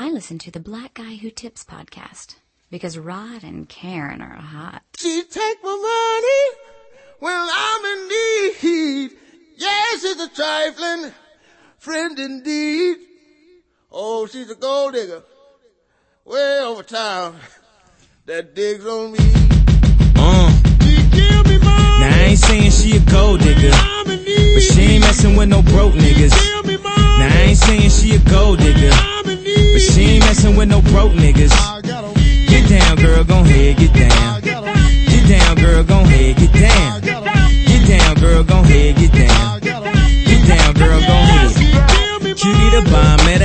[0.00, 2.36] I listen to the Black Guy Who Tips podcast
[2.70, 4.84] because Rod and Karen are hot.
[4.96, 6.70] She take my money
[7.18, 9.10] when I'm in need.
[9.56, 11.12] Yes, she's a trifling
[11.78, 12.98] friend indeed.
[13.90, 15.24] Oh, she's a gold digger
[16.24, 17.36] way over town
[18.26, 19.18] that digs on me.
[20.14, 20.48] Uh.
[20.80, 21.98] She give me money.
[21.98, 24.54] Now I ain't saying she a gold digger, I'm in need.
[24.54, 26.30] but she ain't messing with no broke niggas.
[26.40, 27.02] Give me money.
[27.18, 29.37] Now I ain't saying she a gold digger, I'm in need.
[29.78, 31.52] But she ain't messing with no broke niggas.
[31.52, 32.48] I got a weed.
[32.48, 34.40] Get down, girl, gon' head, get down.
[34.40, 35.06] got a weed.
[35.06, 37.00] Get down, girl, gon' head, get down.
[37.00, 37.66] got a weed.
[37.66, 39.60] Get down, girl, gon' head, get down.
[39.60, 40.24] got a weed.
[40.26, 42.36] Get down, girl, gon' head.
[42.36, 43.17] Cutie the bomb,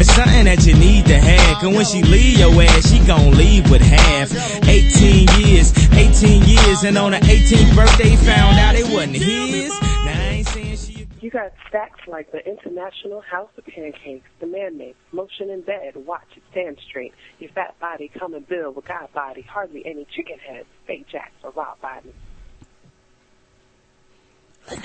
[0.00, 1.62] It's something that you need to have.
[1.62, 4.30] Cause when she leave your ass, she gon' leave with half.
[4.68, 9.70] 18 years, 18 years, and on her 18th birthday, found out it wasn't his.
[9.70, 10.98] Now I ain't saying she.
[11.20, 15.96] You got stacks like the International House of Pancakes, the man makes, motion in bed,
[15.96, 17.12] watch it, stand straight.
[17.40, 21.32] Your fat body come and build with God body, hardly any chicken heads, fake jacks,
[21.42, 22.14] or raw body.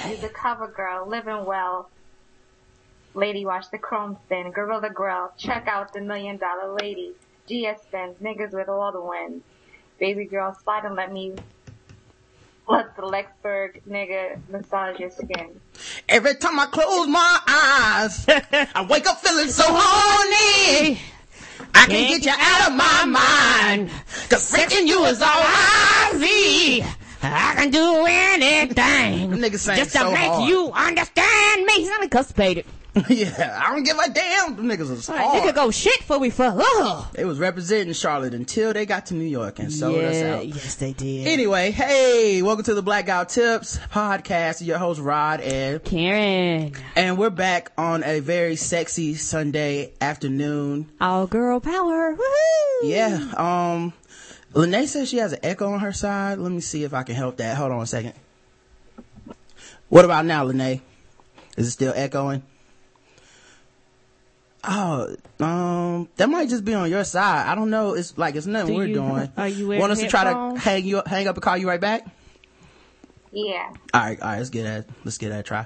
[0.08, 1.90] You're the cover girl, living well.
[3.16, 7.14] Lady Wash the Chrome Spin, Gorilla Grill, check out the Million Dollar Lady,
[7.48, 9.44] GS Spins, niggas with all the wins.
[10.00, 11.36] Baby girl, slide and let me
[12.68, 15.60] let the Lexburg nigga massage your skin.
[16.10, 18.26] Every time I close my eyes,
[18.74, 21.00] I wake up feeling so horny.
[21.76, 23.90] I can get you out of my mind.
[24.30, 26.84] Cause freaking you is all I see.
[27.22, 29.32] I can do anything.
[29.32, 30.50] Nigga just to so make hard.
[30.50, 31.74] you understand me.
[31.74, 32.66] He's unconstipated.
[33.10, 34.56] yeah, I don't give a damn.
[34.56, 36.54] Them niggas was Right, nigga go shit for we fuck.
[36.56, 37.10] Oh.
[37.14, 40.48] They was representing Charlotte until they got to New York and sold us yeah, out.
[40.48, 41.26] yes they did.
[41.26, 44.64] Anyway, hey, welcome to the Blackout Tips podcast.
[44.64, 50.92] Your host Rod and Karen, and we're back on a very sexy Sunday afternoon.
[51.02, 52.16] all girl power.
[52.16, 52.80] Woohoo!
[52.84, 53.94] Yeah, um,
[54.54, 56.38] Lene says she has an echo on her side.
[56.38, 57.58] Let me see if I can help that.
[57.58, 58.14] Hold on a second.
[59.90, 60.80] What about now, Lene?
[61.58, 62.44] Is it still echoing?
[64.66, 67.48] Oh, um, that might just be on your side.
[67.48, 67.96] I don't know.
[67.96, 69.32] It's like it's nothing Do we're you- doing.
[69.38, 71.68] are you Want us to try to hang you up, hang up and call you
[71.68, 72.06] right back?
[73.32, 73.74] Yeah.
[73.94, 74.38] All right, all right.
[74.38, 74.86] Let's get that.
[75.04, 75.66] Let's get that a try.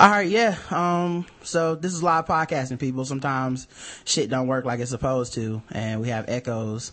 [0.00, 0.56] All right, yeah.
[0.70, 3.04] Um, so this is live podcasting, people.
[3.04, 3.68] Sometimes
[4.04, 6.90] shit don't work like it's supposed to, and we have echoes,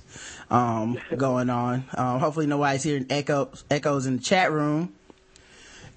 [0.51, 1.85] um, going on.
[1.95, 4.93] Um, hopefully nobody's hearing echoes, echoes in the chat room.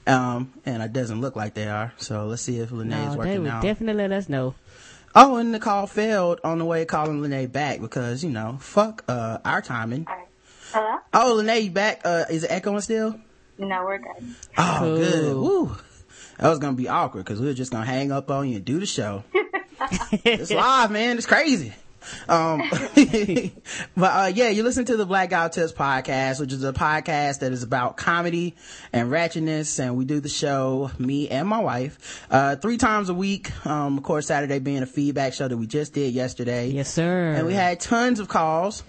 [0.06, 1.92] Um, and it doesn't look like they are.
[1.98, 3.60] So let's see if Lene is No, they working would now.
[3.60, 4.54] definitely let us know.
[5.14, 9.04] Oh, and the call failed on the way calling Lene back because you know, fuck
[9.08, 10.06] uh our timing.
[10.08, 10.28] Alright.
[10.72, 10.98] Hello?
[11.12, 12.00] Oh, Lene, you back?
[12.04, 13.18] Uh, is it echoing still?
[13.58, 14.34] No, we're good.
[14.56, 14.96] Oh, Cool.
[14.96, 15.36] good.
[15.36, 15.76] Woo.
[16.38, 18.64] That was gonna be awkward because we were just gonna hang up on you and
[18.64, 19.22] do the show.
[20.24, 21.18] it's live, man.
[21.18, 21.72] It's crazy.
[22.28, 22.62] Um,
[23.96, 27.52] but uh, yeah, you listen to the Blackout Tips podcast, which is a podcast that
[27.52, 28.54] is about comedy
[28.92, 33.14] and ratchetness, and we do the show me and my wife uh, three times a
[33.14, 33.50] week.
[33.66, 36.68] Um, of course, Saturday being a feedback show that we just did yesterday.
[36.68, 37.32] Yes, sir.
[37.32, 38.82] And we had tons of calls.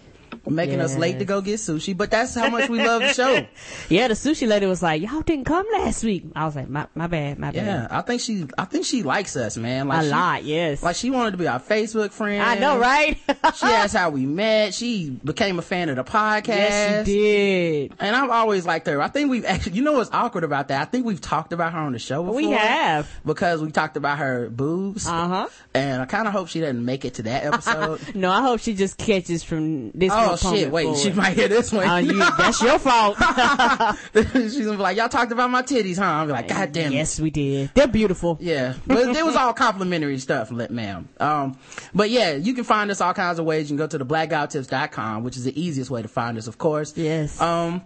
[0.47, 3.45] Making us late to go get sushi, but that's how much we love the show.
[3.89, 6.88] Yeah, the sushi lady was like, "Y'all didn't come last week." I was like, "My,
[6.95, 9.88] my bad, my bad." Yeah, I think she, I think she likes us, man.
[9.88, 10.81] Like a she- lot, yes.
[10.83, 12.41] Like she wanted to be our Facebook friend.
[12.41, 13.18] I know, right?
[13.56, 14.74] she asked how we met.
[14.74, 16.47] She became a fan of the podcast.
[16.47, 17.94] yes, she did.
[18.00, 19.01] And I've always liked her.
[19.01, 20.81] I think we've actually, you know what's awkward about that?
[20.81, 22.36] I think we've talked about her on the show before.
[22.36, 23.09] We have.
[23.25, 25.06] Because we talked about her boobs.
[25.07, 25.47] Uh huh.
[25.74, 28.15] And I kind of hope she doesn't make it to that episode.
[28.15, 30.12] No, I hope she just catches from this.
[30.12, 31.00] oh component shit, wait, forward.
[31.00, 31.88] she might hear this one.
[31.88, 33.18] Uh, you, that's your fault.
[34.34, 36.04] She's gonna be like, y'all talked about my titties, huh?
[36.06, 36.96] I'm like, God damn it.
[36.96, 37.72] yes, we did.
[37.74, 38.38] They're beautiful.
[38.40, 41.10] Yeah, but it was all complimentary stuff, let ma'am.
[41.20, 41.58] Um,
[41.94, 43.70] but yeah, you can find us all kinds of ways.
[43.70, 46.58] You can go to the blackouttips.com, which is the easiest way to find us, of
[46.58, 46.96] course.
[46.98, 47.40] Yes.
[47.42, 47.84] Um,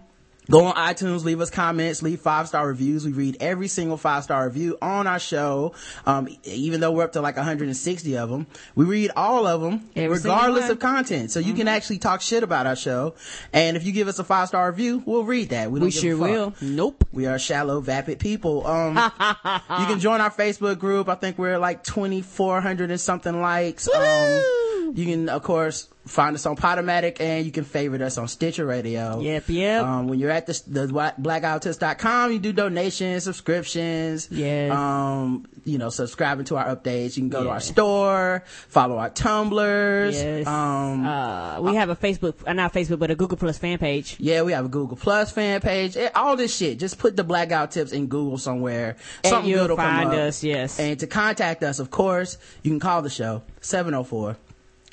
[0.50, 3.04] go on iTunes, leave us comments, leave five star reviews.
[3.04, 5.74] We read every single five star review on our show.
[6.06, 9.88] Um, even though we're up to like 160 of them, we read all of them,
[9.94, 11.30] Every regardless of content.
[11.30, 13.14] So you can actually talk shit about our show.
[13.52, 15.70] And if you give us a five star review, we'll read that.
[15.70, 16.30] We, don't we give a sure fuck.
[16.30, 16.54] will.
[16.60, 17.04] Nope.
[17.12, 18.66] We are shallow, vapid people.
[18.66, 21.08] Um, you can join our Facebook group.
[21.08, 23.88] I think we're like 2,400 and something likes.
[23.88, 28.26] Um, you can, of course, find us on Podomatic and you can favorite us on
[28.28, 29.20] Stitcher Radio.
[29.20, 29.84] Yep, yep.
[29.84, 34.28] Um, when you're at the, the blackoutist.com, you do donations, subscriptions.
[34.30, 34.72] Yes.
[34.72, 37.16] Um, you know, subscribing to our updates.
[37.16, 40.16] You can go to our store, follow our tumblers.
[40.16, 40.46] Yes.
[40.46, 44.16] Um, uh, we have a Facebook, uh, not Facebook, but a Google Plus fan page.
[44.18, 45.96] yeah, we have a Google Plus fan page.
[45.96, 46.78] Eh, All this shit.
[46.78, 48.96] Just put the blackout tips in Google somewhere.
[49.24, 50.80] And Something you'll good will come find us, yes.
[50.80, 54.36] And to contact us, of course, you can call the show 704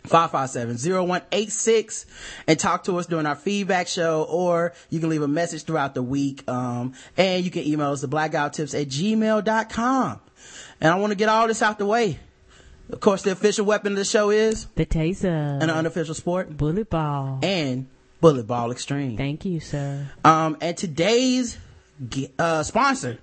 [0.06, 2.06] 557-0186
[2.48, 5.94] and talk to us during our feedback show or you can leave a message throughout
[5.96, 10.20] the week um, and you can email us at blackouttips at gmail.com
[10.82, 12.20] and i want to get all this out the way
[12.92, 15.26] of course the official weapon of the show is The Taser.
[15.26, 17.40] And an unofficial sport Bullet Ball.
[17.42, 17.88] and
[18.22, 20.08] bullet ball extreme Thank you, sir.
[20.24, 21.58] um, and today's
[22.40, 23.18] uh, sponsor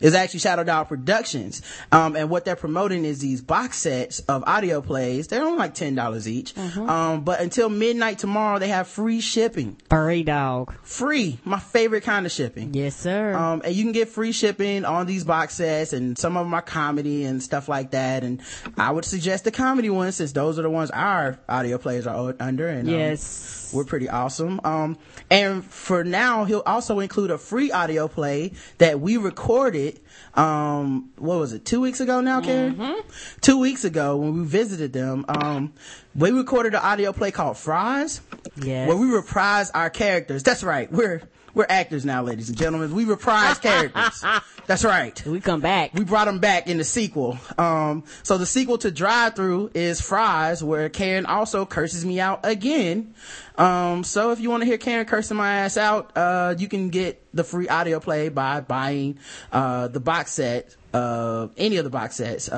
[0.00, 1.62] is actually Shadow Dog Productions.
[1.92, 5.28] Um, and what they're promoting is these box sets of audio plays.
[5.28, 6.56] They're only like $10 each.
[6.58, 9.76] Um, but until midnight tomorrow, they have free shipping.
[9.90, 10.74] Furry dog.
[10.82, 11.38] Free.
[11.44, 12.74] My favorite kind of shipping.
[12.74, 13.34] Yes, sir.
[13.34, 16.54] Um, and you can get free shipping on these box sets and some of them
[16.54, 18.24] are comedy and stuff like that.
[18.24, 18.40] And
[18.76, 22.34] I would suggest the comedy ones since those are the ones our audio plays are
[22.40, 22.68] under.
[22.68, 23.70] And, um, yes.
[23.74, 24.60] we're pretty awesome.
[24.64, 24.98] Um,
[25.30, 29.87] and for now, he'll also include a free audio play that we recorded.
[30.34, 31.64] Um, what was it?
[31.64, 33.02] Two weeks ago now, Karen?
[33.40, 35.24] Two weeks ago when we visited them.
[35.28, 35.72] Um,
[36.14, 38.20] we recorded an audio play called Fries.
[38.56, 38.88] Yes.
[38.88, 40.42] Where we reprise our characters.
[40.42, 40.90] That's right.
[40.90, 41.22] We're,
[41.58, 42.94] we're actors now, ladies and gentlemen.
[42.94, 44.24] We reprise characters.
[44.66, 45.92] That's right we come back.
[45.94, 47.38] we brought them back in the sequel.
[47.56, 52.40] Um, so the sequel to Drive Through is Fries, where Karen also curses me out
[52.44, 53.14] again.
[53.56, 56.90] Um, so if you want to hear Karen cursing my ass out, uh, you can
[56.90, 59.18] get the free audio play by buying,
[59.50, 62.48] uh, the box set, uh, any of the box sets,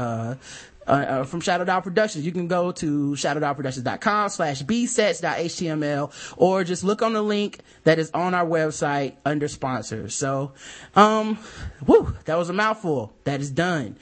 [0.86, 2.24] uh, uh, from Shadow Dog Productions.
[2.24, 8.10] You can go to shadowdogproductions.com slash bsets.html or just look on the link that is
[8.12, 10.14] on our website under sponsors.
[10.14, 10.52] So,
[10.96, 11.38] um,
[11.86, 13.12] woo, that was a mouthful.
[13.24, 13.96] That is done.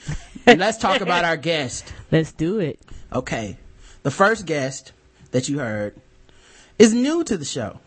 [0.46, 1.92] And let's talk about our guest.
[2.10, 2.80] Let's do it.
[3.12, 3.58] Okay.
[4.02, 4.92] The first guest
[5.32, 5.94] that you heard
[6.78, 7.80] is new to the show.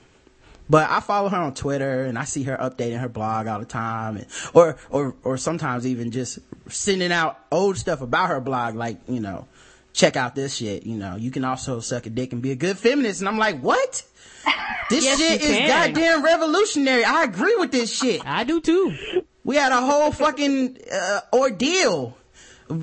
[0.72, 3.66] But I follow her on Twitter and I see her updating her blog all the
[3.66, 6.40] time and, or, or, or sometimes even just
[6.70, 9.48] sending out old stuff about her blog, like, you know,
[9.92, 12.56] check out this shit, you know, you can also suck a dick and be a
[12.56, 13.20] good feminist.
[13.20, 14.04] And I'm like, what?
[14.90, 15.68] This Yes, shit is can.
[15.68, 17.04] goddamn revolutionary.
[17.06, 18.26] I agree with this shit.
[18.26, 18.94] I do too.
[19.46, 22.18] We had a whole fucking uh, ordeal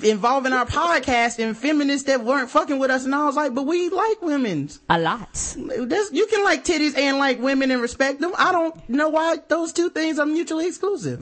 [0.03, 3.05] involving our podcast and feminists that weren't fucking with us.
[3.05, 4.81] And I was like, but we like women's.
[4.89, 5.57] A lot.
[5.57, 8.33] You can like titties and like women and respect them.
[8.37, 11.21] I don't know why those two things are mutually exclusive.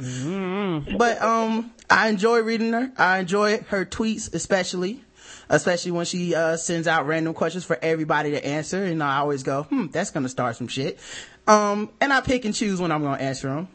[0.99, 2.93] But um, I enjoy reading her.
[2.99, 5.03] I enjoy her tweets, especially.
[5.49, 9.45] Especially when she uh, sends out random questions for everybody to answer, and I always
[9.45, 10.99] go, "Hmm, that's gonna start some shit."
[11.47, 13.69] Um, and I pick and choose when I'm gonna answer them.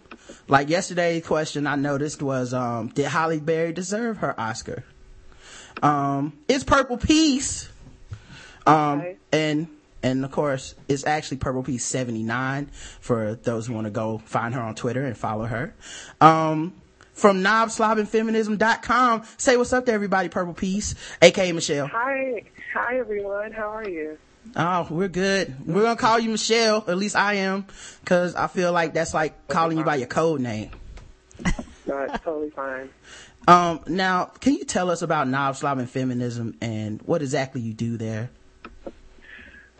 [0.47, 4.83] Like yesterday's question, I noticed was, um, "Did Holly Berry deserve her Oscar?"
[5.81, 7.69] Um, it's Purple Peace.
[8.67, 9.17] Um, Okay.
[9.31, 9.67] and
[10.03, 12.69] and of course, it's actually Purple Peace seventy nine
[12.99, 15.73] for those who want to go find her on Twitter and follow her.
[16.19, 16.73] Um,
[17.13, 19.23] from knobslobbingfeminism.com.
[19.37, 21.87] Say what's up to everybody, Purple Peace, aka Michelle.
[21.87, 23.51] Hi, hi everyone.
[23.51, 24.17] How are you?
[24.55, 25.55] Oh, we're good.
[25.65, 26.83] We're gonna call you Michelle.
[26.87, 27.65] At least I am,
[28.05, 30.71] cause I feel like that's like calling you by your code name.
[31.87, 32.89] No, it's totally fine.
[33.47, 37.97] Um, now, can you tell us about Knob Slobbing Feminism and what exactly you do
[37.97, 38.29] there?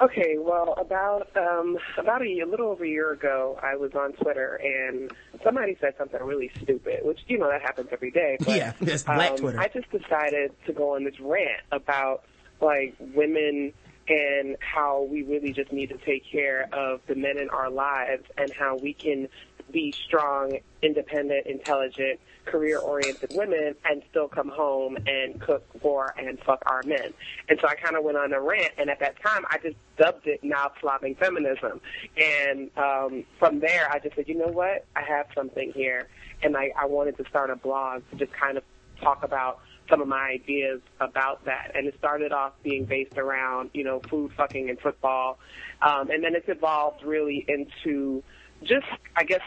[0.02, 3.94] Okay, well, about um, about a, year, a little over a year ago, I was
[3.94, 5.12] on Twitter and
[5.44, 8.38] somebody said something really stupid, which you know that happens every day.
[8.40, 9.60] But, Yeah, that's Black um, Twitter.
[9.60, 12.24] I just decided to go on this rant about
[12.62, 13.74] like women
[14.08, 18.26] and how we really just need to take care of the men in our lives
[18.38, 19.28] and how we can
[19.72, 26.62] be strong, independent, intelligent, career-oriented women and still come home and cook for and fuck
[26.66, 27.14] our men.
[27.48, 29.78] And so I kind of went on a rant, and at that time I just
[29.98, 31.80] dubbed it now slobbing feminism.
[32.18, 36.08] And um, from there I just said, you know what, I have something here,
[36.42, 38.64] and I, I wanted to start a blog to just kind of
[39.00, 41.72] talk about some of my ideas about that.
[41.76, 45.38] And it started off being based around, you know, food, fucking, and football.
[45.82, 48.24] Um, and then it's evolved really into
[48.64, 49.42] just, I guess,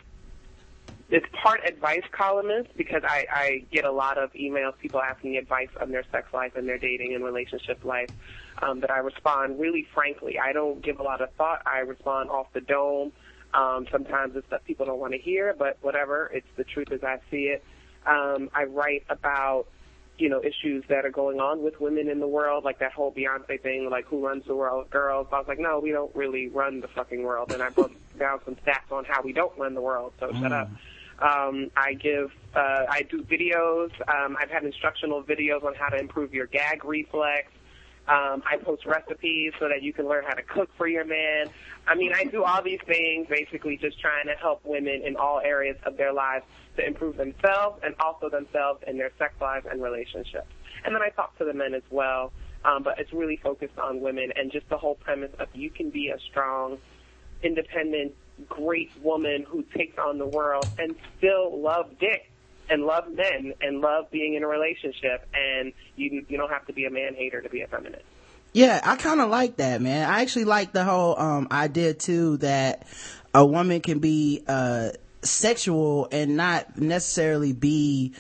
[1.11, 5.37] it's part advice columnist because I, I get a lot of emails, people asking me
[5.39, 8.09] advice on their sex life and their dating and relationship life
[8.63, 10.39] um, that I respond really frankly.
[10.39, 11.63] I don't give a lot of thought.
[11.67, 13.13] I respond off the dome.
[13.53, 16.31] Um, sometimes it's stuff people don't want to hear, but whatever.
[16.33, 17.63] It's the truth as I see it.
[18.07, 19.67] Um, I write about
[20.17, 23.13] you know, issues that are going on with women in the world, like that whole
[23.13, 25.27] Beyonce thing, like who runs the world, girls.
[25.33, 27.53] I was like, no, we don't really run the fucking world.
[27.53, 30.13] And I broke down some stats on how we don't run the world.
[30.21, 30.71] So shut up.
[31.19, 33.91] Um, I give, uh, I do videos.
[34.09, 37.51] Um, I've had instructional videos on how to improve your gag reflex.
[38.07, 41.49] Um, I post recipes so that you can learn how to cook for your man.
[41.87, 45.41] I mean, I do all these things basically just trying to help women in all
[45.41, 46.45] areas of their lives
[46.77, 50.49] to improve themselves and also themselves in their sex lives and relationships.
[50.85, 52.33] And then I talk to the men as well,
[52.65, 55.89] um, but it's really focused on women and just the whole premise of you can
[55.89, 56.77] be a strong,
[57.43, 58.15] independent,
[58.49, 62.31] great woman who takes on the world and still love dick
[62.71, 66.73] and love men and love being in a relationship and you you don't have to
[66.73, 68.05] be a man hater to be a feminist.
[68.53, 70.09] Yeah, I kind of like that, man.
[70.09, 72.87] I actually like the whole um idea too that
[73.35, 74.91] a woman can be uh
[75.23, 78.13] sexual and not necessarily be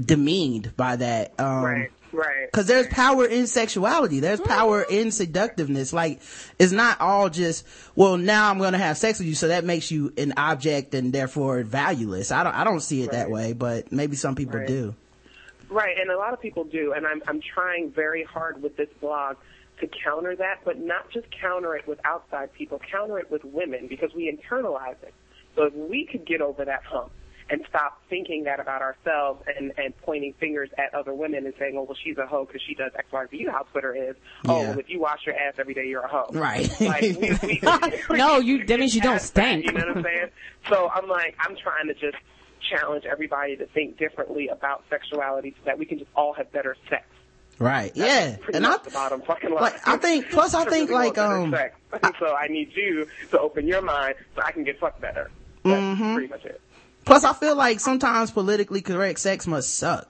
[0.00, 1.34] demeaned by that.
[1.38, 2.50] Um right, right.
[2.52, 4.20] Cause there's power in sexuality.
[4.20, 5.92] There's power in seductiveness.
[5.92, 6.20] Like,
[6.58, 7.66] it's not all just,
[7.96, 11.12] well, now I'm gonna have sex with you, so that makes you an object and
[11.12, 12.32] therefore valueless.
[12.32, 14.68] I don't, I don't see it that way, but maybe some people Right.
[14.68, 14.94] do.
[15.70, 18.88] Right, and a lot of people do, and I'm I'm trying very hard with this
[19.00, 19.36] blog
[19.80, 23.88] to counter that, but not just counter it with outside people, counter it with women
[23.88, 25.12] because we internalize it.
[25.56, 27.10] So if we could get over that hump
[27.50, 31.74] and stop thinking that about ourselves and and pointing fingers at other women and saying,
[31.76, 33.36] oh well, she's a hoe because she does X, Y, Z.
[33.36, 34.16] You know how Twitter is.
[34.48, 36.30] Oh, well, if you wash your ass every day, you're a hoe.
[36.32, 36.68] Right.
[36.80, 37.60] Like, we, we,
[38.16, 39.66] No, you- that means you don't past that, stink.
[39.66, 40.28] You know what I'm saying?
[40.70, 42.16] So I'm like, I'm trying to just
[42.70, 46.76] challenge everybody to think differently about sexuality so that we can just all have better
[46.88, 47.04] sex.
[47.58, 47.94] Right.
[47.94, 48.56] That's yeah.
[48.56, 49.60] And I, the bottom fucking line.
[49.62, 51.76] like, I think, plus I think like, um, sex.
[52.18, 55.30] so I need you to open your mind so I can get fucked better.
[55.62, 56.14] That's Mm-hmm.
[56.14, 56.60] pretty much it.
[57.04, 60.08] Plus I feel like sometimes politically correct sex must suck.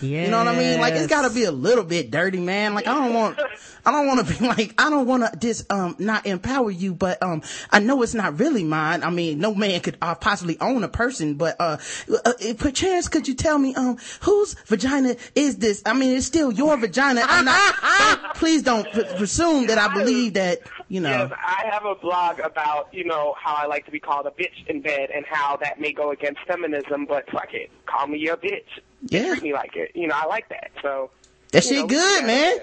[0.00, 0.24] Yeah.
[0.24, 0.80] You know what I mean?
[0.80, 2.74] Like it's gotta be a little bit dirty, man.
[2.74, 3.38] Like I don't want,
[3.86, 6.92] I don't want to be like, I don't want to just, um, not empower you,
[6.94, 9.04] but, um, I know it's not really mine.
[9.04, 11.76] I mean, no man could uh, possibly own a person, but, uh,
[12.24, 15.82] uh, perchance could you tell me, um, whose vagina is this?
[15.86, 17.22] I mean, it's still your vagina.
[17.24, 21.10] I'm not, don't- please don't p- presume that I believe that, you know.
[21.10, 24.30] Yes, I have a blog about, you know, how I like to be called a
[24.30, 27.70] bitch in bed and how that may go against feminism, but fuck it.
[27.86, 28.66] Call me a bitch.
[29.06, 29.30] Yeah.
[29.30, 29.92] Treat me like it.
[29.94, 30.70] You know, I like that.
[30.80, 31.10] So
[31.52, 32.56] That shit know, good, man.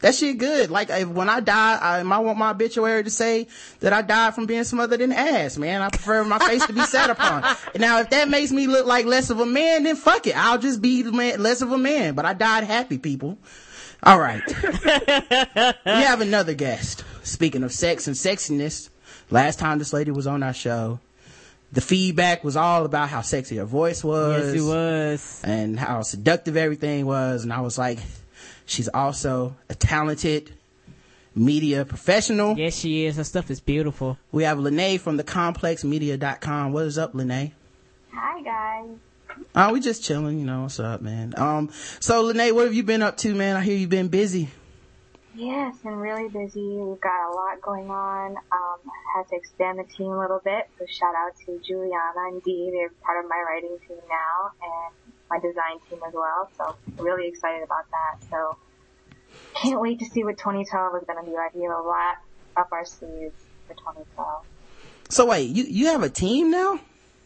[0.00, 0.70] That shit good.
[0.70, 3.46] Like if, when I die, I, I want my obituary to say
[3.80, 5.80] that I died from being smothered in ass, man.
[5.80, 7.44] I prefer my face to be sat upon.
[7.76, 10.36] Now, if that makes me look like less of a man, then fuck it.
[10.36, 12.14] I'll just be man, less of a man.
[12.14, 13.38] But I died happy, people.
[14.02, 14.42] All right.
[15.84, 17.04] we have another guest.
[17.22, 18.90] Speaking of sex and sexiness,
[19.30, 20.98] last time this lady was on our show,
[21.72, 25.40] the feedback was all about how sexy her voice was Yes, it was.
[25.44, 27.44] and how seductive everything was.
[27.44, 27.98] And I was like,
[28.66, 30.52] she's also a talented
[31.34, 32.58] media professional.
[32.58, 33.16] Yes, she is.
[33.16, 34.18] Her stuff is beautiful.
[34.32, 36.72] We have Lene from the complexmedia.com.
[36.72, 37.52] What is up, Lene?
[38.12, 38.90] Hi guys.
[39.54, 41.32] Oh, we just chilling, you know, what's up, man?
[41.38, 43.56] Um, so Lene, what have you been up to, man?
[43.56, 44.50] I hear you've been busy.
[45.34, 46.60] Yes, I'm really busy.
[46.60, 48.36] We've got a lot going on.
[48.36, 50.68] Um, I had to expand the team a little bit.
[50.78, 52.70] So shout out to Juliana and Dee.
[52.70, 56.50] They're part of my writing team now and my design team as well.
[56.58, 58.28] So really excited about that.
[58.28, 58.58] So
[59.54, 61.54] can't wait to see what 2012 is going to be like.
[61.54, 62.16] We have a lot
[62.56, 63.34] up our sleeves
[63.66, 64.44] for 2012.
[65.08, 66.78] So wait, you, you have a team now?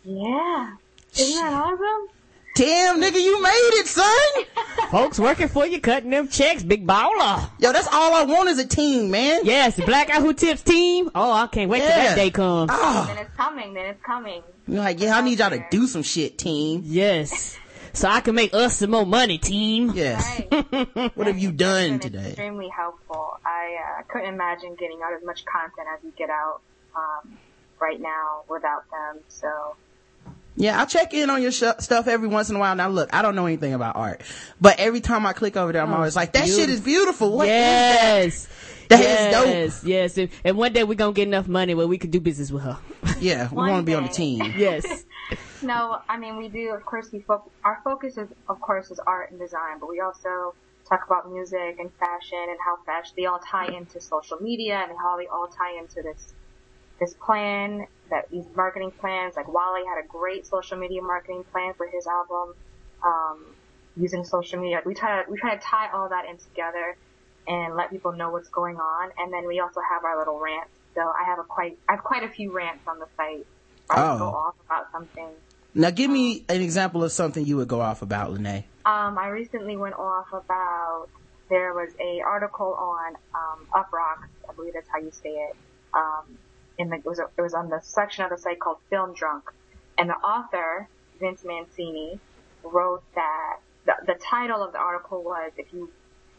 [0.05, 0.77] Yeah.
[1.19, 2.16] Isn't that awesome?
[2.57, 4.45] Damn, nigga, you made it, son.
[4.91, 7.51] Folks working for you, cutting them checks, big baller.
[7.59, 9.43] Yo, that's all I want is a team, man.
[9.45, 11.11] Yes, the Black Guy Who Tips team.
[11.15, 12.71] Oh, I can't wait till that day comes.
[12.73, 13.75] Oh, Then it's coming.
[13.75, 14.43] Then it's coming.
[14.67, 16.83] you're like, yeah, I need y'all to do some shit, team.
[16.85, 17.59] Yes.
[17.93, 19.93] So I can make us some more money, team.
[19.95, 20.43] Yes.
[20.53, 21.17] Right.
[21.17, 22.27] What have you done been today?
[22.27, 23.39] extremely helpful.
[23.43, 26.61] I uh, couldn't imagine getting out as much content as we get out
[26.95, 27.39] um,
[27.81, 29.23] right now without them.
[29.29, 29.77] So
[30.57, 32.75] Yeah, I check in on your sh- stuff every once in a while.
[32.75, 34.23] Now, look, I don't know anything about art,
[34.61, 37.37] but every time I click over there, I'm oh, always like, that shit is beautiful.
[37.37, 38.47] What is yes.
[38.47, 38.53] that?
[38.89, 40.19] That is yes, yes.
[40.19, 42.63] And, and one day we're gonna get enough money where we can do business with
[42.63, 42.79] her.
[43.21, 44.55] Yeah, we want to be on the team.
[44.57, 45.05] yes.
[45.63, 46.73] no, I mean we do.
[46.73, 50.01] Of course, we fo- our focus is of course is art and design, but we
[50.01, 50.55] also
[50.89, 54.97] talk about music and fashion and how fashion they all tie into social media and
[54.97, 56.35] how they all tie into this
[56.99, 59.37] this plan that these marketing plans.
[59.37, 62.55] Like Wale had a great social media marketing plan for his album,
[63.05, 63.45] um,
[63.97, 64.81] using social media.
[64.85, 66.97] We try to we try to tie all that in together
[67.49, 69.11] and let people know what's going on.
[69.19, 70.71] And then we also have our little rants.
[70.95, 73.47] So I have a quite I have quite a few rants on the site.
[73.91, 74.19] I Oh.
[74.19, 75.29] go off about something.
[75.75, 78.65] Now, give me an example of something you would go off about, Lene.
[78.87, 81.09] Um, I recently went off about
[81.51, 85.57] there was a article on um, Uproxx, I believe that's how you say it.
[85.93, 86.39] Um,
[86.79, 89.45] in the, it was it was on the section of the site called Film Drunk,
[89.99, 90.89] and the author
[91.21, 92.21] Vince Mancini
[92.63, 95.91] wrote that the, the title of the article was if you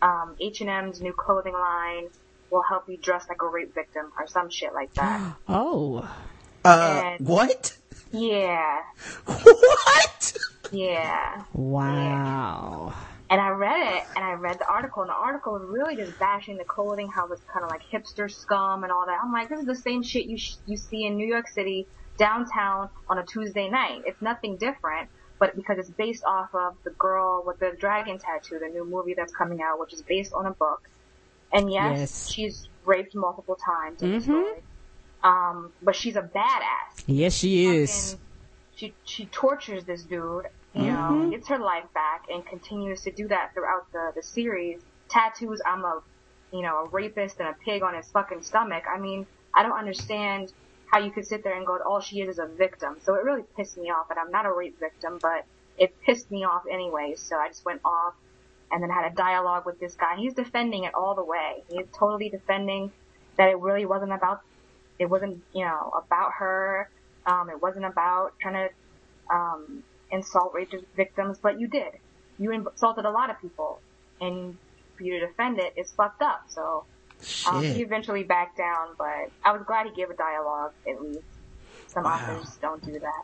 [0.02, 2.10] um, H&M's new clothing line
[2.52, 5.36] will help you dress like a rape victim or some shit like that.
[5.50, 6.08] Oh.
[6.64, 7.76] Uh, And- what?
[8.12, 8.82] yeah,
[9.26, 10.38] what?
[10.72, 11.44] yeah.
[11.54, 12.94] Wow.
[13.30, 16.18] And I read it, and I read the article, and the article was really just
[16.18, 19.20] bashing the clothing, how it's kind of like hipster scum and all that.
[19.22, 21.88] I'm like, this is the same shit you sh- you see in New York City
[22.18, 24.02] downtown on a Tuesday night.
[24.06, 28.60] It's nothing different, but because it's based off of the girl with the dragon tattoo,
[28.60, 30.80] the new movie that's coming out, which is based on a book.
[31.52, 32.30] And yes, Yes.
[32.32, 34.22] she's raped multiple times Mhm.
[34.24, 34.64] story.
[35.24, 38.18] Um, but she's a badass Yes, she is.
[38.76, 40.46] she she tortures this dude,
[40.78, 40.94] you Mm-hmm.
[40.94, 44.82] know, gets her life back, and continues to do that throughout the the series.
[45.12, 46.02] Tattoos, I'm a,
[46.54, 48.84] you know, a rapist and a pig on his fucking stomach.
[48.94, 50.50] I mean, I don't understand
[50.86, 52.96] how you could sit there and go, all she is is a victim.
[53.02, 55.44] So it really pissed me off, and I'm not a rape victim, but
[55.78, 57.16] it pissed me off anyway.
[57.18, 58.14] So I just went off,
[58.72, 60.18] and then had a dialogue with this guy.
[60.18, 61.64] He's defending it all the way.
[61.70, 62.92] He's totally defending
[63.38, 64.40] that it really wasn't about
[65.00, 66.88] it wasn't, you know, about her.
[67.26, 71.92] Um, it wasn't about trying to um, insult rape victims, but you did.
[72.38, 73.82] You insulted a lot of people,
[74.22, 74.58] and
[74.98, 76.42] for you to defend it is fucked up.
[76.50, 76.86] So
[77.50, 81.26] um, he eventually backed down, but I was glad he gave a dialogue at least.
[81.88, 82.14] Some Wow.
[82.16, 83.24] authors don't do that.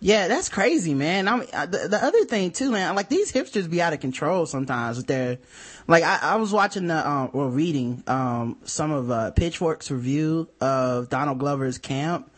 [0.00, 1.26] Yeah, that's crazy, man.
[1.26, 4.44] I mean, the, the other thing too, man, like these hipsters be out of control
[4.44, 5.38] sometimes with their,
[5.88, 10.50] like I, I was watching the, um, or reading, um, some of, uh, Pitchfork's review
[10.60, 12.30] of Donald Glover's camp.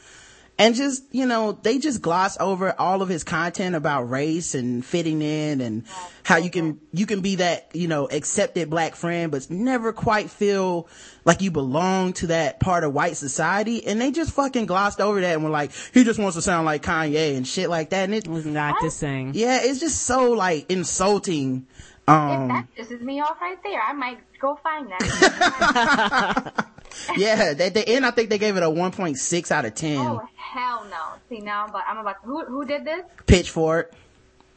[0.59, 4.83] And just, you know, they just gloss over all of his content about race and
[4.83, 5.85] fitting in and
[6.25, 10.31] how you can, you can be that, you know, accepted black friend, but never quite
[10.31, 10.89] feel
[11.27, 13.87] like you belong to that part of white society.
[13.87, 16.65] And they just fucking glossed over that and were like, he just wants to sound
[16.65, 18.05] like Kanye and shit like that.
[18.05, 19.33] And it, It was not the same.
[19.35, 21.67] yeah, it's just so like insulting.
[22.09, 26.65] If Um, that pisses me off right there, I might go find that.
[27.17, 29.99] yeah, at the end, I think they gave it a 1.6 out of 10.
[29.99, 30.97] oh hell no!
[31.29, 33.05] See now, but I'm about to, who who did this?
[33.27, 33.93] Pitchfork.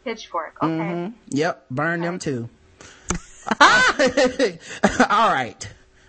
[0.06, 0.58] Pitchfork.
[0.62, 0.72] Okay.
[0.74, 1.14] Mhm.
[1.30, 2.50] Yep, burn them too.
[5.10, 5.68] All right,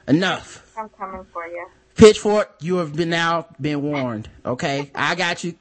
[0.09, 0.73] enough.
[0.79, 1.66] I'm coming for you.
[1.97, 4.29] Pitchfork, you have been now been warned.
[4.45, 5.55] Okay, I got you.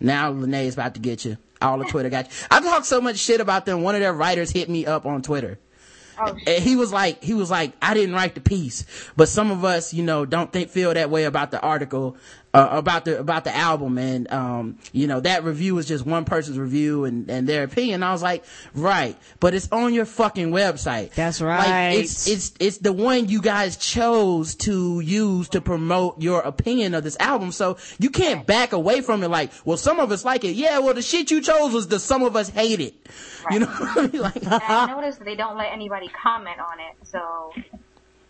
[0.00, 1.36] Now Lene is about to get you.
[1.62, 2.32] All the Twitter got you.
[2.50, 3.82] I talked so much shit about them.
[3.82, 5.58] One of their writers hit me up on Twitter.
[6.18, 6.36] Oh.
[6.46, 8.84] And he was like, he was like, I didn't write the piece,
[9.16, 12.16] but some of us, you know, don't think, feel that way about the article,
[12.52, 13.98] uh, about the, about the album.
[13.98, 18.02] And, um, you know, that review is just one person's review and, and their opinion.
[18.04, 21.12] I was like, right, but it's on your fucking website.
[21.14, 21.98] That's Like, right.
[21.98, 27.02] it's, it's, it's the one you guys chose to use to promote your opinion of
[27.02, 27.50] this album.
[27.50, 30.54] So you can't back away from it like, well, some of us like it.
[30.54, 32.94] Yeah, well, the shit you chose was the some of us hate it.
[33.52, 34.22] You know what I mean?
[34.22, 37.52] Like, I noticed that they don't let anybody comment on it, so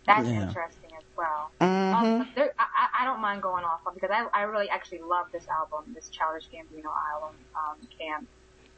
[0.05, 0.41] that's Yeah.
[0.47, 1.51] interesting as well.
[1.61, 5.01] Um, there, I, I- I don't mind going off on because I, I really actually
[5.01, 8.27] love this album, this Childish Gambino album, um, Camp.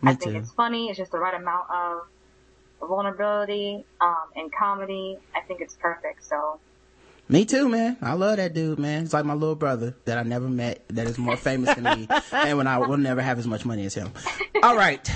[0.02, 0.38] Me I think too.
[0.40, 0.90] it's funny.
[0.90, 2.02] It's just the right amount of
[2.88, 5.18] vulnerability um, and comedy.
[5.36, 6.24] I think it's perfect.
[6.24, 6.60] So
[7.30, 7.98] Me too, man.
[8.02, 9.04] I love that dude, man.
[9.04, 12.08] It's like my little brother that I never met, that is more famous than me,
[12.32, 14.12] and when I will never have as much money as him.
[14.64, 15.10] All right.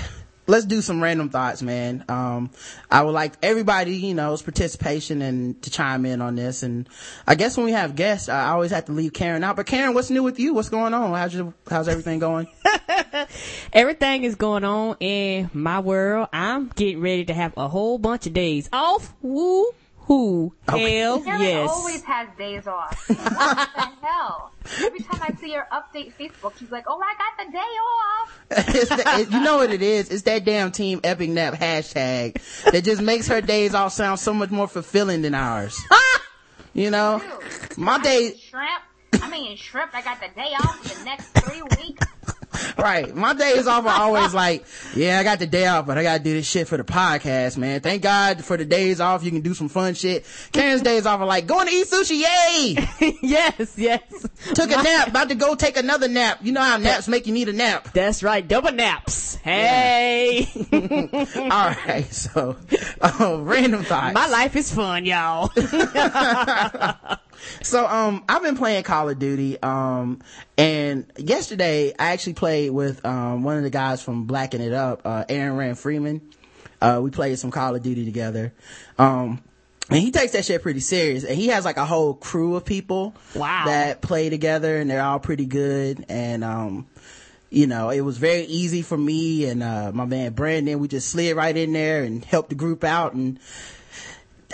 [0.52, 2.04] Let's do some random thoughts, man.
[2.10, 2.50] Um,
[2.90, 6.62] I would like everybody, you know's participation and to chime in on this.
[6.62, 6.86] And
[7.26, 9.56] I guess when we have guests, I always have to leave Karen out.
[9.56, 10.52] But Karen, what's new with you?
[10.52, 11.14] What's going on?
[11.14, 11.34] How's
[11.68, 12.48] how's everything going?
[13.72, 16.28] Everything is going on in my world.
[16.34, 19.14] I'm getting ready to have a whole bunch of days off.
[19.22, 19.72] Woo
[20.12, 20.52] hoo.
[20.68, 20.98] Okay.
[20.98, 21.70] Hell Karen yes.
[21.70, 23.08] always has days off.
[23.08, 24.52] What the hell?
[24.84, 28.40] Every time I see her update Facebook, she's like, "Oh, I got the day off."
[28.48, 30.10] the, it- you know what it is?
[30.10, 34.32] It's that damn team epic nap hashtag that just makes her days all sound so
[34.34, 35.80] much more fulfilling than ours.
[36.74, 37.22] you know?
[37.76, 38.82] My day, Shrimp.
[39.22, 39.94] I mean, shrimp.
[39.94, 42.06] I got the day off for the next three weeks.
[42.78, 43.14] Right.
[43.14, 46.22] My days off are always like, yeah, I got the day off, but I gotta
[46.22, 47.80] do this shit for the podcast, man.
[47.80, 49.24] Thank God for the days off.
[49.24, 50.24] You can do some fun shit.
[50.52, 53.18] Karen's days off are like, going to eat sushi, yay!
[53.22, 54.02] yes, yes.
[54.54, 56.38] Took a nap, about to go take another nap.
[56.42, 57.92] You know how naps make you need a nap.
[57.92, 58.46] That's right.
[58.46, 59.36] Double naps.
[59.36, 60.48] Hey.
[61.36, 62.56] Alright, so,
[63.00, 64.14] uh, random thoughts.
[64.14, 65.50] my life is fun, y'all.
[67.62, 70.20] So um I've been playing Call of Duty um
[70.56, 75.02] and yesterday I actually played with um one of the guys from Blacking It Up,
[75.04, 76.20] uh Aaron Rand Freeman.
[76.80, 78.52] Uh we played some Call of Duty together.
[78.98, 79.42] Um
[79.90, 82.64] and he takes that shit pretty serious and he has like a whole crew of
[82.64, 83.64] people Wow.
[83.66, 86.86] that play together and they're all pretty good and um
[87.50, 90.78] you know, it was very easy for me and uh my man Brandon.
[90.78, 93.38] We just slid right in there and helped the group out and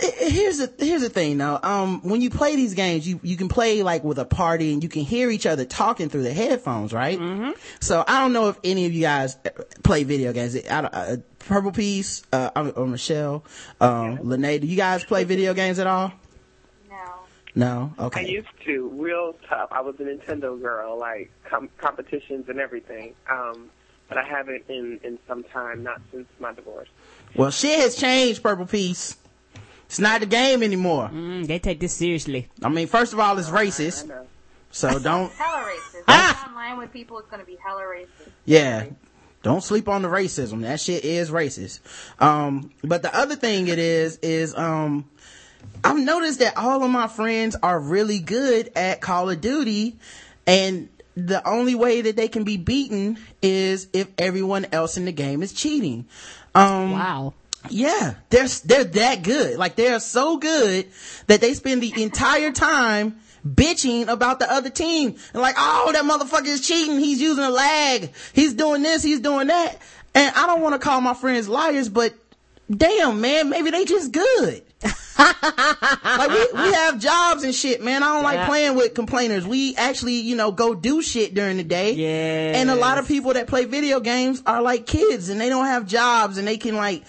[0.00, 3.48] here's the here's the thing though um when you play these games you you can
[3.48, 6.92] play like with a party and you can hear each other talking through the headphones
[6.92, 7.50] right mm-hmm.
[7.80, 9.37] so i don't know if any of you guys
[9.82, 13.44] play video games I don't, uh, purple piece uh or or michelle
[13.80, 16.12] um lene do you guys play video games at all
[16.88, 17.14] No.
[17.54, 18.20] no Okay.
[18.20, 19.70] I used to, real tough.
[19.72, 23.14] I was a Nintendo girl, like com- competitions and everything.
[23.30, 23.70] Um,
[24.08, 26.88] but I haven't in in some time, not since my divorce.
[27.34, 29.16] well shit has changed purple piece
[29.88, 32.48] it's not the game anymore Mm, they take this seriously.
[32.62, 34.11] i mean first of all it's racist
[34.70, 36.03] so don't Hella racist.
[36.07, 36.46] Ah!
[36.48, 38.29] Online with people, it's gonna be hella racist.
[38.44, 38.85] Yeah.
[39.42, 40.61] Don't sleep on the racism.
[40.62, 41.81] That shit is racist.
[42.20, 45.09] Um, but the other thing it is, is, um,
[45.85, 49.96] I've noticed that all of my friends are really good at Call of Duty
[50.46, 55.12] and the only way that they can be beaten is if everyone else in the
[55.12, 56.07] game is cheating.
[56.55, 57.35] Um, Wow.
[57.70, 59.59] Yeah, they're they're that good.
[59.59, 60.88] Like they're so good
[61.26, 66.04] that they spend the entire time bitching about the other team and like, oh, that
[66.04, 66.98] motherfucker is cheating.
[66.98, 68.12] He's using a lag.
[68.33, 69.02] He's doing this.
[69.02, 69.76] He's doing that.
[70.14, 72.14] And I don't want to call my friends liars, but
[72.70, 74.62] damn, man, maybe they just good.
[75.18, 78.02] Like we, we have jobs and shit, man.
[78.02, 79.46] I don't like playing with complainers.
[79.46, 81.92] We actually, you know, go do shit during the day.
[81.92, 82.57] Yes.
[82.57, 85.66] And a lot of people that play video games are like kids and they don't
[85.66, 87.04] have jobs and they can like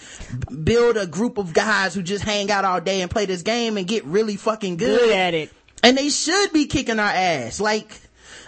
[0.64, 3.76] build a group of guys who just hang out all day and play this game
[3.76, 4.98] and get really fucking good.
[4.98, 5.52] Good at it.
[5.82, 7.58] And they should be kicking our ass.
[7.60, 7.90] Like,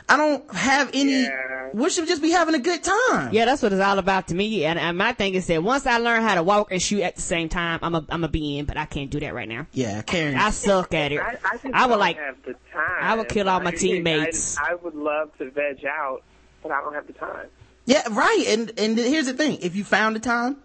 [0.08, 1.70] I don't have any, Yeah.
[1.72, 3.32] we should just be having a good time.
[3.32, 4.64] Yeah, that's what it's all about to me.
[4.64, 7.16] And, and my thing is that once I learn how to walk and shoot at
[7.16, 9.48] the same time, I'm a I'm a be in, but I can't do that right
[9.48, 9.66] now.
[9.72, 10.36] Yeah, Karen.
[10.36, 11.20] I suck at it.
[11.20, 12.98] I, I, just I would like have the time.
[13.00, 14.58] I would kill all my teammates.
[14.58, 16.22] I, I would love to veg out,
[16.62, 17.46] but I don't have the time.
[17.86, 18.44] Yeah, right.
[18.48, 20.56] And and here's the thing: if you found the time,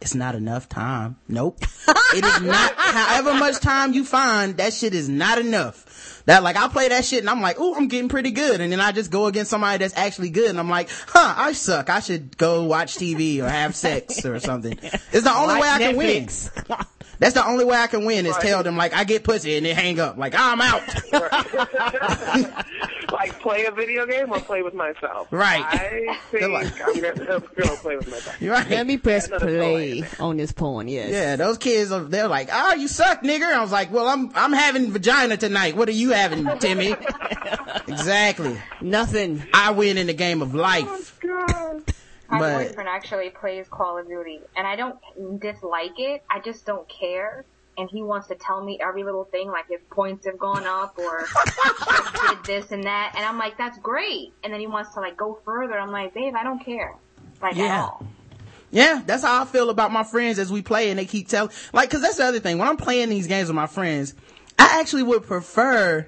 [0.00, 1.16] it's not enough time.
[1.28, 1.58] Nope.
[2.14, 2.74] it is not.
[2.76, 6.13] However much time you find, that shit is not enough.
[6.26, 8.72] That like I play that shit and I'm like, ooh, I'm getting pretty good, and
[8.72, 11.90] then I just go against somebody that's actually good, and I'm like, huh, I suck.
[11.90, 14.78] I should go watch TV or have sex or something.
[15.12, 16.28] It's the only way I can win.
[17.24, 17.32] Netflix.
[17.32, 18.42] That's the only way I can win is Right.
[18.42, 20.16] tell them like I get pussy and they hang up.
[20.16, 20.82] Like I'm out.
[23.12, 25.28] like play a video game or play with myself.
[25.30, 25.64] Right.
[25.64, 25.78] I
[26.30, 27.40] think They're like- I'm gonna
[27.76, 28.40] play with myself.
[28.40, 28.68] You're right.
[28.68, 30.88] Let me press play on this porn.
[30.88, 31.10] Yes.
[31.10, 33.52] Yeah, those kids, are, they're like, oh, you suck, nigger.
[33.52, 35.76] I was like, well, I'm, I'm having vagina tonight.
[35.76, 36.94] What are you having, Timmy?
[37.88, 38.60] exactly.
[38.80, 39.42] Nothing.
[39.52, 41.18] I win in the game of life.
[41.24, 41.82] Oh,
[42.30, 44.96] My But- boyfriend actually plays Call of Duty, and I don't
[45.40, 46.22] dislike it.
[46.30, 47.44] I just don't care.
[47.76, 50.96] And he wants to tell me every little thing, like if points have gone up
[50.96, 51.24] or
[52.28, 53.14] did this and that.
[53.16, 54.32] And I'm like, that's great.
[54.44, 55.76] And then he wants to like go further.
[55.78, 56.94] I'm like, babe, I don't care.
[57.42, 57.82] Like at Yeah.
[57.82, 58.06] all.
[58.70, 61.50] Yeah, that's how I feel about my friends as we play and they keep telling,
[61.72, 62.58] like, cause that's the other thing.
[62.58, 64.14] When I'm playing these games with my friends,
[64.56, 66.06] I actually would prefer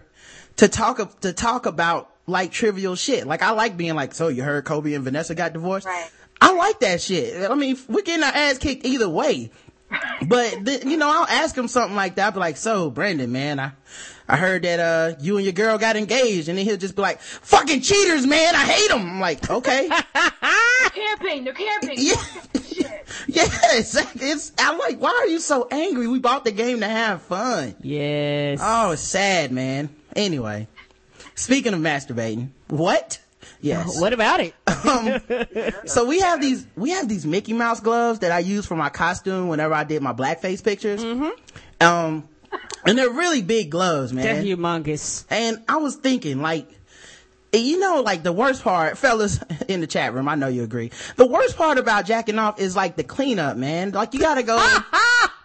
[0.56, 3.26] to talk, to talk about like trivial shit.
[3.26, 5.86] Like I like being like, so you heard Kobe and Vanessa got divorced?
[5.86, 6.10] Right.
[6.40, 7.50] I like that shit.
[7.50, 9.50] I mean, we're getting our ass kicked either way.
[10.26, 12.26] But th- you know, I'll ask him something like that.
[12.26, 13.70] I'll be like, "So, Brandon, man, I,
[14.28, 17.02] I heard that uh you and your girl got engaged," and then he'll just be
[17.02, 18.56] like, "Fucking cheaters, man!
[18.56, 19.88] I hate them." I'm like, "Okay,
[20.94, 21.94] Camping, they're camping.
[21.98, 22.14] yeah,
[23.28, 24.28] yeah, exactly.
[24.28, 26.08] It's, I'm like, why are you so angry?
[26.08, 27.76] We bought the game to have fun.
[27.80, 28.58] Yes.
[28.62, 29.88] Oh, it's sad, man.
[30.16, 30.66] Anyway,
[31.36, 33.20] speaking of masturbating, what?
[33.60, 34.00] Yes.
[34.00, 34.54] What about it?
[34.84, 35.20] um,
[35.86, 38.88] so we have these we have these Mickey Mouse gloves that I use for my
[38.88, 41.02] costume whenever I did my blackface pictures.
[41.02, 41.30] Mm-hmm.
[41.86, 42.28] Um,
[42.84, 44.24] and they're really big gloves, man.
[44.24, 45.24] They're humongous.
[45.30, 46.68] And I was thinking, like,
[47.52, 50.90] you know, like the worst part, fellas in the chat room, I know you agree.
[51.16, 53.90] The worst part about jacking off is like the cleanup, man.
[53.90, 54.56] Like you gotta go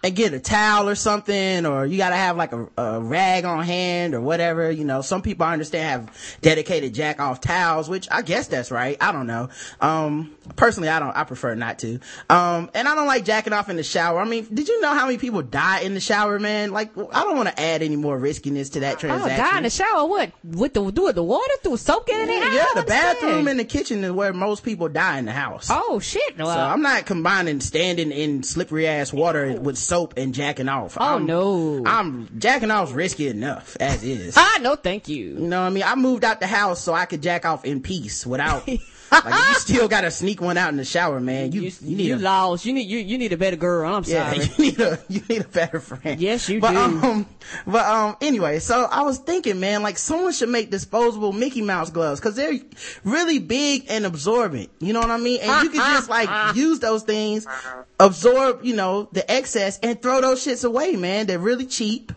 [0.02, 3.64] and get a towel or something, or you gotta have like a, a rag on
[3.64, 4.70] hand or whatever.
[4.70, 8.70] You know, some people I understand have dedicated jack off towels, which I guess that's
[8.70, 8.96] right.
[9.00, 9.48] I don't know.
[9.80, 12.00] Um, personally, I don't, I prefer not to.
[12.28, 14.18] Um, and I don't like jacking off in the shower.
[14.18, 16.72] I mean, did you know how many people die in the shower, man?
[16.72, 19.40] Like, I don't want to add any more riskiness to that transaction.
[19.40, 20.06] Oh, die in the shower?
[20.06, 20.32] What?
[20.42, 21.42] With the do with the water?
[21.62, 22.52] Through soak it in it?
[22.52, 25.68] Yeah, the bathroom and the kitchen is where most people die in the house.
[25.70, 26.36] Oh shit!
[26.36, 30.96] Well, So I'm not combining standing in slippery ass water with soap and jacking off.
[30.98, 31.82] Oh, I'm, no.
[31.84, 34.34] I'm jacking off's risky enough as is.
[34.38, 35.34] ah, no, thank you.
[35.34, 35.82] You know what I mean?
[35.82, 38.66] I moved out the house so I could jack off in peace without,
[39.12, 41.52] like, you still gotta sneak one out in the shower, man.
[41.52, 42.64] You, You, you, need you a, lost.
[42.64, 43.94] You need you, you need a better girl.
[43.94, 44.44] I'm yeah, sorry.
[44.56, 46.20] you need a, you need a better friend.
[46.20, 46.78] Yes, you but, do.
[46.78, 47.26] Um,
[47.66, 51.90] but, um, anyway, so I was thinking, man, like someone should make disposable Mickey Mouse
[51.90, 52.58] gloves cause they're
[53.04, 54.70] really big and absorbent.
[54.80, 55.40] You know what I mean?
[55.42, 57.46] And you can just like use those things,
[58.00, 61.26] absorb, you know, the excess and throw those shits away, man.
[61.26, 62.12] They're really cheap.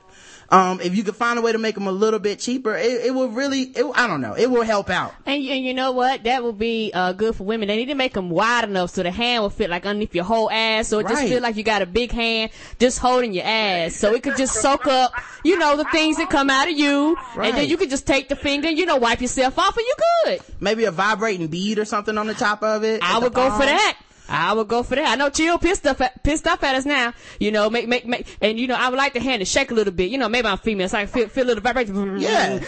[0.50, 3.06] Um, if you could find a way to make them a little bit cheaper, it,
[3.08, 5.14] it will really, it, I don't know, it will help out.
[5.26, 6.24] And, and you know what?
[6.24, 7.68] That will be uh, good for women.
[7.68, 10.24] They need to make them wide enough so the hand will fit like underneath your
[10.24, 11.30] whole ass, so it just Right.
[11.30, 14.54] feel like you got a big hand just holding your ass, so it could just
[14.62, 17.90] soak up, you know, the things that come out of you, and then you could
[17.90, 20.42] just take the finger, you know, wipe yourself off, and you good.
[20.60, 23.02] Maybe a vibrating bead or something on the top of it.
[23.04, 23.98] I would go for that.
[24.28, 25.08] I would go for that.
[25.08, 27.14] I know Chill pissed off at, pissed off at us now.
[27.40, 29.72] You know, make make make, and you know, I would like the hand to shake
[29.72, 30.10] a little bit.
[30.10, 32.20] You know, maybe I'm female, so I can feel feel a little vibration.
[32.20, 32.60] Yeah.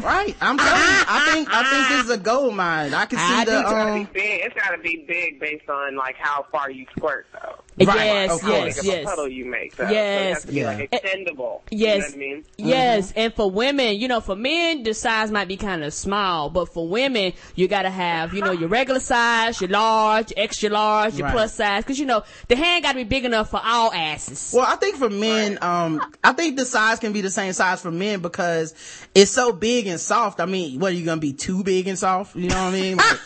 [0.00, 0.36] Right.
[0.40, 2.94] I'm telling you, I think I think this is a gold mine.
[2.94, 3.74] I can see I the do too.
[3.74, 4.40] um Big.
[4.44, 7.60] It's got to be big based on like how far you squirt, though.
[7.86, 8.60] Right, Yes, of How course.
[8.60, 9.04] big yes, of a yes.
[9.04, 9.88] puddle you make, though.
[9.90, 10.42] Yes.
[10.42, 10.66] So it to be Yeah.
[10.76, 11.60] like extendable.
[11.70, 11.96] Yes.
[11.96, 12.44] You know what I mean?
[12.58, 16.50] Yes, and for women, you know, for men, the size might be kind of small,
[16.50, 20.68] but for women, you gotta have, you know, your regular size, your large, your extra
[20.68, 21.32] large, your Right.
[21.34, 24.52] plus size, cause you know, the hand gotta be big enough for all asses.
[24.54, 27.80] Well, I think for men, um, I think the size can be the same size
[27.80, 28.74] for men because
[29.14, 30.40] it's so big and soft.
[30.40, 32.36] I mean, what are you gonna be too big and soft?
[32.36, 32.96] You know what I mean?
[32.98, 33.18] Like,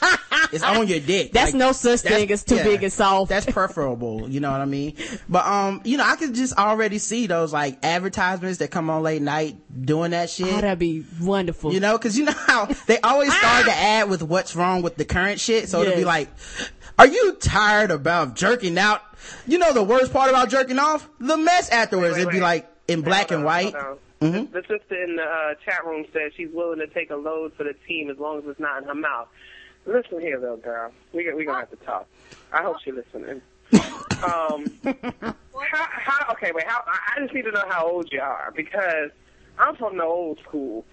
[0.53, 1.33] it's on your dick.
[1.33, 3.29] That's Like, no such that's- thing as too yeah, big and soft.
[3.31, 4.29] That's preferable.
[4.29, 4.94] You know what I mean?
[5.28, 9.02] But um, you know, I could just already see those like advertisements that come on
[9.02, 10.48] late night doing that shit.
[10.52, 11.72] oh, that'd be wonderful.
[11.72, 14.96] You know, cause you know how they always start the ad with what's wrong with
[14.96, 15.68] the current shit.
[15.68, 16.28] So it'll be like,
[16.98, 19.02] are you tired about jerking out?
[19.46, 21.09] You know, the worst part about jerking off?
[21.18, 22.14] The mess afterwards.
[22.14, 23.74] Wait, It'd be like in black Hold and on, white.
[23.74, 23.98] hold on.
[24.33, 24.52] Mhm.
[24.52, 27.52] The, the sister in the uh, chat room said she's willing to take a load
[27.57, 29.28] for the team as long as it's not in her mouth.
[29.87, 30.92] Listen here, little girl.
[31.12, 32.07] We we gonna have to talk.
[32.52, 33.42] I hope she's listening.
[34.24, 36.32] Um, how, how?
[36.32, 36.64] Okay, wait.
[36.66, 36.82] How?
[36.87, 39.10] I just need to know how old you are because
[39.58, 40.84] I'm from the old school,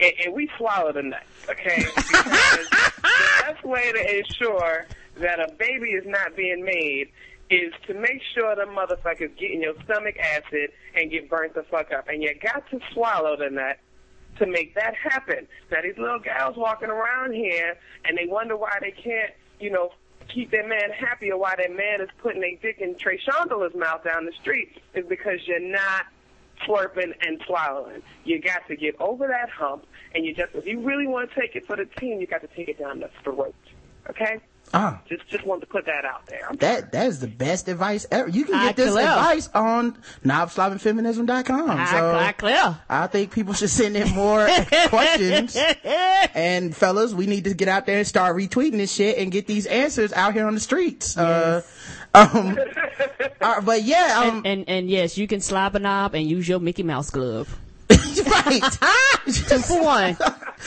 [0.00, 1.24] and, and we swallow the nuts.
[1.48, 2.92] Okay, because the
[3.42, 7.08] best way to ensure that a baby is not being made
[7.50, 11.62] is to make sure the motherfuckers get in your stomach acid and get burnt the
[11.64, 12.08] fuck up.
[12.08, 13.78] And you got to swallow the nut
[14.38, 15.46] to make that happen.
[15.70, 19.90] Now these little gals walking around here and they wonder why they can't, you know,
[20.28, 23.74] keep their man happy or why their man is putting a dick in Trey Shondela's
[23.74, 26.06] mouth down the street is because you're not
[26.66, 28.02] slurping and swallowing.
[28.24, 31.40] You got to get over that hump and you just if you really want to
[31.40, 33.54] take it for the team, you got to take it down the throat.
[34.10, 34.38] Okay?
[34.74, 36.46] Ah, Just just wanted to put that out there.
[36.48, 38.28] I'm that that is the best advice ever.
[38.28, 39.06] You can I get this clear.
[39.06, 41.70] advice on knobslobbingfeminism.com.
[41.70, 42.78] I, So I clear.
[42.88, 44.46] I think people should send in more
[44.88, 45.56] questions.
[46.34, 49.46] And fellas, we need to get out there and start retweeting this shit and get
[49.46, 51.16] these answers out here on the streets.
[51.16, 51.62] Uh,
[52.14, 52.58] um,
[53.40, 56.48] uh, but yeah, um, and, and and yes, you can slap a knob and use
[56.48, 57.58] your Mickey Mouse glove.
[57.90, 58.62] right.
[59.26, 60.16] Two for one.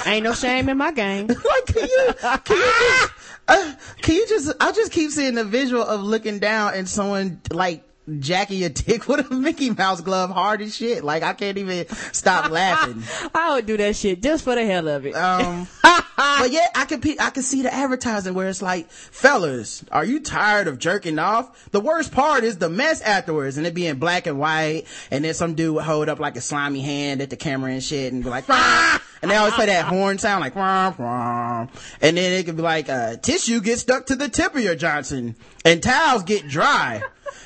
[0.05, 1.27] Ain't no shame in my game.
[1.27, 2.13] like, can you,
[2.45, 3.11] can you just,
[3.51, 7.41] uh, can you just, I just keep seeing the visual of looking down and someone
[7.51, 7.83] like
[8.19, 11.03] jacking your dick with a Mickey Mouse glove hard as shit.
[11.03, 13.03] Like I can't even stop laughing.
[13.35, 15.15] I would do that shit just for the hell of it.
[15.15, 19.83] Um, but yeah, I can pe- I can see the advertising where it's like, fellas,
[19.91, 21.69] are you tired of jerking off?
[21.71, 25.33] The worst part is the mess afterwards, and it being black and white, and then
[25.33, 28.23] some dude would hold up like a slimy hand at the camera and shit, and
[28.23, 31.67] be like, "Rah!" and they always play that horn sound like, "Rah, rah."
[32.01, 34.75] and then it could be like, uh, tissue gets stuck to the tip of your
[34.75, 37.01] Johnson, and towels get dry.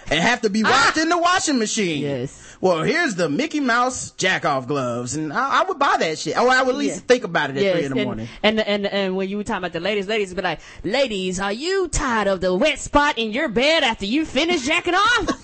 [0.09, 1.01] And have to be washed ah.
[1.01, 2.01] in the washing machine.
[2.01, 2.57] Yes.
[2.61, 6.37] Well, here's the Mickey Mouse jack off gloves, and I, I would buy that shit.
[6.37, 7.01] Or I would at least Yeah.
[7.07, 8.27] think about it at three in the and, morning.
[8.43, 11.39] and and and when you were talking about the ladies, ladies would be like, "Ladies,
[11.39, 15.43] are you tired of the wet spot in your bed after you finish jacking off?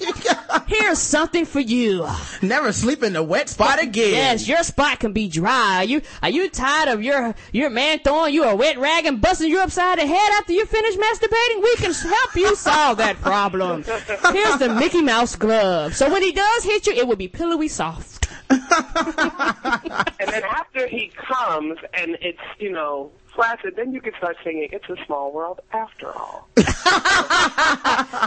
[0.68, 2.08] Here's something for you.
[2.42, 4.14] Never sleep in the wet spot again.
[4.14, 5.78] Yes, your spot can be dry.
[5.80, 9.20] Are you are you tired of your your man throwing you a wet rag and
[9.22, 11.62] busting you upside the head after you finish masturbating?
[11.62, 13.84] We can help you solve that problem.
[14.32, 15.96] Here's the Mickey Mouse glove.
[15.96, 18.11] So when he does hit you, it will be pillowy soft.
[18.52, 24.70] And then after he comes and it's, you know, flaccid, then you can start singing
[24.72, 26.48] It's a Small World After All.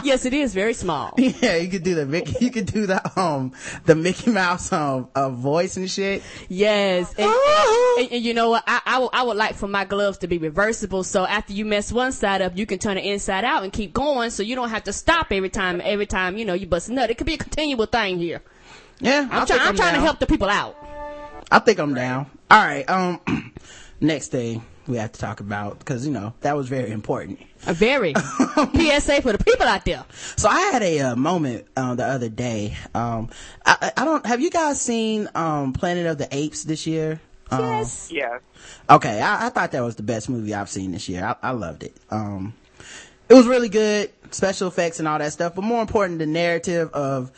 [0.03, 1.13] Yes, it is very small.
[1.17, 3.53] Yeah, you could do the Mickey, you could do the, um,
[3.85, 6.23] the Mickey Mouse, um, uh, voice and shit.
[6.49, 7.35] Yes, and, and-
[7.99, 8.63] and- and you know what?
[8.67, 11.63] I, I, would, I would like for my gloves to be reversible, so after you
[11.65, 14.55] mess one side up, you can turn it inside out and keep going, so you
[14.55, 15.81] don't have to stop every time.
[15.83, 18.41] Every time you know you bust a nut, it could be a continual thing here.
[18.99, 19.59] Yeah, I I'm, trying.
[19.61, 20.75] I'm trying to help the people out.
[21.51, 22.27] I think I'm down.
[22.49, 22.89] All right.
[22.89, 23.53] Um,
[23.99, 27.39] next thing we have to talk about because you know that was very important.
[27.67, 28.13] A very
[28.53, 30.05] PSA for the people out there.
[30.35, 32.77] So I had a uh, moment uh, the other day.
[32.93, 33.29] Um,
[33.65, 37.19] I, I I don't have you guys seen um Planet of the Apes this year?
[37.51, 38.11] Um, Yes.
[38.11, 38.39] Yeah.
[38.89, 41.23] Okay, I, I thought that was the best movie I've seen this year.
[41.23, 41.95] I, I loved it.
[42.09, 42.53] Um,
[43.29, 46.91] it was really good, special effects and all that stuff, but more important, the narrative
[46.93, 47.31] of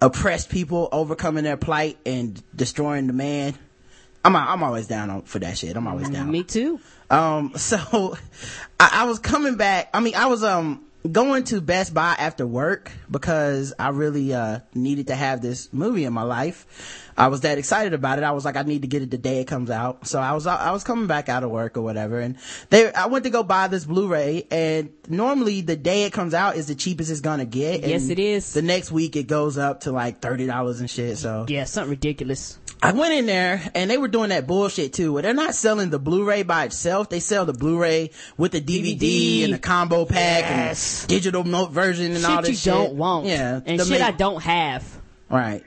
[0.00, 3.54] oppressed people overcoming their plight and destroying the man.
[4.24, 5.76] I'm I'm always down on, for that shit.
[5.76, 6.30] I'm always down.
[6.30, 6.80] Me too.
[7.10, 8.16] Um, so
[8.78, 9.90] I, I was coming back.
[9.94, 14.60] I mean, I was, um, going to Best Buy after work because I really, uh,
[14.74, 17.07] needed to have this movie in my life.
[17.18, 18.24] I was that excited about it.
[18.24, 20.06] I was like, I need to get it the day it comes out.
[20.06, 22.20] So I was, I was coming back out of work or whatever.
[22.20, 22.36] And
[22.70, 26.56] they, I went to go buy this Blu-ray and normally the day it comes out
[26.56, 27.84] is the cheapest it's gonna get.
[27.84, 28.52] Yes, it is.
[28.54, 31.18] The next week it goes up to like $30 and shit.
[31.18, 32.56] So Yeah, something ridiculous.
[32.80, 35.12] I went in there and they were doing that bullshit too.
[35.12, 37.08] Where they're not selling the Blu-ray by itself.
[37.08, 39.44] They sell the Blu-ray with the DVD, DVD.
[39.46, 41.00] and the combo pack Yes.
[41.00, 42.72] and digital note version and all shit this you shit.
[42.72, 43.26] don't want.
[43.26, 43.60] Yeah.
[43.66, 44.84] And the shit ma- I don't have.
[45.28, 45.64] Right.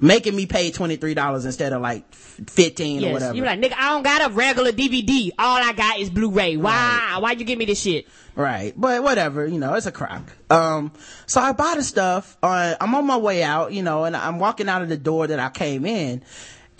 [0.00, 3.12] Making me pay $23 instead of like 15 or Yes.
[3.12, 3.36] whatever.
[3.36, 5.30] You're like, nigga, I don't got a regular DVD.
[5.38, 6.56] All I got is Blu-ray.
[6.56, 7.16] Why?
[7.20, 8.06] Why'd you give me this shit?
[8.36, 8.72] Right.
[8.76, 10.22] But whatever, you know, it's a crock.
[10.50, 10.92] Um,
[11.26, 14.38] so I buy the stuff, uh, I'm on my way out, you know, and I'm
[14.38, 16.22] walking out of the door that I came in.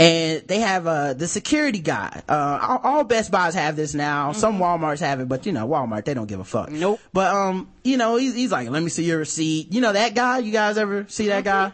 [0.01, 2.23] And they have, uh, the security guy.
[2.29, 4.31] Uh, all, all Best Buys have this now.
[4.31, 6.71] Some Walmarts have it, but you know, Walmart, they don't give a fuck.
[6.71, 7.01] Nope.
[7.13, 9.73] But, um, you know, he's, he's like, let me see your receipt.
[9.75, 10.39] You know that guy?
[10.39, 11.73] You guys ever see that guy?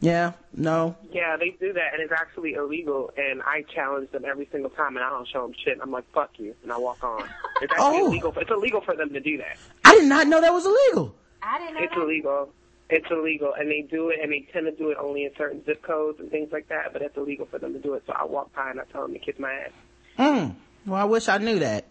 [0.00, 0.32] Yeah?
[0.56, 0.96] No?
[1.12, 3.10] Yeah, they do that, and it's actually illegal.
[3.16, 5.78] And I challenge them every single time, and I don't show them shit.
[5.82, 7.22] I'm like, "Fuck you," and I walk on.
[7.62, 8.06] It's actually Oh.
[8.06, 8.32] illegal.
[8.38, 9.58] It's illegal for them to do that.
[9.84, 11.14] I did not know that was illegal.
[11.42, 12.00] I didn't know It's that.
[12.00, 12.52] illegal.
[12.88, 15.62] It's illegal, and they do it, and they tend to do it only in certain
[15.66, 16.94] zip codes and things like that.
[16.94, 18.02] But it's illegal for them to do it.
[18.06, 19.70] So I walk by and I tell them to kiss my ass.
[20.18, 20.54] Mm.
[20.86, 21.84] Well, I wish I knew that.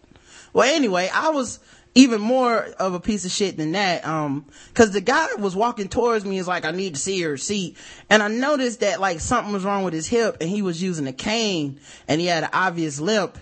[0.54, 1.60] Well, anyway, I was
[1.96, 4.06] even more of a piece of shit than that.
[4.06, 6.38] Um, cause the guy was walking towards me.
[6.38, 7.78] Is like, I need to see your receipt.
[8.10, 11.08] And I noticed that like something was wrong with his hip and he was using
[11.08, 13.38] a cane and he had an obvious limp.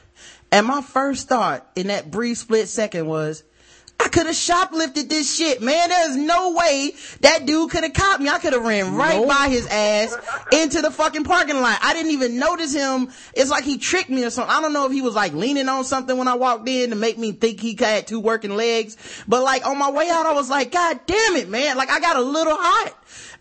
[0.52, 3.44] And my first thought in that brief split second was,
[4.00, 5.90] I could have shoplifted this shit, man.
[5.90, 8.30] There's no way that dude could have caught me.
[8.30, 10.16] I could have ran right by his ass
[10.52, 11.80] into the fucking parking lot.
[11.82, 13.10] I didn't even notice him.
[13.34, 14.54] It's like he tricked me or something.
[14.54, 16.96] I don't know if he was like leaning on something when I walked in to
[16.96, 18.98] make me think he had two working legs.
[19.28, 21.76] But like on my way out, I was like, God damn it, man.
[21.76, 22.94] Like I got a little hot.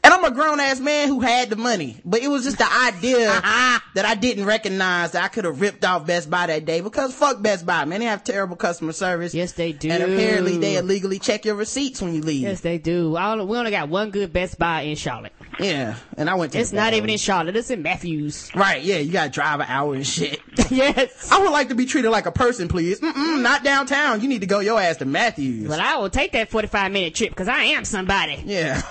[0.06, 2.72] And I'm a grown ass man who had the money, but it was just the
[2.72, 3.80] idea uh-huh.
[3.96, 7.12] that I didn't recognize that I could have ripped off Best Buy that day because
[7.12, 7.98] fuck Best Buy, man.
[7.98, 9.34] They have terrible customer service.
[9.34, 9.90] Yes, they do.
[9.90, 12.42] And apparently they illegally check your receipts when you leave.
[12.42, 13.16] Yes, they do.
[13.18, 15.32] Only, we only got one good Best Buy in Charlotte.
[15.58, 15.96] Yeah.
[16.16, 17.18] And I went to It's not even in.
[17.18, 17.56] Charlotte.
[17.56, 18.50] It's in Matthews.
[18.54, 20.40] Right, yeah, you gotta drive an hour and shit.
[20.70, 21.30] yes.
[21.32, 23.00] I would like to be treated like a person, please.
[23.00, 24.20] Mm-mm, not downtown.
[24.20, 25.68] You need to go your ass to Matthews.
[25.68, 28.42] But I will take that 45 minute trip because I am somebody.
[28.44, 28.82] Yeah.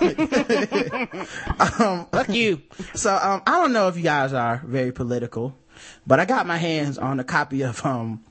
[1.78, 2.62] um, Fuck you.
[2.94, 5.54] So um, I don't know if you guys are very political,
[6.06, 8.24] but I got my hands on a copy of um,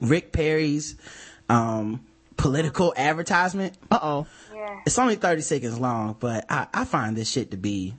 [0.00, 0.96] Rick Perry's
[1.48, 2.04] um,
[2.36, 3.74] political advertisement.
[3.90, 4.26] Uh oh.
[4.58, 4.80] Yeah.
[4.84, 7.94] it's only 30 seconds long, but I, I find this shit to be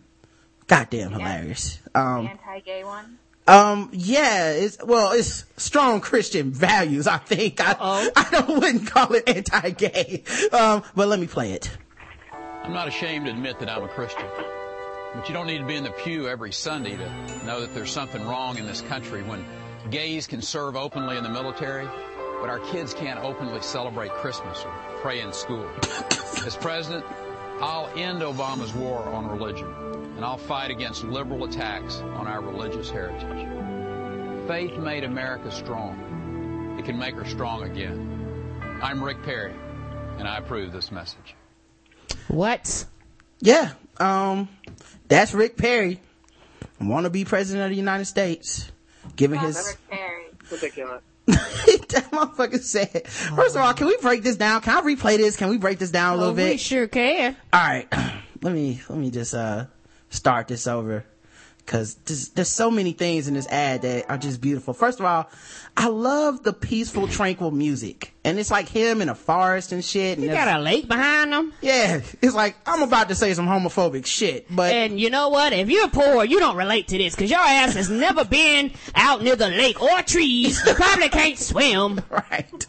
[0.67, 1.79] goddamn hilarious.
[1.95, 3.17] Um, Anti-gay one.
[3.47, 7.61] um, yeah, it's, well, it's strong Christian values, I think.
[7.61, 7.75] I,
[8.15, 10.23] I don't, wouldn't call it anti-gay.
[10.51, 11.69] Um, but let me play it.
[12.63, 14.25] I'm not ashamed to admit that I'm a Christian.
[15.15, 17.89] But you don't need to be in the pew every Sunday to know that there's
[17.89, 19.43] something wrong in this country when
[19.89, 21.87] gays can serve openly in the military,
[22.39, 24.71] but our kids can't openly celebrate Christmas or
[25.01, 25.69] pray in school.
[26.45, 27.05] As president,
[27.59, 29.67] I'll end Obama's war on religion,
[30.15, 33.47] and I'll fight against liberal attacks on our religious heritage.
[34.47, 36.77] Faith made America strong.
[36.79, 38.79] It can make her strong again.
[38.81, 39.53] I'm Rick Perry,
[40.17, 41.35] and I approve this message.
[42.29, 42.85] What?
[43.41, 44.47] Yeah, um,
[45.09, 45.99] that's Rick Perry.
[46.79, 48.71] I want to be president of the United States.
[49.15, 50.23] Giving his, Rick Perry.
[50.49, 51.01] Ridiculous.
[51.89, 54.61] that motherfucker said, first of all, can we break this down?
[54.61, 55.35] Can I replay this?
[55.35, 56.59] Can we break this down a little Oh, we bit?
[56.59, 57.35] sure can.
[57.53, 57.87] All right,
[58.41, 59.65] let me let me just uh
[60.09, 61.05] start this over
[61.57, 64.73] because there's, there's so many things in this ad that are just beautiful.
[64.73, 65.29] First of all,
[65.81, 70.17] I love the peaceful, tranquil music, and it's like him in a forest and shit.
[70.17, 71.53] And You got a lake behind them.
[71.61, 75.53] yeah, it's like I'm about to say some homophobic shit, but And you know what?
[75.53, 79.23] If you're poor, you don't relate to this because your ass has never been out
[79.23, 80.61] near the lake or trees.
[80.67, 82.01] You probably can't swim.
[82.09, 82.67] right,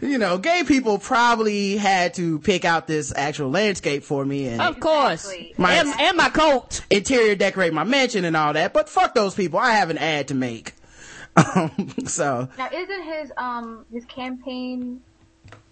[0.00, 4.62] you know, gay people probably had to pick out this actual landscape for me and
[4.62, 5.26] Of course.
[5.30, 5.54] Exactly.
[5.58, 6.80] My- And, and my coat.
[6.88, 8.72] interior decorate my mansion and all that.
[8.72, 9.58] But fuck those people.
[9.58, 10.72] I have an ad to make.
[11.36, 15.00] Um, so Now, isn't his um his campaign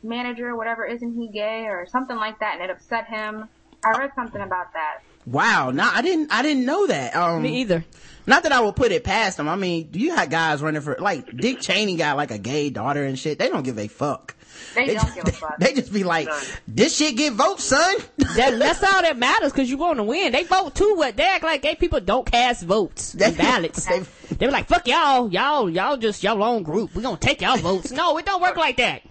[0.02, 3.48] manager, or whatever, isn't he gay or something like that, and it upset him?
[3.84, 5.00] I read something about that.
[5.26, 7.14] wow, nah, I didn't, I didn't know that.
[7.14, 7.84] Um, Me either.
[8.26, 9.46] not that I would put it past them.
[9.48, 13.04] I mean, you had guys running for like Dick Cheney got like a gay daughter
[13.04, 13.38] and shit.
[13.38, 14.34] They don't give a fuck.
[14.74, 16.28] They, They, don't give a just, they just be like,
[16.66, 17.96] this shit get votes, son.
[18.36, 20.32] That, that's all that matters because you want to win.
[20.32, 20.94] They vote too.
[20.96, 23.84] What they act like gay people don't cast votes and ballots.
[23.86, 24.02] They-
[24.36, 26.94] They were like, "Fuck y'all, y'all, y'all just y'all own group.
[26.94, 29.02] We gonna take y'all votes." No, it don't work like that.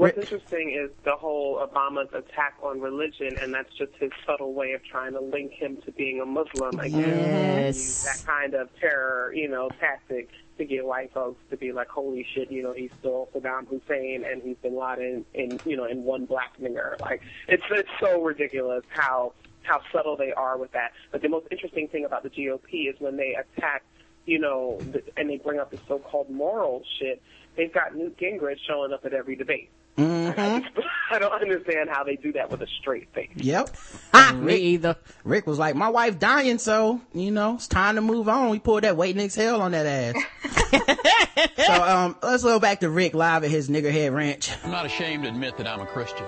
[0.00, 4.72] What's interesting is the whole Obama's attack on religion, and that's just his subtle way
[4.72, 7.00] of trying to link him to being a Muslim again.
[7.00, 7.76] Yes.
[7.76, 11.88] Use that kind of terror, you know, tactic to get white folks to be like,
[11.88, 15.84] "Holy shit!" You know, he's still Saddam Hussein, and he's Bin Laden in, you know,
[15.84, 16.96] in one black finger.
[17.02, 19.34] Like, it's it's so ridiculous how
[19.64, 20.92] how subtle they are with that.
[21.12, 23.82] But the most interesting thing about the GOP is when they attack,
[24.24, 24.80] you know,
[25.18, 27.20] and they bring up the so-called moral shit.
[27.56, 29.70] They've got Newt Gingrich showing up at every debate.
[29.98, 33.30] I, just, I don't understand how they do that with a straight face.
[33.34, 33.70] Yep.
[34.14, 34.96] Ah, me either.
[35.24, 38.50] Rick was like, my wife dying, so, you know, it's time to move on.
[38.50, 41.56] We pulled that wait and exhale on that ass.
[41.66, 44.50] so, um, let's go back to Rick live at his niggerhead ranch.
[44.64, 46.26] I'm not ashamed to admit that I'm a Christian.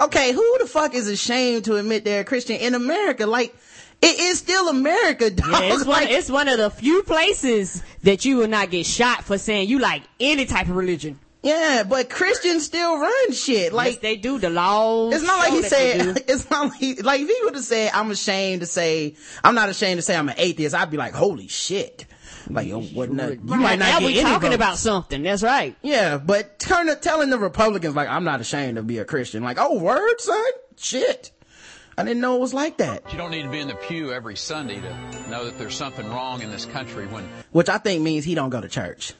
[0.00, 3.26] Okay, who the fuck is ashamed to admit they're a Christian in America?
[3.26, 3.54] Like,
[4.02, 5.48] it is still America, dog.
[5.50, 6.02] Yeah, it's one.
[6.02, 9.68] Like, It's one of the few places that you will not get shot for saying
[9.68, 11.18] you like any type of religion.
[11.42, 13.72] yeah, but Christians still run shit.
[13.72, 14.38] Like, yes, they do.
[14.38, 15.14] The laws.
[15.14, 16.14] It's not like he that they do.
[16.14, 19.54] said, it's not like, like if he would have said, I'm ashamed to say, I'm
[19.54, 22.06] not ashamed to say I'm an atheist, I'd be like, holy shit.
[22.48, 24.54] Like, oh, what not, you Right, might not now get we talking votes.
[24.54, 25.22] about something.
[25.24, 25.74] That's right.
[25.82, 29.42] Yeah, but turn telling the Republicans, like, I'm not ashamed to be a Christian.
[29.42, 30.44] Like, oh, word, son?
[30.76, 31.32] Shit.
[31.98, 33.10] I didn't know it was like that.
[33.12, 36.06] You don't need to be in the pew every Sunday to know that there's something
[36.10, 39.14] wrong in this country when Which I think means he don't go to church.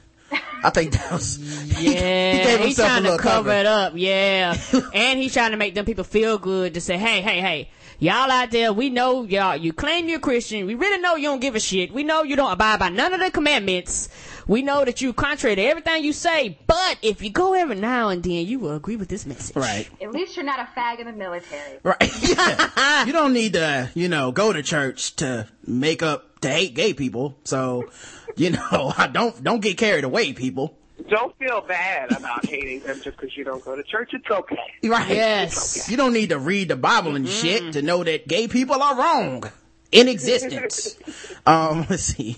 [0.63, 1.37] I think that was,
[1.81, 1.89] Yeah,
[2.33, 3.51] he gave he's himself a trying to cover, cover.
[3.53, 3.93] it up.
[3.95, 4.57] Yeah,
[4.93, 7.69] and he's trying to make them people feel good to say, "Hey, hey, hey,
[7.99, 9.55] y'all out there, we know y'all.
[9.55, 10.65] You claim you're Christian.
[10.65, 11.93] We really know you don't give a shit.
[11.93, 14.09] We know you don't abide by none of the commandments.
[14.47, 16.57] We know that you contrary to everything you say.
[16.67, 19.55] But if you go every now and then, you will agree with this message.
[19.55, 19.89] Right.
[20.01, 21.79] At least you're not a fag in the military.
[21.83, 22.11] Right.
[22.21, 23.03] Yeah.
[23.05, 26.93] you don't need to, you know, go to church to make up to hate gay
[26.93, 27.37] people.
[27.43, 27.89] So,
[28.35, 30.77] you know, I don't don't get carried away, people.
[31.09, 34.11] Don't feel bad about hating them just because you don't go to church.
[34.13, 34.57] It's okay.
[34.83, 35.09] Right.
[35.09, 35.89] Yes.
[35.91, 38.97] You don't need to read the Bible and shit to know that gay people are
[38.97, 39.43] wrong
[39.91, 40.97] in existence.
[41.45, 42.37] um, let's see.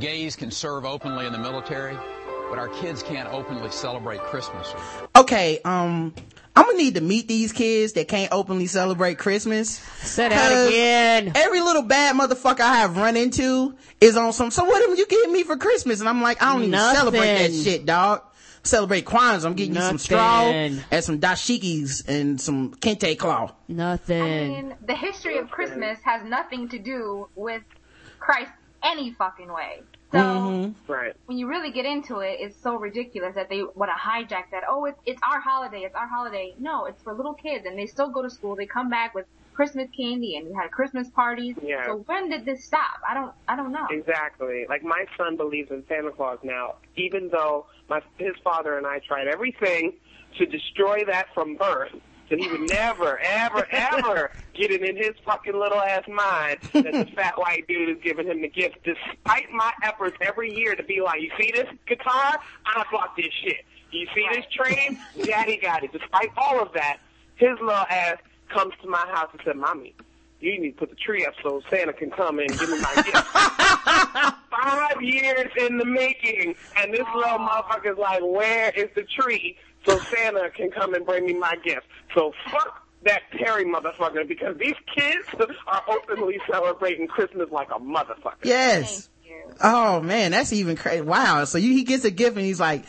[0.00, 1.96] Gays can serve openly in the military,
[2.48, 4.72] but our kids can't openly celebrate Christmas.
[5.16, 6.14] Okay, um,
[6.56, 9.78] I'm gonna need to meet these kids that can't openly celebrate Christmas.
[10.00, 11.32] Say that 'Cause again.
[11.34, 15.06] Every little bad motherfucker I have run into is on some, so what am you
[15.06, 16.00] getting me for Christmas?
[16.00, 18.22] And I'm like, I don't even celebrate that shit, dog.
[18.64, 19.46] Celebrate Kwanzaa.
[19.46, 23.52] I'm getting you some straw and some dashikis and some kente claw.
[23.68, 24.20] Nothing.
[24.22, 27.62] I mean, the history of Christmas has nothing to do with
[28.18, 28.50] Christ
[28.82, 29.82] any fucking way.
[30.12, 30.90] So Mm-hmm.
[30.92, 31.14] Right.
[31.26, 34.62] when you really get into it, it's so ridiculous that they want to hijack that.
[34.68, 35.80] Oh, it's it's our holiday.
[35.80, 36.54] It's our holiday.
[36.58, 38.56] No, it's for little kids, and they still go to school.
[38.56, 41.56] They come back with Christmas candy, and we had Christmas parties.
[41.62, 41.84] Yeah.
[41.86, 43.00] So when did this stop?
[43.06, 43.86] I don't I don't know.
[43.90, 44.64] Exactly.
[44.68, 49.00] Like my son believes in Santa Claus now, even though my his father and I
[49.00, 49.92] tried everything
[50.38, 51.92] to destroy that from birth.
[52.28, 56.92] So he would never, ever, ever get it in his fucking little ass mind that
[56.92, 60.82] the fat white dude is giving him the gift, despite my efforts every year to
[60.82, 62.38] be like, you see this guitar?
[62.66, 63.64] I bought this shit.
[63.90, 64.98] You see this train?
[65.24, 65.92] Daddy got it.
[65.92, 66.98] Despite all of that,
[67.36, 68.18] his little ass
[68.52, 69.94] comes to my house and said, Mommy,
[70.40, 72.80] you need to put the tree up so Santa can come in and give me
[72.80, 73.26] my gift.
[74.50, 79.98] Five years in the making, and this little motherfucker's like, where is the tree so
[79.98, 81.86] Santa can come and bring me my gift?
[82.14, 85.26] So fuck that Perry motherfucker because these kids
[85.66, 88.34] are openly celebrating Christmas like a motherfucker.
[88.42, 89.08] Yes.
[89.62, 91.00] Oh man, that's even crazy.
[91.02, 91.44] Wow.
[91.44, 92.84] So you, he gets a gift and he's like,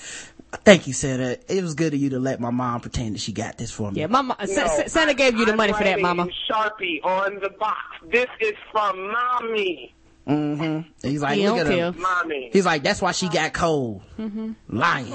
[0.65, 1.37] thank you, Santa.
[1.47, 3.91] It was good of you to let my mom pretend that she got this for
[3.91, 4.01] me.
[4.01, 4.35] Yeah, mama.
[4.45, 6.27] Sa- No, Sa- Santa gave you the I'm money for that, mama.
[6.49, 7.77] Sharpie on the box.
[8.11, 9.93] This is from mommy.
[10.27, 11.07] Mm-hmm.
[11.07, 11.91] He's like, He look at care.
[11.91, 11.99] him.
[12.01, 12.49] Mommy.
[12.53, 14.01] He's like, that's why she got cold.
[14.19, 14.51] Mm-hmm.
[14.69, 15.11] Lying.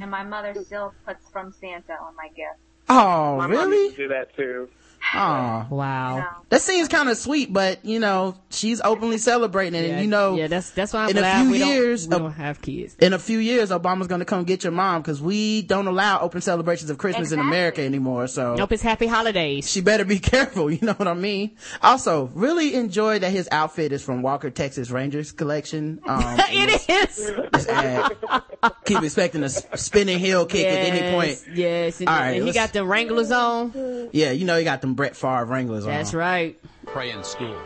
[0.00, 0.02] Fuck that.
[0.02, 2.60] 25, and my mother still puts from Santa on my gift.
[2.88, 3.84] Oh, My mom really?
[3.84, 4.68] used to do that too.
[5.14, 5.66] Oh.
[5.70, 6.18] Wow.
[6.18, 6.26] No.
[6.48, 9.88] That seems kind of sweet, but you know, she's openly celebrating it.
[9.88, 12.06] Yeah, and you know, yeah, that's that's why I'm in a few we don't- years,
[12.06, 12.94] we uh, don't have kids.
[13.00, 16.40] in a few years, Obama's gonna come get your mom because we don't allow open
[16.40, 18.28] celebrations of Christmas in America anymore.
[18.28, 19.68] So Nope, it's happy holidays.
[19.68, 20.70] she better be careful.
[20.70, 21.56] You know what I mean?
[21.82, 26.00] Also, really enjoy that his outfit is from Walker Texas Rangers collection.
[26.08, 27.32] Um, and it this- is.
[27.52, 28.16] this ad.
[28.84, 31.42] Keep expecting a spinning heel kick at any point.
[31.52, 34.08] Yes, and, All right, and he got the Wranglers on.
[34.12, 35.90] Yeah, you know, he got them Brett Favre Wranglers on.
[35.92, 36.58] That's right.
[36.86, 37.56] Pray in school.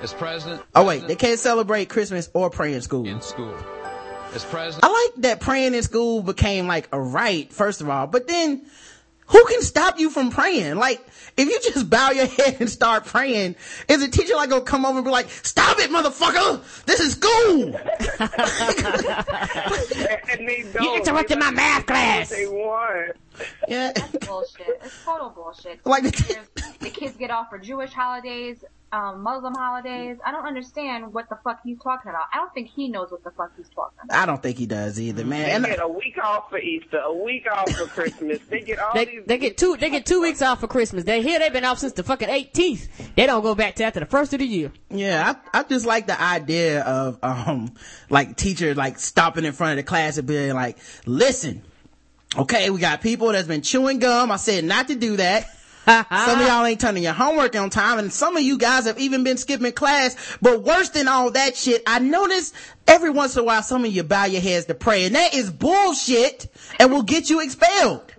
[0.00, 0.62] As president.
[0.74, 3.06] Oh wait, they can't celebrate Christmas or pray in school.
[3.06, 3.54] in school.
[4.34, 4.84] As president.
[4.84, 8.64] I like that praying in school became like a right, first of all, but then
[9.26, 10.76] who can stop you from praying?
[10.76, 11.04] Like,
[11.36, 13.56] if you just bow your head and start praying,
[13.88, 16.84] is the teacher like gonna come over and be like, stop it, motherfucker!
[16.84, 17.74] This is school!
[20.30, 20.96] and they don't.
[20.98, 22.30] interrupted They my math them do class.
[22.30, 23.16] what They want.
[23.68, 23.92] yeah.
[24.26, 24.80] bullshit.
[24.84, 25.84] It's total bullshit.
[25.86, 26.48] Like the There's-
[26.78, 30.18] the kids get off for Jewish holidays, um, Muslim holidays.
[30.24, 32.24] I don't understand what the fuck he's talking about.
[32.32, 34.16] I don't think he knows what the fuck he's talking about.
[34.16, 35.46] I don't think he does either, man.
[35.46, 38.38] They And get a week off for Easter, a week off for Christmas.
[38.50, 39.22] They get all They, these.
[39.26, 41.04] they get two they get two weeks off for Christmas.
[41.04, 43.14] They here they've been off since the fucking 18th.
[43.16, 44.70] They don't go back to after the first of the year.
[44.90, 47.72] Yeah, I, I just like the idea of, um,
[48.10, 50.76] like teacher, like stopping in front of the class and being like,
[51.06, 51.62] listen,
[52.36, 54.30] okay, we got people that's been chewing gum.
[54.30, 55.46] I said not to do that.
[55.86, 58.98] some of y'all ain't turning your homework on time and some of you guys have
[58.98, 60.36] even been skipping class.
[60.40, 62.52] But worse than all that shit, I notice
[62.86, 65.34] every once in a while some of you bow your heads to pray and that
[65.34, 66.46] is bullshit
[66.78, 68.12] and will get you expelled.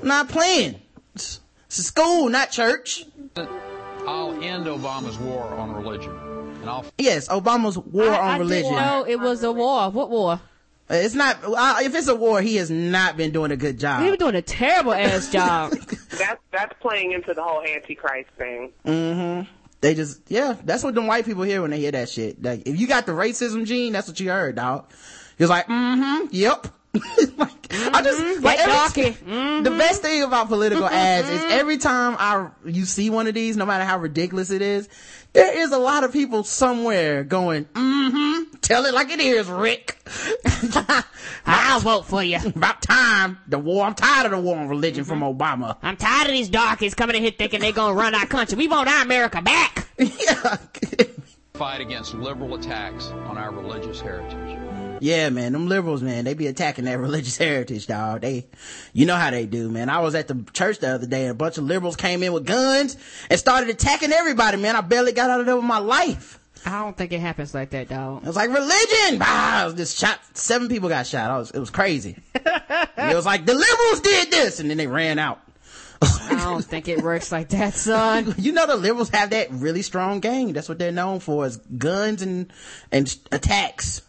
[0.00, 0.80] I'm not playing.
[1.14, 3.04] It's, it's school, not church.
[4.06, 6.12] I'll end Obama's war on religion.
[6.60, 8.72] And I'll Yes, Obama's war I, on I religion.
[8.72, 9.90] didn't know it was a war.
[9.90, 10.40] What war?
[10.90, 14.02] It's not, uh, if it's a war, he has not been doing a good job.
[14.02, 14.30] He was job.
[14.32, 15.72] doing a terrible ass job.
[16.10, 18.70] That's that's playing into the whole Antichrist thing.
[18.86, 19.48] Mhm.
[19.80, 22.40] They just, yeah, that's what them white people hear when they hear that shit.
[22.42, 24.90] Like, if you got the racism gene, that's what you heard, dog.
[25.36, 26.68] He was like, mm-hmm, yep.
[26.94, 29.62] like, I just, like, that every- darky.
[29.62, 33.56] the best thing about political ads is every time I, you see one of these,
[33.56, 34.88] no matter how ridiculous it is,
[35.34, 39.98] there is a lot of people somewhere going, mm-hmm, tell it like it is, Rick.
[41.46, 42.38] I'll vote for you.
[42.38, 45.76] About time, the war, I'm tired of the war on religion from Obama.
[45.82, 48.56] I'm tired of these darkies coming in here thinking they're gonna run our country.
[48.56, 49.88] We want our America back.
[49.98, 50.56] yeah.
[51.54, 54.58] fight against liberal attacks on our religious heritage.
[55.00, 58.22] Yeah, man, them liberals, man, they be attacking that religious heritage, dog.
[58.22, 58.46] They,
[58.92, 59.88] you know how they do, man.
[59.88, 62.32] I was at the church the other day and a bunch of liberals came in
[62.32, 62.96] with guns
[63.28, 64.76] and started attacking everybody, man.
[64.76, 66.38] I barely got out of there with my life.
[66.66, 68.22] I don't think it happens like that, dog.
[68.22, 69.18] It was like religion.
[69.18, 70.18] Bah, just shot.
[70.32, 71.30] Seven people got shot.
[71.30, 72.16] I was, it was crazy.
[72.96, 75.38] It was like the liberals did this, and then they ran out.
[76.00, 78.34] I don't think it works like that, son.
[78.38, 80.52] you know the liberals have that really strong gang.
[80.52, 82.50] That's what they're known for is guns and
[82.90, 84.00] and attacks.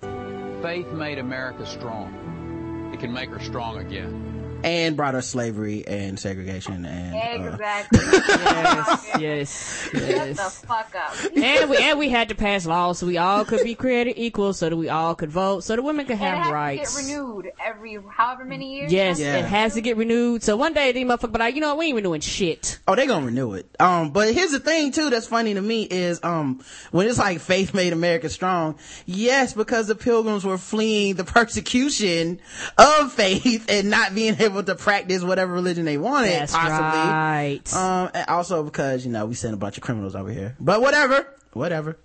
[0.00, 2.90] Faith made America strong.
[2.92, 4.35] It can make her strong again.
[4.64, 7.98] And brought us slavery and segregation and uh, Exactly.
[8.02, 10.36] yes, yes, Shut yes.
[10.60, 11.14] the fuck up.
[11.36, 14.52] and we and we had to pass laws so we all could be created equal,
[14.52, 16.96] so that we all could vote, so that women could And it have has rights.
[16.96, 18.92] to get renewed every however many years.
[18.92, 19.36] Yes, Yeah.
[19.36, 20.42] it has to get renewed.
[20.42, 22.78] So one day these motherfuckers be like, you know what, we ain't renewing shit.
[22.88, 23.66] Oh, they gonna renew it.
[23.78, 27.40] Um, but here's the thing too that's funny to me is, um, when it's like
[27.40, 31.24] faith made America strong, yes, because the pilgrims were fleeing the
[31.66, 32.40] persecution
[32.78, 37.10] of faith and not being able to practice whatever religion they wanted, That's possibly.
[37.10, 37.74] right.
[37.74, 40.56] Um, and also because, you know, we sent a bunch of criminals over here.
[40.58, 41.98] But whatever, whatever.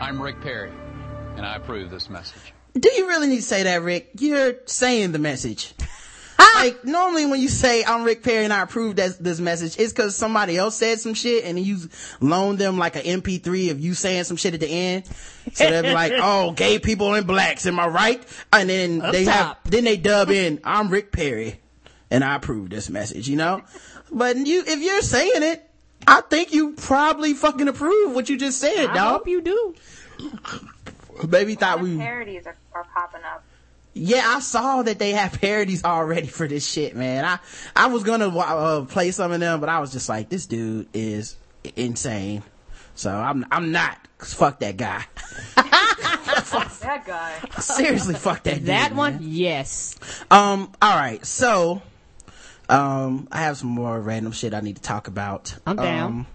[0.00, 0.70] I'm Rick Perry,
[1.36, 2.52] and I approve this message.
[2.78, 4.10] Do you really need to say that, Rick?
[4.18, 5.74] You're saying the message.
[6.54, 9.92] like normally when you say I'm Rick Perry and I approve that, this message, it's
[9.92, 11.78] because somebody else said some shit and you
[12.20, 15.06] loan them like an MP3 of you saying some shit at the end.
[15.52, 19.12] So they'll be like, "Oh, gay people and blacks, am I right?" And then Up
[19.12, 21.60] they have, then they dub in, "I'm Rick Perry,
[22.14, 23.62] and I approve this message." You know,
[24.12, 25.68] but you if you're saying it,
[26.06, 28.90] I think you probably fucking approve what you just said, dog.
[28.90, 29.12] I dog.
[29.18, 29.74] hope you do.
[31.28, 31.96] Baby thought we.
[31.96, 33.44] parodies are, are popping up.
[33.96, 37.24] Yeah, I saw that they have parodies already for this shit, man.
[37.24, 37.38] I
[37.76, 40.88] I was gonna uh, play some of them, but I was just like, this dude
[40.92, 41.36] is
[41.76, 42.42] insane.
[42.96, 43.96] So I'm I'm not.
[44.18, 45.04] 'cause fuck that guy.
[46.44, 47.32] Fuck that guy.
[47.60, 48.56] Seriously, fuck that.
[48.58, 49.22] dude, That one, man.
[49.22, 49.96] yes.
[50.30, 50.72] Um.
[50.82, 51.24] All right.
[51.24, 51.82] So,
[52.68, 55.54] um, I have some more random shit I need to talk about.
[55.66, 56.06] I'm down.
[56.06, 56.26] Um,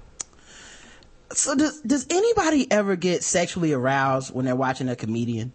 [1.32, 5.54] so does does anybody ever get sexually aroused when they're watching a comedian?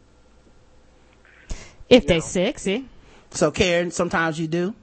[1.88, 2.86] If they're sexy.
[3.30, 4.74] So Karen, sometimes you do.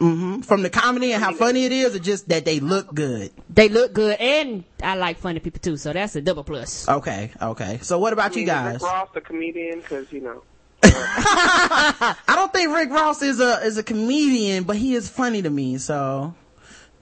[0.00, 0.42] Mm-hmm.
[0.42, 3.32] From the comedy and how funny it is, or just that they look good.
[3.50, 6.88] They look good, and I like funny people too, so that's a double plus.
[6.88, 7.80] Okay, okay.
[7.82, 8.74] So what about you guys?
[8.74, 10.44] Rick Ross, the comedian, because you know.
[10.82, 15.50] I don't think Rick Ross is a is a comedian, but he is funny to
[15.50, 15.78] me.
[15.78, 16.34] So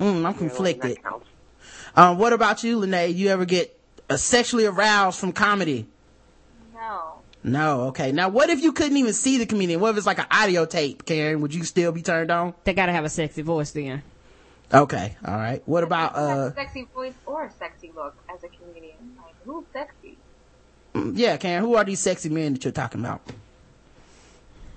[0.01, 0.99] mm, I'm conflicted.
[1.95, 3.14] Um, what about you, Lanae?
[3.14, 3.79] You ever get
[4.11, 5.87] uh, sexually aroused from comedy?
[6.74, 7.14] No.
[7.43, 7.81] No.
[7.89, 8.12] Okay.
[8.12, 9.81] Now, what if you couldn't even see the comedian?
[9.81, 11.41] What if it's like an audio tape, Karen?
[11.41, 12.55] Would you still be turned on?
[12.64, 14.03] They gotta have a sexy voice then.
[14.72, 15.16] Okay.
[15.24, 15.62] All right.
[15.66, 16.51] What about uh?
[16.51, 18.97] a sexy voice or a sexy look as a comedian.
[19.22, 20.18] Like, who's sexy?
[20.95, 21.62] mm, Yeah, Karen.
[21.62, 23.20] Who are these sexy men that you're talking about?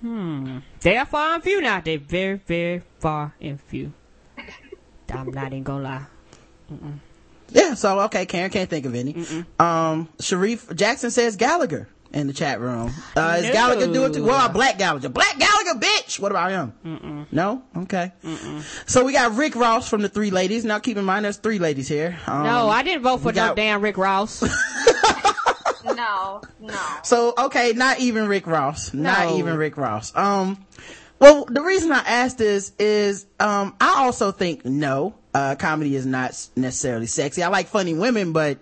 [0.02, 1.82] They are far and few now.
[1.82, 3.94] They're very, very far and few.
[5.14, 6.06] I'm not even gonna lie.
[7.52, 9.46] Yeah, so okay, Karen can't think of any.
[9.60, 12.92] Um, Sharif Jackson says Gallagher in the chat room.
[13.16, 13.54] Uh, is No.
[13.54, 14.24] Gallagher doing too?
[14.24, 15.10] Well, Black Gallagher.
[15.10, 16.20] Black Gallagher, bitch!
[16.20, 17.28] What about him?
[17.32, 17.64] No?
[17.76, 18.12] Okay.
[18.86, 20.64] So we got Rick Ross from the Three Ladies.
[20.64, 22.18] Now keep in mind there's three ladies here.
[22.28, 24.44] Um, No, I didn't vote for we got- damn Rick Ross.
[26.00, 26.82] No, no.
[27.04, 28.94] So okay, not even Rick Ross.
[28.94, 29.38] Not No.
[29.38, 30.16] even Rick Ross.
[30.16, 30.66] Um,
[31.20, 36.06] well, the reason I asked this is, um, I also think no, uh, comedy is
[36.06, 37.44] not necessarily sexy.
[37.44, 38.60] I like funny women, but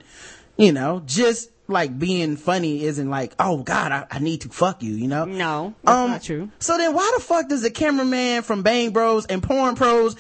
[0.58, 4.82] you know, just like being funny isn't like, oh God, I, I need to fuck
[4.84, 5.26] you, you know?
[5.26, 6.50] no, that's Um, not true.
[6.60, 10.16] So then why the fuck does the cameraman from Bang Bros and Porn Pros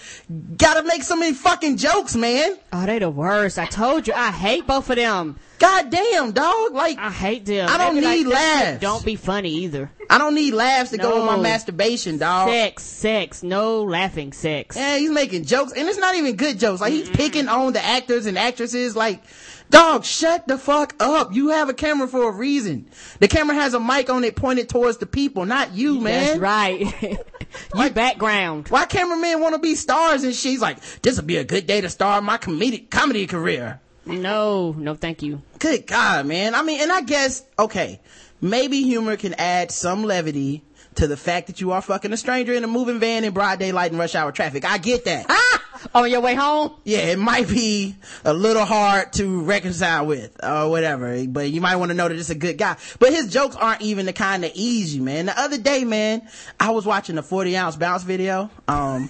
[0.58, 2.58] gotta make so many fucking jokes, man?
[2.74, 3.58] Oh, they the worst.
[3.58, 5.38] I told you, I hate both of them.
[5.60, 6.74] God damn, dog.
[6.74, 7.68] Like, I hate them.
[7.68, 9.90] I don't need like, laughs." Don't be funny either.
[10.08, 12.50] I don't need laughs to go with my masturbation, dog.
[12.50, 14.76] Sex, sex, no laughing sex.
[14.76, 16.80] Yeah, he's making jokes, and it's not even good jokes.
[16.80, 18.96] Like he's picking on the actors and actresses.
[18.96, 19.24] Like,
[19.70, 21.34] dog, shut the fuck up.
[21.34, 22.88] You have a camera for a reason.
[23.20, 26.40] The camera has a mic on it pointed towards the people, not you, man.
[26.40, 27.20] That's right.
[27.76, 28.68] you background.
[28.70, 31.82] Why cameramen want to be stars and she's like, this would be a good day
[31.82, 33.80] to start my comedic comedy career.
[34.06, 35.42] No, no, thank you.
[35.60, 36.56] Good God, man.
[36.56, 38.00] I mean, and I guess, okay,
[38.40, 40.64] maybe humor can add some levity
[40.96, 43.60] to the fact that you are fucking a stranger in a moving van in broad
[43.60, 44.66] daylight and rush hour traffic.
[44.66, 45.26] I get that.
[45.94, 46.72] On your way home?
[46.84, 51.76] yeah, it might be a little hard to reconcile with or whatever, but you might
[51.76, 52.76] want to know that it's a good guy.
[53.00, 55.28] But his jokes aren't even the kind that ease you, man.
[55.28, 56.28] The other day, man,
[56.60, 59.10] I was watching a 40 ounce bounce video, um,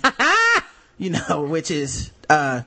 [0.97, 2.61] you know, which is, uh,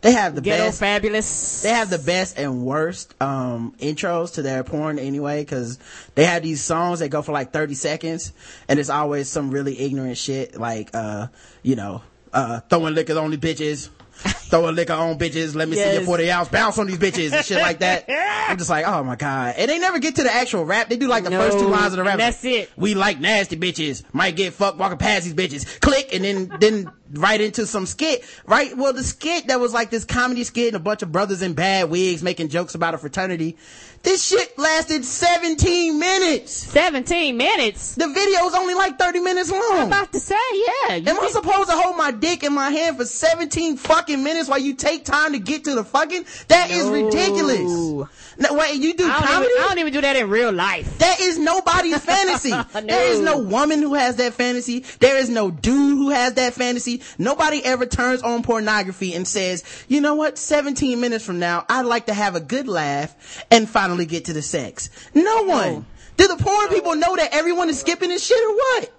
[0.00, 1.62] they have the Ghetto best, fabulous.
[1.62, 5.78] they have the best and worst, um, intros to their porn anyway, cause
[6.16, 8.32] they have these songs that go for like 30 seconds
[8.68, 11.28] and it's always some really ignorant shit like, uh,
[11.62, 13.88] you know, uh, throwing liquor on these bitches.
[14.52, 15.54] Throwing liquor on bitches.
[15.56, 16.04] Let me see your Yes.
[16.04, 18.04] 40 ounce bounce on these bitches and shit like that.
[18.48, 19.54] I'm just like, oh my God.
[19.56, 20.88] And they never get to the actual rap.
[20.90, 22.18] They do like the No, first two lines of the rap.
[22.18, 22.70] that's it.
[22.76, 24.04] We like nasty bitches.
[24.12, 25.80] Might get fucked walking past these bitches.
[25.80, 28.76] Click and then, then right into some skit, right?
[28.76, 31.54] Well, the skit that was like this comedy skit and a bunch of brothers in
[31.54, 33.56] bad wigs making jokes about a fraternity.
[34.02, 36.52] This shit lasted 17 minutes.
[36.52, 37.94] 17 minutes?
[37.94, 39.62] The video was only like 30 minutes long.
[39.74, 40.94] I'm about to say, yeah.
[40.94, 44.58] Am I supposed to hold my dick in my hand for 17 fucking minutes while
[44.58, 46.24] you take time to get to the fucking?
[46.48, 46.92] That is No.
[46.92, 48.08] ridiculous.
[48.42, 49.50] No, wait, you do I don't, comedy?
[49.52, 50.98] even, I don't even do that in real life.
[50.98, 52.50] That is nobody's fantasy.
[52.50, 54.80] There is no woman who has that fantasy.
[54.98, 57.02] There is no dude who has that fantasy.
[57.18, 61.86] Nobody ever turns on pornography and says, you know what, 17 minutes from now, I'd
[61.86, 64.90] like to have a good laugh and finally get to the sex.
[65.14, 65.86] No one.
[66.16, 68.92] Do the porn people know that everyone is skipping this shit or what?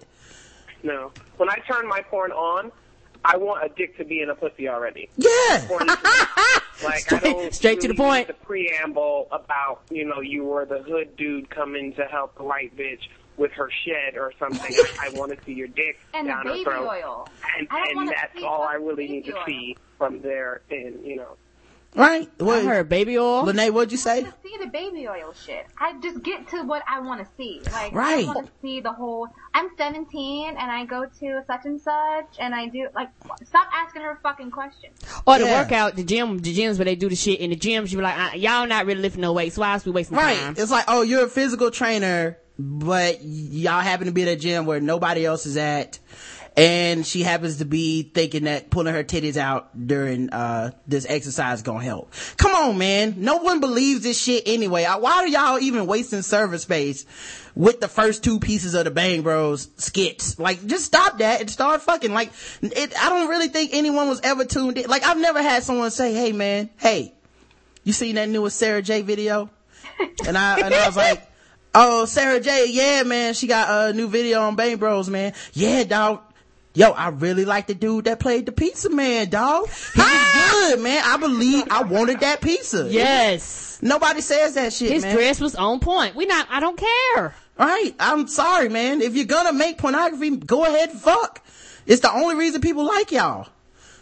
[0.83, 1.11] No.
[1.37, 2.71] When I turn my porn on,
[3.25, 5.09] I want a dick to be in a pussy already.
[5.17, 5.67] Yeah.
[6.83, 8.27] Porn is- like I don't straight to the point.
[8.27, 12.75] The preamble about you know you were the hood dude coming to help the white
[12.77, 13.01] bitch
[13.37, 14.75] with her shed or something.
[14.99, 17.27] I, I want to see your dick And down baby her throat, oil.
[17.57, 20.61] and and that's all I really baby need to see from there.
[20.69, 21.35] And you know,
[21.95, 22.27] Right?
[22.39, 23.45] I What, heard baby oil.
[23.45, 24.23] Lanae, what'd you say?
[24.23, 25.65] to see the baby oil shit.
[25.79, 27.61] I just get to what I want to see.
[27.71, 28.23] Like Right.
[28.23, 29.27] I want to see the whole.
[29.53, 33.09] I'm 17 and I go to such and such and I do like.
[33.45, 34.97] Stop asking her fucking questions.
[35.27, 35.61] Or the Yeah.
[35.61, 38.03] workout, the gym, the gyms where they do the shit in the gyms, you be
[38.03, 39.57] like, uh, y'all not really lifting no weights.
[39.57, 40.37] Why else we wasting Right.
[40.37, 40.55] time?
[40.57, 44.65] It's like, oh, you're a physical trainer, but y'all happen to be at a gym
[44.65, 45.99] where nobody else is at.
[46.55, 51.59] And she happens to be thinking that pulling her titties out during, uh, this exercise
[51.59, 52.13] is gonna help.
[52.37, 53.15] Come on, man.
[53.17, 54.85] No one believes this shit anyway.
[54.85, 57.07] Why are y'all even wasting server space
[57.55, 60.37] with the first two pieces of the Bang Bros skits?
[60.37, 62.13] Like, just stop that and start fucking.
[62.13, 62.31] Like,
[62.61, 64.87] it, I don't really think anyone was ever tuned in.
[64.87, 67.15] Like, I've never had someone say, hey man, hey,
[67.83, 69.49] you seen that newest Sara Jay video?
[70.25, 71.27] And I, and I was like,
[71.75, 75.33] oh, Sara Jay, yeah, man, she got a new video on Bang Bros, man.
[75.53, 76.21] Yeah, dog.
[76.75, 79.67] Yo, I really like the dude that played the pizza man, dog.
[79.67, 80.69] He was ah!
[80.71, 81.03] good, man.
[81.05, 82.87] I believe I wanted that pizza.
[82.89, 83.79] Yes.
[83.83, 85.15] Nobody says that shit, His man.
[85.15, 86.15] dress was on point.
[86.15, 87.35] We not, I don't care.
[87.59, 87.91] Right?
[87.99, 89.01] I'm sorry, man.
[89.01, 91.45] If you're gonna make pornography, go ahead and fuck.
[91.85, 93.47] It's the only reason people like y'all.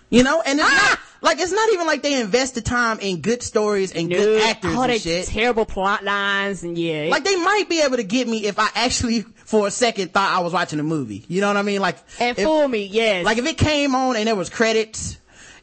[0.10, 0.42] You know?
[0.42, 0.88] And it's ah!
[0.90, 4.44] not, like, it's not even like they invest the time in good stories and good
[4.44, 5.26] actors all and shit.
[5.28, 7.10] terrible plot lines and yeah.
[7.10, 10.32] Like they might be able to get me if I actually for a second thought
[10.32, 11.24] I was watching a movie.
[11.28, 11.82] You know what I mean?
[11.82, 13.26] Like and if, fool me, yes.
[13.26, 15.18] like if it came on and there was credits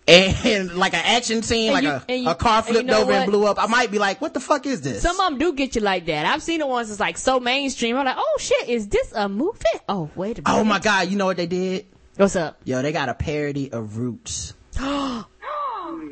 [0.06, 2.86] and, like an action scene, And like you- a, you- a car and you flipped
[2.88, 5.02] know over and blew up, I might be like, what the fuck is this?
[5.02, 6.26] Some of them do get you like that.
[6.26, 7.96] I've seen the ones that's like so mainstream.
[7.96, 9.58] I'm like, oh shit, is this a movie?
[9.88, 10.60] Oh wait a minute.
[10.60, 11.86] oh my god, you know what they did?
[12.16, 12.60] What's up?
[12.64, 14.52] Yo, they got a parody of Roots.
[14.78, 15.22] Uh-uh.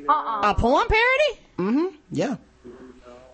[0.09, 1.41] A porn parody?
[1.59, 1.97] Mm-hmm.
[2.13, 2.37] Yeah.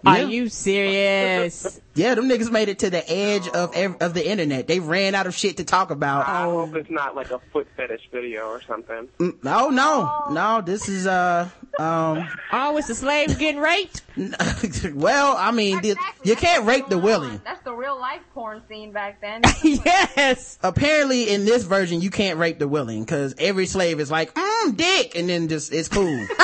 [0.04, 0.24] Are Yeah.
[0.26, 1.80] you serious?
[1.94, 4.66] Yeah, them niggas made it to the edge of ev- of the internet.
[4.66, 6.26] They ran out of shit to talk about.
[6.26, 9.08] I hope it's not like a foot fetish video or something.
[9.18, 10.62] Mm, No, no, no.
[10.64, 12.28] This is uh, um.
[12.52, 14.02] oh, it's the slaves getting raped?
[14.94, 16.28] well, I mean, the, Exactly.
[16.30, 17.20] you That's can't what's rape the going on.
[17.22, 17.40] willing.
[17.44, 19.42] That's the real life porn scene back then.
[19.62, 20.58] yes.
[20.62, 24.76] Apparently, in this version, you can't rape the willing because every slave is like, mm,
[24.76, 26.26] dick, and then just it's cool.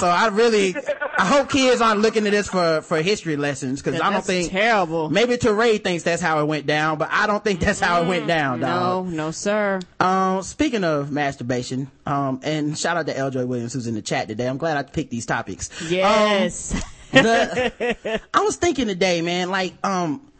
[0.00, 0.74] so I really,
[1.18, 4.26] I hope kids aren't looking at this for for history lessons because I don't That's
[4.26, 5.10] think terrible.
[5.10, 8.08] maybe Teray thinks that's how it went down, but I don't think that's how it
[8.08, 9.06] went down, dog.
[9.06, 9.80] no, no, sir.
[10.00, 14.28] Um, speaking of masturbation, um, and shout out to Eljoy Williams who's in the chat
[14.28, 14.46] today.
[14.46, 15.70] I'm glad I picked these topics.
[15.88, 16.70] Yes.
[17.12, 20.30] the, I was thinking today, man, like, um,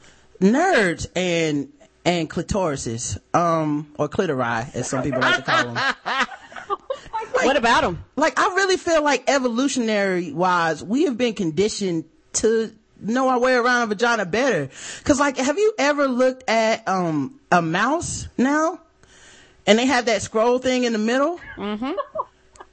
[0.40, 1.72] nerds and,
[2.04, 5.96] and clitorises, um, or clitori, as some people like to call them.
[7.32, 8.04] what about them?
[8.16, 12.04] Like, I really feel like evolutionary wise, we have been conditioned
[12.34, 14.70] to know our way around a vagina better.
[15.04, 18.80] Cause like, have you ever looked at, um, a mouse now?
[19.66, 21.40] And they have that scroll thing in the middle?
[21.56, 21.92] Mm-hmm.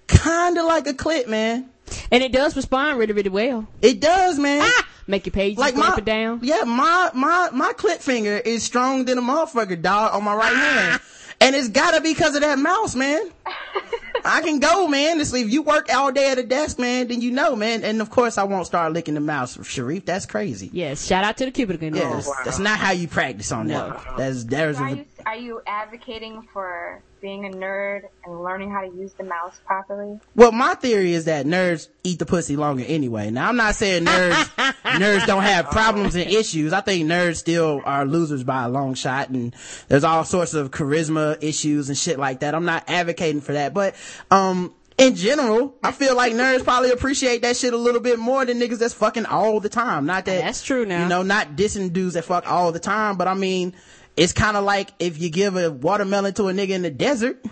[0.08, 1.70] Kinda like a clit, man.
[2.12, 3.68] And it does respond really, really well.
[3.82, 4.70] It does, man.
[5.06, 6.40] Make your pages like my down.
[6.44, 10.56] yeah my my my clip finger is stronger than a motherfucker dog on my right
[10.56, 11.02] hand
[11.42, 13.30] and it's gotta be because of that mouse man
[14.26, 15.20] i can go man.
[15.20, 17.84] It's, if you work all day at a desk man then you know man.
[17.84, 20.06] And of course i won't start licking the mouse sharif.
[20.06, 20.70] That's crazy.
[20.74, 21.06] Yes.
[21.06, 21.90] Shout out to the cubicle.
[21.94, 22.04] Yes.
[22.06, 22.30] Oh, Nose.
[22.46, 24.02] that's not how you practice on that.
[24.18, 28.82] That's there's are a, you are you advocating for being a nerd and learning how
[28.82, 30.20] to use the mouse properly?
[30.36, 34.06] well my theory is that nerds eat the pussy longer anyway now i'm not saying
[34.06, 34.44] nerds
[34.84, 38.94] nerds don't have problems and issues i think nerds still are losers by a long
[38.94, 39.56] shot and
[39.88, 43.74] there's all sorts of charisma issues and shit like that i'm not advocating for that
[43.74, 43.96] but
[44.32, 48.46] um in general, I feel like nerds probably appreciate that shit a little bit more
[48.46, 50.06] than niggas that's fucking all the time.
[50.06, 51.04] Not that That's true now.
[51.04, 53.74] You know, not dissing dudes that fuck all the time, but I mean,
[54.16, 57.44] it's kind of like if you give a watermelon to a nigga in the desert,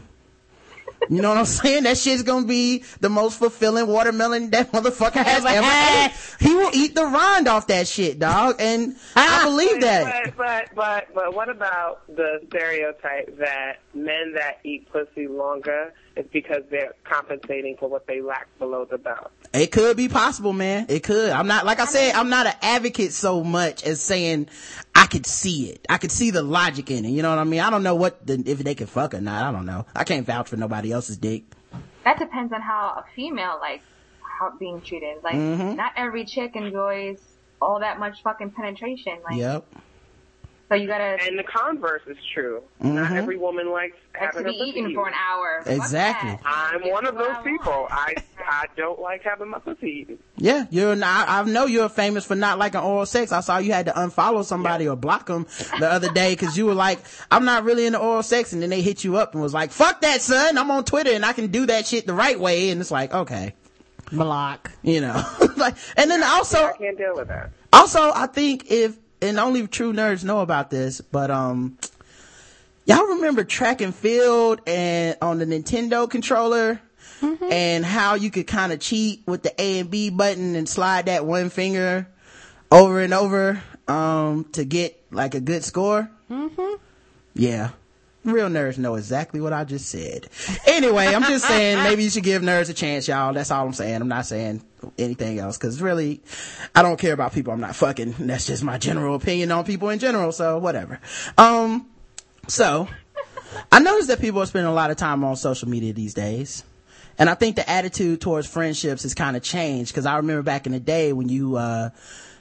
[1.10, 1.84] You know what I'm saying?
[1.84, 6.14] That shit's gonna be the most fulfilling watermelon that motherfucker has Ever ever had.
[6.40, 8.58] He will eat the rind off that shit, dog.
[8.60, 10.36] And I believe that.
[10.38, 16.28] But, but but but what about the stereotype that men that eat pussy longer is
[16.32, 19.32] because they're compensating for what they lack below the belt?
[19.54, 20.86] It could be possible, man.
[20.90, 21.30] It could.
[21.32, 24.48] I'm not, like I said, I'm not an advocate so much as saying
[24.96, 25.86] I could see it.
[25.90, 27.10] I could see the logic in it.
[27.10, 27.60] You know what I mean?
[27.60, 29.44] I don't know what, the, if they can fuck or not.
[29.44, 29.86] I don't know.
[29.96, 31.44] I can't vouch for nobody else's dick.
[32.06, 33.84] That depends on how a female likes
[34.40, 35.18] how being treated.
[35.24, 35.76] Like, Mm-hmm.
[35.76, 37.20] not every chick enjoys
[37.62, 39.20] all that much fucking penetration.
[39.24, 39.66] Like, Yep.
[40.72, 42.62] So you gotta And the converse is true.
[42.82, 42.96] Mm-hmm.
[42.96, 44.96] Not every woman likes like to having be a pussy eaten eaten.
[44.96, 45.64] for an hour.
[45.66, 46.40] Exactly.
[46.46, 47.88] I'm one of those people.
[47.92, 50.18] I I don't like having my pussy eaten.
[50.38, 53.32] Yeah, you're not, I know you're famous for not liking oral sex.
[53.32, 55.46] I saw you had to unfollow somebody or block them
[55.80, 57.00] the other day because you were like,
[57.30, 58.54] I'm not really into oral sex.
[58.54, 60.58] And then they hit you up and was like, fuck that son.
[60.58, 62.70] I'm on Twitter and I can do that shit the right way.
[62.70, 63.54] And it's like, okay,
[64.12, 64.72] Block.
[64.82, 65.24] you know,
[65.58, 67.52] like, and then also, I can't deal with that.
[67.72, 71.78] also I think if, and only true nerds know about this, but, um,
[72.86, 76.82] y'all remember track and field and on the Nintendo controller?
[77.52, 81.06] and how you could kind of cheat with the A and B button and slide
[81.06, 82.08] that one finger
[82.72, 86.10] over and over um to get like a good score.
[86.30, 86.76] Mm-hmm.
[87.34, 87.72] Yeah.
[88.24, 90.30] Real nerds know exactly what I just said.
[90.68, 93.34] Anyway, I'm just saying maybe you should give nerds a chance, y'all.
[93.34, 94.02] That's all I'm saying.
[94.02, 94.64] I'm not saying
[94.98, 96.22] anything else because really,
[96.76, 98.16] I don't care about people I'm not fucking.
[98.20, 100.32] That's just my general opinion on people in general.
[100.32, 101.00] So whatever.
[101.38, 101.88] Um,
[102.48, 102.88] so
[103.72, 106.64] I noticed that people are spending a lot of time on social media these days.
[107.18, 110.66] And I think the attitude towards friendships has kind of changed because I remember back
[110.66, 111.90] in the day when you, uh,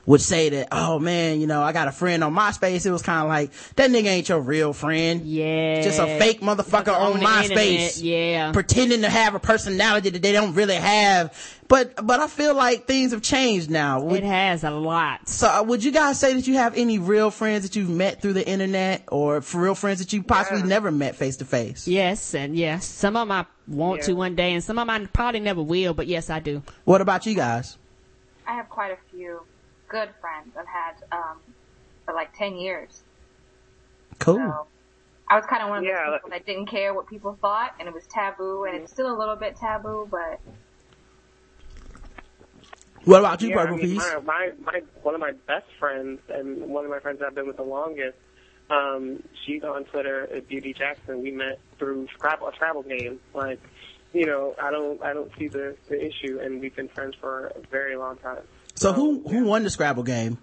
[0.07, 2.87] would say that, oh man, you know, I got a friend on MySpace.
[2.87, 5.23] It was kind of like, that nigga ain't your real friend.
[5.27, 5.83] Yeah.
[5.83, 8.03] Just a fake motherfucker on, the MySpace.
[8.03, 8.53] Yeah.
[8.53, 11.37] Pretending to have a personality that they don't really have.
[11.69, 14.01] But, but I feel like things have changed now.
[14.03, 15.29] Would- It has a lot.
[15.29, 18.21] so uh, would you guys say that you have any real friends that you've met
[18.21, 20.67] through the internet or for real friends that you possibly Yeah.
[20.67, 21.87] never met face to face?
[21.87, 22.87] Yes, and yes.
[22.87, 25.63] Some of them I want to one day, and some of them I probably never
[25.63, 26.63] will, but yes, I do.
[26.85, 27.77] What about you guys?
[28.49, 29.43] I have quite a few
[29.91, 31.41] good friends I've had um,
[32.07, 33.05] for like 10 years.
[34.19, 34.39] Cool.
[34.39, 34.69] So
[35.29, 37.73] I was kind of one of those Yeah, people that didn't care what people thought,
[37.79, 40.41] and it was taboo, and it's still a little bit taboo, but
[43.05, 43.97] What about you, yeah, I Purple mean, Peace?
[43.97, 47.47] my, my my one of my best friends and one of my friends I've been
[47.47, 48.19] with the longest.
[48.71, 51.23] Um, she's on Twitter at Beauty Jackson.
[51.23, 53.21] We met through Scrabble, a Scrabble game.
[53.35, 53.61] Like,
[54.13, 57.49] you know, I don't I don't see the the issue, and we've been friends for
[57.57, 58.45] a very long time.
[58.81, 60.39] So who who won the Scrabble game?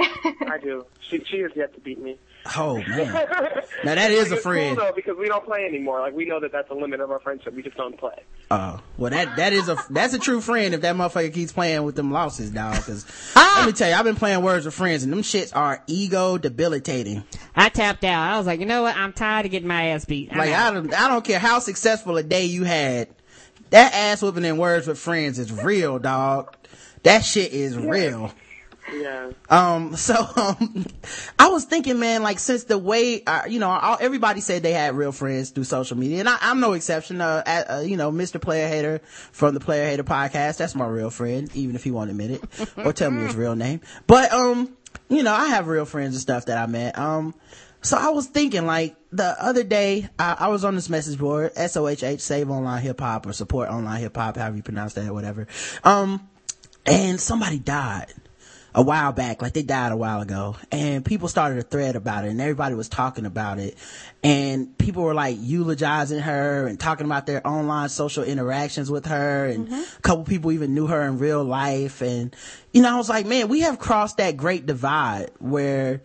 [0.00, 0.84] I do.
[1.00, 2.18] She she has yet to beat me.
[2.56, 3.12] Oh man,
[3.84, 4.76] now that is a friend.
[4.76, 6.00] Cool though because we don't play anymore.
[6.00, 7.54] Like we know that that's the limit of our friendship.
[7.54, 8.20] We just don't play.
[8.50, 11.84] Oh well, that that is a that's a true friend if that motherfucker keeps playing
[11.84, 12.74] with them losses, dog.
[12.78, 13.06] Because
[13.36, 13.58] ah!
[13.58, 16.36] let me tell you, I've been playing Words with Friends, and them shits are ego
[16.36, 17.22] debilitating.
[17.54, 18.32] I tapped out.
[18.32, 18.96] I was like, you know what?
[18.96, 20.32] I'm tired of getting my ass beat.
[20.32, 20.72] I'm Like out.
[20.72, 23.06] I don't I don't care how successful a day you had,
[23.70, 26.56] that ass whooping in Words with Friends is real, dog.
[27.02, 28.32] That shit is real.
[28.92, 29.30] Yeah.
[29.48, 30.86] Um, so, um,
[31.38, 34.72] I was thinking, man, like, since the way, uh, you know, all, everybody said they
[34.72, 37.96] had real friends through social media, and I, I'm no exception, uh, at, uh, you
[37.96, 38.40] know, Mr.
[38.40, 39.00] Player Hater
[39.32, 42.70] from the Player Hater podcast, that's my real friend, even if he won't admit it,
[42.78, 43.80] or tell me his real name.
[44.06, 44.76] But, um,
[45.08, 46.98] you know, I have real friends and stuff that I met.
[46.98, 47.34] Um,
[47.80, 51.54] so I was thinking, like, the other day, I, I was on this message board,
[51.54, 55.46] SOHH, Save Online Hip Hop, or Support Online Hip Hop, however you pronounce that, whatever.
[55.84, 56.28] Um,
[56.88, 58.12] and somebody died
[58.74, 62.24] a while back, like they died a while ago, and people started a thread about
[62.24, 63.76] it, and everybody was talking about it,
[64.22, 69.46] and people were like eulogizing her and talking about their online social interactions with her,
[69.46, 69.74] and mm-hmm.
[69.98, 72.34] a couple people even knew her in real life, and
[72.72, 76.02] you know, I was like, man, we have crossed that great divide where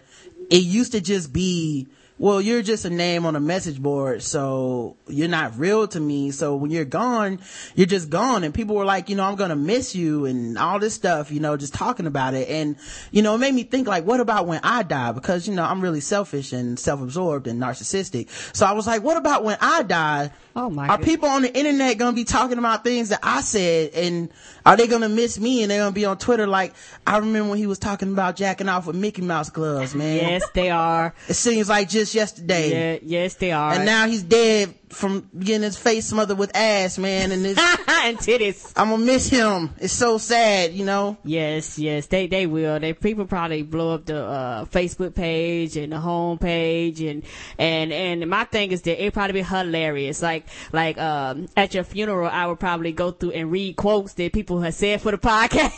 [0.50, 1.88] it used to just be
[2.20, 6.32] well, you're just a name on a message board, so you're not real to me.
[6.32, 7.40] So when you're gone,
[7.76, 8.44] you're just gone.
[8.44, 11.40] And people were like, you know, I'm gonna miss you and all this stuff, you
[11.40, 12.48] know, just talking about it.
[12.50, 12.76] And,
[13.12, 15.12] you know, it made me think like, what about when I die?
[15.12, 18.30] Because, you know, I'm really selfish and self-absorbed and narcissistic.
[18.56, 20.32] So I was like, what about when I die?
[20.56, 20.94] Oh my god.
[20.94, 21.16] Are goodness.
[21.16, 24.30] people on the internet gonna be talking about things that I said and
[24.66, 26.76] are they gonna miss me and they're gonna be on Twitter like,
[27.08, 30.18] I remember when he was talking about jacking off with Mickey Mouse gloves, man.
[30.18, 31.16] Yes, they are.
[31.28, 32.94] It seems like just yesterday.
[32.94, 33.74] Yeah, yes, they are.
[33.74, 37.32] And now he's dead from getting his face smothered with ass, man.
[37.32, 38.72] And this, and titties.
[38.76, 39.70] I'm gonna miss him.
[39.80, 41.18] It's so sad, you know.
[41.24, 42.80] Yes, yes, they they will.
[42.80, 47.24] They people probably blow up the uh, Facebook page and the home page and
[47.60, 50.22] and and my thing is that it probably be hilarious.
[50.22, 54.34] Like like um at your funeral, I would probably go through and read quotes that
[54.34, 55.74] people have said for the podcast.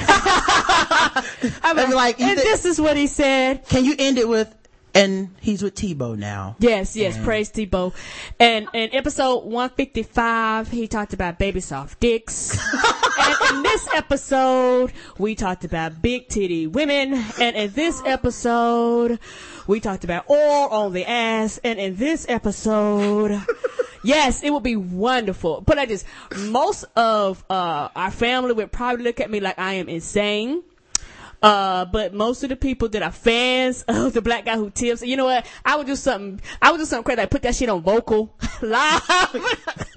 [1.62, 3.66] I'm They'd like, and thi- this is what he said.
[3.68, 4.54] Can you end it with,
[4.94, 6.56] and he's with Tebow now.
[6.58, 7.94] Yes, yes, praise Tebow.
[8.38, 12.58] And in episode 155, he talked about baby soft dicks.
[13.18, 17.14] and in this episode, we talked about big titty women.
[17.40, 19.18] And in this episode,
[19.66, 21.58] we talked about oil on the ass.
[21.62, 23.40] And in this episode,
[24.02, 25.60] yes, it would be wonderful.
[25.60, 29.74] But I just, most of, uh, our family would probably look at me like I
[29.74, 30.62] am insane.
[31.42, 35.02] Uh, but most of the people that are fans of the black guy who tips,
[35.02, 35.46] you know what?
[35.64, 38.28] I would do something, I would do something crazy, like put that shit on Vokle
[38.62, 39.90] live.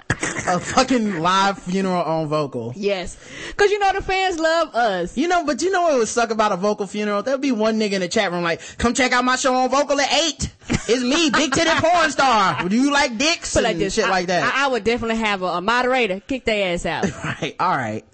[0.48, 2.74] A fucking live funeral on Vokle.
[2.76, 3.18] yes.
[3.58, 5.18] Cause you know the fans love us.
[5.18, 7.24] You know, but you know what would suck about a Vokle funeral?
[7.24, 9.70] There'd be one nigga in the chat room like, come check out my show on
[9.70, 10.50] Vokle at eight.
[10.70, 12.68] It's me, big titted porn star.
[12.70, 13.53] Do you like dicks?
[13.53, 13.93] Put like and this.
[13.95, 14.53] shit I, like that.
[14.53, 17.03] I, I would definitely have a, a moderator kick their ass out.
[17.24, 18.05] right, alright.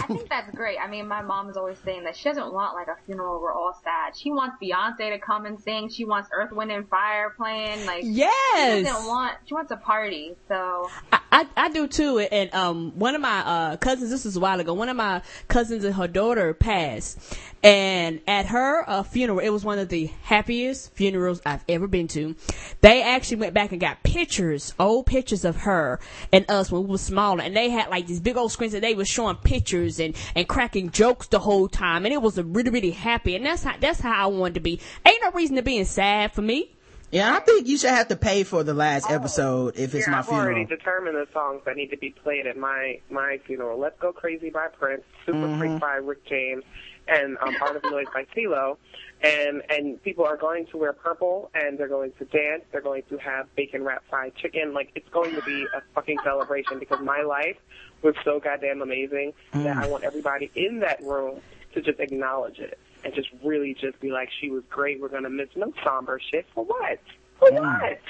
[0.00, 0.78] I think that's great.
[0.78, 3.52] I mean, my mom is always saying that she doesn't want like a funeral where
[3.52, 4.16] we're all sad.
[4.16, 5.88] She wants Beyonce to come and sing.
[5.90, 7.84] She wants Earth, Wind, and Fire playing.
[7.84, 8.86] Like, she Yes.
[8.86, 9.34] doesn't want.
[9.46, 10.36] She wants a party.
[10.46, 12.20] So I, I, I do too.
[12.20, 15.20] And um, one of my uh, cousins, this was a while ago, one of my
[15.48, 17.18] cousins and her daughter passed.
[17.64, 22.08] And at her uh, funeral, it was one of the happiest funerals I've ever been
[22.08, 22.36] to.
[22.80, 26.00] They actually went back and got pictures, old pictures of her
[26.32, 27.42] and us when we were smaller.
[27.42, 30.48] And they had like these big old screens that they were showing pictures and, and
[30.48, 32.04] cracking jokes the whole time.
[32.04, 33.36] And it was a really, really happy.
[33.36, 34.80] And that's how, that's how I wanted to be.
[35.06, 36.74] Ain't no reason to being sad for me.
[37.10, 40.12] Yeah, I think you should have to pay for the last episode if it's yeah,
[40.12, 40.76] my I've already funeral.
[40.76, 43.80] determined the songs that need to be played at my my funeral.
[43.80, 46.64] Let's Go Crazy by Prince, Super Freak by Rick James,
[47.06, 48.76] and um, Art of Noise by CeeLo.
[49.22, 52.62] And and people are going to wear purple, and they're going to dance.
[52.70, 54.72] They're going to have bacon wrapped fried chicken.
[54.72, 57.56] Like it's going to be a fucking celebration because my life
[58.02, 59.82] was so goddamn amazing that mm.
[59.82, 61.40] I want everybody in that room
[61.74, 65.00] to just acknowledge it and just really just be like, she was great.
[65.00, 67.00] We're gonna miss no somber shit for what?
[67.38, 67.60] For mm.
[67.60, 68.00] what?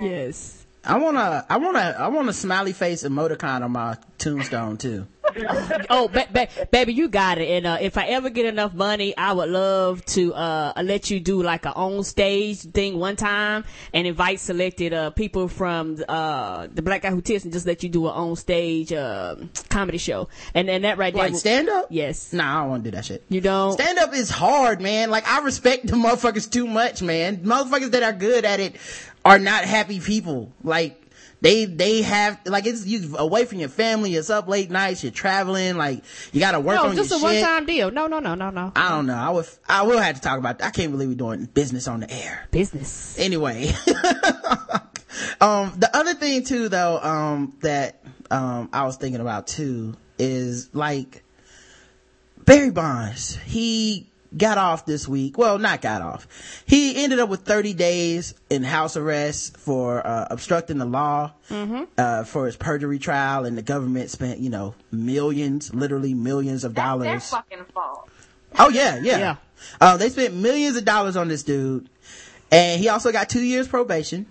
[0.00, 0.63] Yes.
[0.86, 5.06] I wanna, I wanna, I want a smiley face emoticon on my tombstone too.
[5.90, 7.48] oh, ba- ba- baby, you got it.
[7.48, 11.18] And uh, if I ever get enough money, I would love to uh, let you
[11.18, 16.68] do like a on stage thing one time and invite selected uh, people from uh,
[16.72, 19.36] the Black Guy Who Tips and just let you do an on stage uh,
[19.70, 20.28] comedy show.
[20.54, 21.86] And and that right there, Like will- stand up?
[21.90, 23.24] Yes, Nah, I don't want to do that shit.
[23.28, 23.72] you don't.
[23.72, 25.10] Stand up is hard, man.
[25.10, 27.38] Like I respect the motherfuckers too much, man.
[27.38, 28.76] Motherfuckers that are good at it
[29.24, 30.52] are not happy people.
[30.62, 31.00] Like
[31.40, 34.14] they they have like it's you away from your family.
[34.14, 35.02] It's up late nights.
[35.02, 35.76] You're traveling.
[35.76, 36.02] Like
[36.32, 37.90] you got to work no, on just a one time deal.
[37.90, 38.72] No, no, no, no, no.
[38.74, 39.14] I don't know.
[39.14, 40.62] I would I will have to talk about.
[40.62, 42.46] I can't believe we're doing business on the air.
[42.50, 43.18] Business.
[43.18, 43.68] Anyway,
[45.40, 48.00] um, the other thing too, though, um, that
[48.30, 51.24] um I was thinking about too is like
[52.44, 53.36] Barry Bonds.
[53.36, 55.38] He got off this week.
[55.38, 56.26] Well, not got off.
[56.66, 61.32] He ended up with 30 days in house arrest for uh, obstructing the law
[61.98, 66.74] uh, for his perjury trial, and the government spent you know millions, literally millions of
[66.74, 67.06] that's dollars.
[67.06, 68.08] their fucking fault.
[68.58, 69.18] Oh yeah, yeah.
[69.18, 69.36] Yeah.
[69.80, 71.88] Uh, they spent millions of dollars on this dude,
[72.50, 74.26] and he also got two years probation.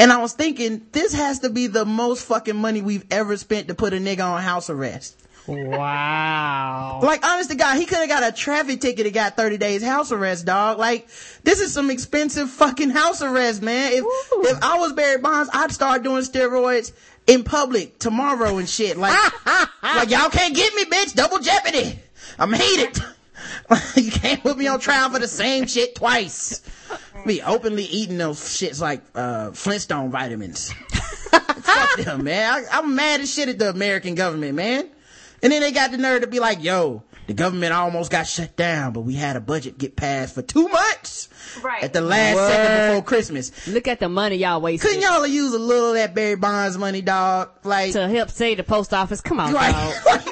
[0.00, 3.66] And I was thinking, this has to be the most fucking money we've ever spent
[3.66, 5.18] to put a nigga on house arrest.
[5.48, 7.00] Wow.
[7.02, 9.82] Like, honest to God, he could have got a traffic ticket and got 30 days
[9.82, 10.78] house arrest, dog.
[10.78, 11.08] Like,
[11.42, 13.92] this is some expensive fucking house arrest, man.
[13.92, 16.92] If, if I was Barry Bonds, I'd start doing steroids
[17.26, 18.98] in public tomorrow and shit.
[18.98, 19.16] Like,
[19.82, 21.14] like y'all can't get me, bitch.
[21.14, 21.98] Double jeopardy.
[22.38, 23.02] I'm hated.
[23.96, 26.62] you can't put me on trial for the same shit twice.
[27.26, 30.72] Be openly eating those shits like, uh, Flintstone vitamins.
[31.30, 32.52] Fuck them, man.
[32.52, 34.90] I, I'm mad as shit at the American government, man.
[35.42, 38.56] And then they got the nerve to be like, yo, the government almost got shut
[38.56, 41.28] down, but we had a budget get passed for two months
[41.62, 41.82] Right.
[41.82, 42.50] at the last What?
[42.50, 43.68] second before Christmas.
[43.68, 46.76] Look at the money y'all wasted Couldn't y'all use a little of that Barry Bonds
[46.78, 47.50] money, dog?
[47.64, 49.20] Like, to help save the post office.
[49.20, 49.74] Come on, like,
[50.04, 50.24] dog.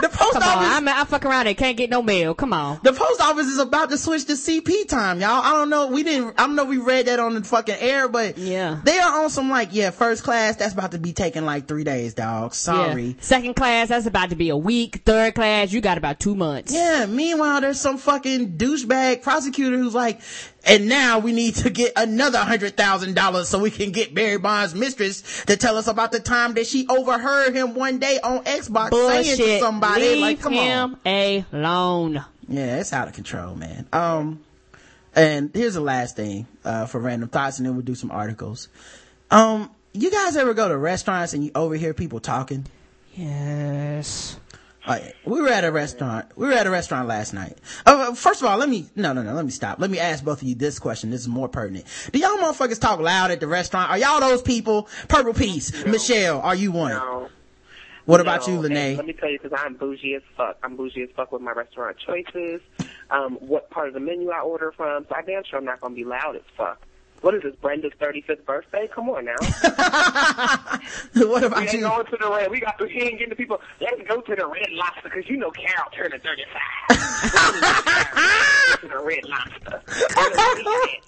[0.00, 0.68] The, post Come on, office.
[0.70, 2.34] I'm, I fuck around and can't get no mail.
[2.34, 2.80] Come on.
[2.82, 5.42] the post office is about to switch to CP time, y'all.
[5.42, 5.88] I don't know.
[5.88, 8.80] We didn't, I don't know we read that on the fucking air, but Yeah.
[8.84, 11.84] they are on some like, yeah, first class, that's about to be taking like three
[11.84, 12.54] days, dog.
[12.54, 13.04] Sorry.
[13.08, 13.12] Yeah.
[13.20, 15.02] Second class, that's about to be a week.
[15.04, 16.72] Third class, you got about two months.
[16.72, 20.20] Yeah, meanwhile, there's some fucking douchebag prosecutor who's like,
[20.64, 24.38] And now we need to get another hundred thousand dollars so we can get Barry
[24.38, 28.44] Bonds' mistress to tell us about the time that she overheard him one day on
[28.44, 30.98] Xbox saying to somebody, Leave like, come on.
[31.04, 32.24] him alone.
[32.48, 33.86] Yeah, it's out of control, man.
[33.92, 34.44] Um,
[35.16, 38.68] and here's the last thing, uh, for random thoughts and then we'll do some articles.
[39.30, 42.66] Um, you guys ever go to restaurants and you overhear people talking?
[43.14, 44.38] Yes.
[44.84, 46.26] Oh, we were at a restaurant.
[46.36, 47.56] We were at a restaurant last night.
[47.86, 49.78] Uh, first of all, let me, no, no, no, let me stop.
[49.78, 51.10] Let me ask both of you this question.
[51.10, 51.86] This is more pertinent.
[52.12, 53.90] Do y'all motherfuckers talk loud at the restaurant?
[53.90, 54.88] Are y'all those people?
[55.06, 56.92] Purple Peace, Michelle, are you one?
[56.92, 57.28] No.
[58.04, 58.96] What about you, Lanae?
[58.96, 60.58] Let me tell you, because I'm bougie as fuck.
[60.64, 62.60] I'm bougie as fuck with my restaurant choices,
[63.10, 65.06] um, what part of the menu I order from.
[65.08, 66.82] So I damn sure I'm not going to be loud as fuck.
[67.22, 68.88] What is this, Brenda's 35th birthday?
[68.92, 69.36] Come on now.
[71.14, 71.80] what we about ain't you?
[71.80, 72.50] going to the red.
[72.50, 73.60] We got to he ain't getting the people.
[73.80, 76.22] Let's go to the red lobster because you know Carol turned 35.
[78.80, 79.82] to the red lobster.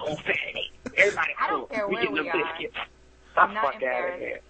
[0.01, 0.71] on Saturday.
[0.97, 2.53] Everybody I don't care we where getting we the are.
[2.53, 2.77] biscuits.
[3.37, 4.21] I'm I'm not out of embarrassed.
[4.21, 4.41] here.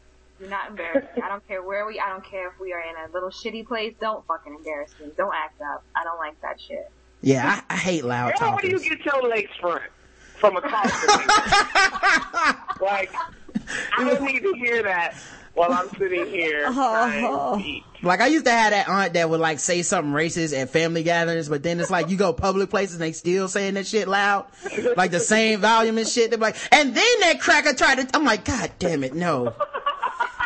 [0.41, 1.23] Do not embarrass me.
[1.23, 1.99] I don't care where we.
[1.99, 3.95] I don't care if we are in a little shitty place.
[4.01, 5.13] Don't fucking embarrass me.
[5.17, 5.83] Don't act up.
[5.97, 6.91] I don't like that shit.
[7.23, 9.79] Yeah, I, I hate loud Girl, where do you get your legs from?
[10.39, 12.57] From across the.
[12.81, 13.15] Like,
[13.97, 15.15] I don't need to hear that
[15.55, 16.91] while I'm sitting here uh-huh.
[16.91, 17.29] trying to.
[17.29, 17.81] Uh-huh.
[18.03, 21.03] Like I used to have that aunt that would like say something racist at family
[21.03, 24.09] gatherings, but then it's like you go public places and they still saying that shit
[24.09, 24.47] loud,
[24.97, 26.31] like the same volume and shit.
[26.31, 28.17] They're like, and then that cracker tried to.
[28.17, 29.55] I'm like, God damn it, no,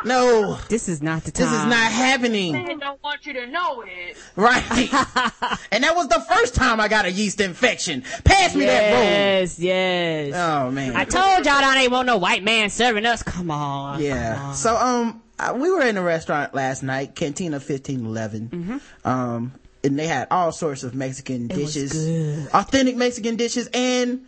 [0.05, 1.47] no, This is not the time.
[1.51, 4.17] this is not happening, I don't want you to know it.
[4.37, 4.63] right?
[5.73, 8.03] and that was the first time I got a yeast infection.
[8.25, 9.03] Pass me that roll.
[9.03, 10.33] Yes, yes.
[10.35, 13.23] Oh man, I told y'all I ain't want no white man serving us.
[13.23, 13.95] Come on.
[13.95, 14.41] come Yeah.
[14.49, 14.55] on.
[14.55, 18.79] So um, uh, we were in a restaurant last night, Cantina fifteen Mm-hmm.
[19.05, 19.53] Um,
[19.85, 22.49] and they had all sorts of Mexican was dishes, good.
[22.53, 24.27] authentic Mexican dishes, and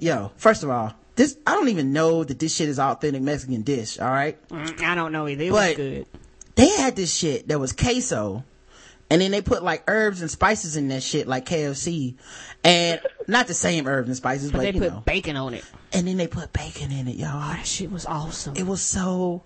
[0.00, 3.62] yo, first of all, this I don't even know that this shit is authentic Mexican
[3.62, 3.98] dish.
[3.98, 5.44] All right, Mm, I don't know either.
[5.44, 6.06] It But- was good.
[6.54, 8.44] they had this shit that was queso.
[9.08, 12.16] And then they put like herbs and spices in that shit, like KFC,
[12.64, 15.02] and not the same herbs and spices, but, But they you put know.
[15.06, 15.64] bacon on it.
[15.92, 17.30] And then they put bacon in it, y'all.
[17.32, 18.56] Oh, that shit was awesome.
[18.56, 19.44] It was so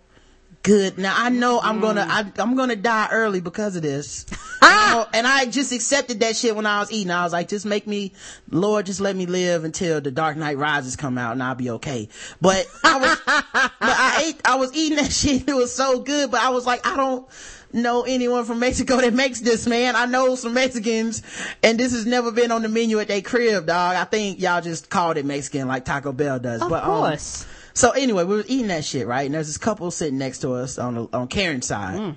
[0.63, 0.99] good.
[0.99, 2.33] Now I know I'm gonna Mm.
[2.39, 4.27] I, I'm gonna die early because of this.
[4.63, 7.11] You know, and I just accepted that shit when I was eating.
[7.11, 8.13] I was like, just make me,
[8.51, 11.71] Lord, just let me live until the Dark Knight Rises come out, and I'll be
[11.71, 12.09] okay.
[12.41, 15.49] But I was, but I ate, I was eating that shit.
[15.49, 17.27] It was so good, but I was like, I don't
[17.73, 19.97] know anyone from Mexico that makes this, man.
[19.97, 21.23] I know some Mexicans,
[21.63, 23.97] and this has never been on the menu at their crib, dog.
[23.97, 26.61] I think y'all just called it Mexican like Taco Bell does.
[26.63, 27.47] of but, um, course.
[27.75, 29.27] So anyway, we were eating that shit, right?
[29.27, 32.17] And there's this couple sitting next to us on the, on Karen's side.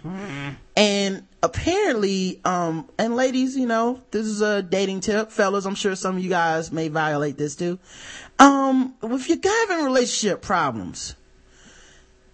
[0.76, 5.32] And apparently, um, and ladies, you know, this is a dating tip.
[5.32, 7.78] Fellas, I'm sure some of you guys may violate this too.
[8.40, 9.38] Um, if you're
[9.68, 11.16] having relationship problems,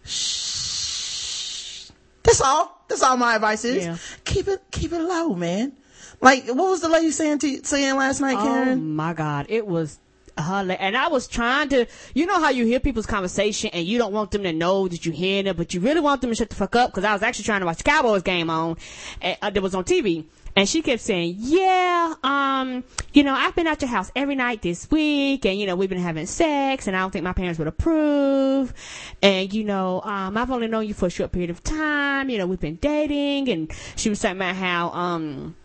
[0.06, 1.90] shh.
[2.24, 2.84] That's all.
[2.88, 3.84] That's all my advice is.
[3.86, 3.98] Yeah.
[4.26, 5.74] Keep it, keep it low, man.
[6.22, 8.96] Like, what was the lady saying to saying last night, Oh Karen?
[8.96, 10.00] my god, it was
[10.40, 14.14] and I was trying to, you know how you hear people's conversation and you don't
[14.14, 16.50] want them to know that you hearing it, but you really want them to shut
[16.50, 18.78] the fuck up because I was actually trying to watch Cowboys game on,
[19.22, 20.26] uh, that was on TV.
[20.56, 22.84] And she kept saying, yeah, um,
[23.14, 25.90] you know, I've been at your house every night this week and, you know, we've
[25.90, 28.74] been having sex and I don't think my parents would approve.
[29.22, 32.30] And, you know, um, I've only known you for a short period of time.
[32.30, 35.56] You know, we've been dating and she was talking about how, um,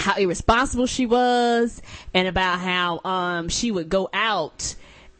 [0.00, 1.82] how irresponsible she was
[2.14, 4.74] and about how um she would go out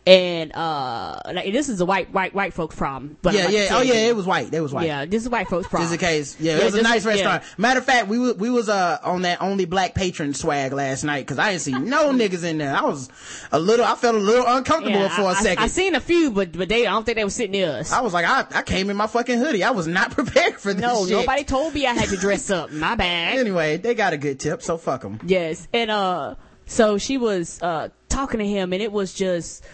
[0.07, 3.69] and uh like, this is a white white white folks problem but Yeah, yeah.
[3.73, 4.53] Oh yeah, it was white.
[4.53, 4.87] It was white.
[4.87, 6.41] yeah this is white folks problem Just in case.
[6.41, 7.11] Yeah, Yeah, it was a nice yeah.
[7.11, 7.43] restaurant.
[7.59, 11.05] Matter of fact, we was, we was, uh, on that only black patron swag last
[11.05, 12.75] night because I didn't see no niggas in there.
[12.75, 13.09] I was
[13.53, 15.63] a little, I felt a little uncomfortable yeah, for a I, second.
[15.63, 17.71] I, I seen a few but but they I don't think they were sitting near
[17.71, 19.63] us I was like, I, I came in my fucking hoodie.
[19.65, 21.13] I was not prepared for this no shit.
[21.19, 24.41] nobody told me I had to dress up my bad Anyway, they got a good
[24.41, 25.21] tip, so fuck them.
[25.27, 25.69] Yes.
[25.73, 26.37] And uh
[26.67, 29.65] so she was uh talking to him and it was just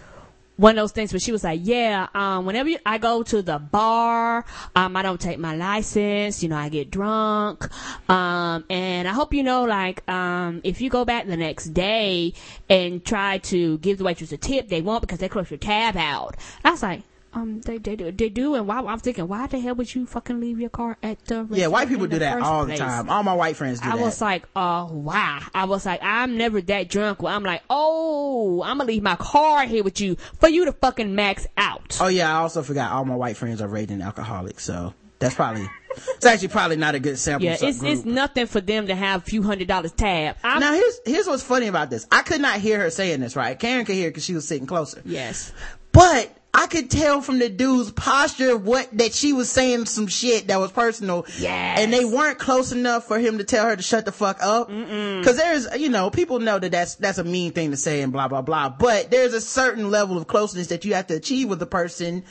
[0.57, 3.41] one of those things where she was like, yeah, um, whenever you- I go to
[3.41, 4.43] the bar,
[4.75, 7.67] um, I don't take my license, you know, I get drunk.
[8.09, 12.33] Um, and I hope you know, like, um, if you go back the next day
[12.69, 15.95] and try to give the waitress a tip, they won't because they close your tab
[15.95, 16.35] out.
[16.65, 17.03] I was like,
[17.33, 18.55] um, they, they do, they do.
[18.55, 21.47] And why, I'm thinking, why the hell would you fucking leave your car at the
[21.51, 22.79] Yeah, white people do that all place?
[22.79, 23.09] the time.
[23.09, 23.99] All my white friends do I that.
[24.01, 25.43] was like, uh, why?
[25.53, 29.15] I was like, I'm never that drunk where I'm like, oh, I'm gonna leave my
[29.17, 31.97] car here with you for you to fucking max out.
[32.01, 35.67] oh yeah, I also forgot all my white friends are raging alcoholics, so That's probably,
[36.15, 37.45] it's actually probably not a good sample.
[37.45, 37.91] Yeah, it's group.
[37.91, 40.35] it's nothing for them to have a few hundred dollars tab.
[40.43, 42.05] I'm, now here's here's what's funny about this.
[42.11, 43.57] I could not hear her saying this, right?
[43.57, 45.01] Karen could hear because she was sitting closer.
[45.05, 45.51] yes,
[45.91, 50.47] But I could tell from the dude's posture what that she was saying some shit
[50.47, 51.27] that was personal.
[51.37, 51.79] Yes.
[51.79, 54.67] And they weren't close enough for him to tell her to shut the fuck up.
[54.69, 58.11] Cause there's, you know, people know that that's, that's a mean thing to say and
[58.11, 58.69] blah, blah, blah.
[58.69, 62.23] But there's a certain level of closeness that you have to achieve with a person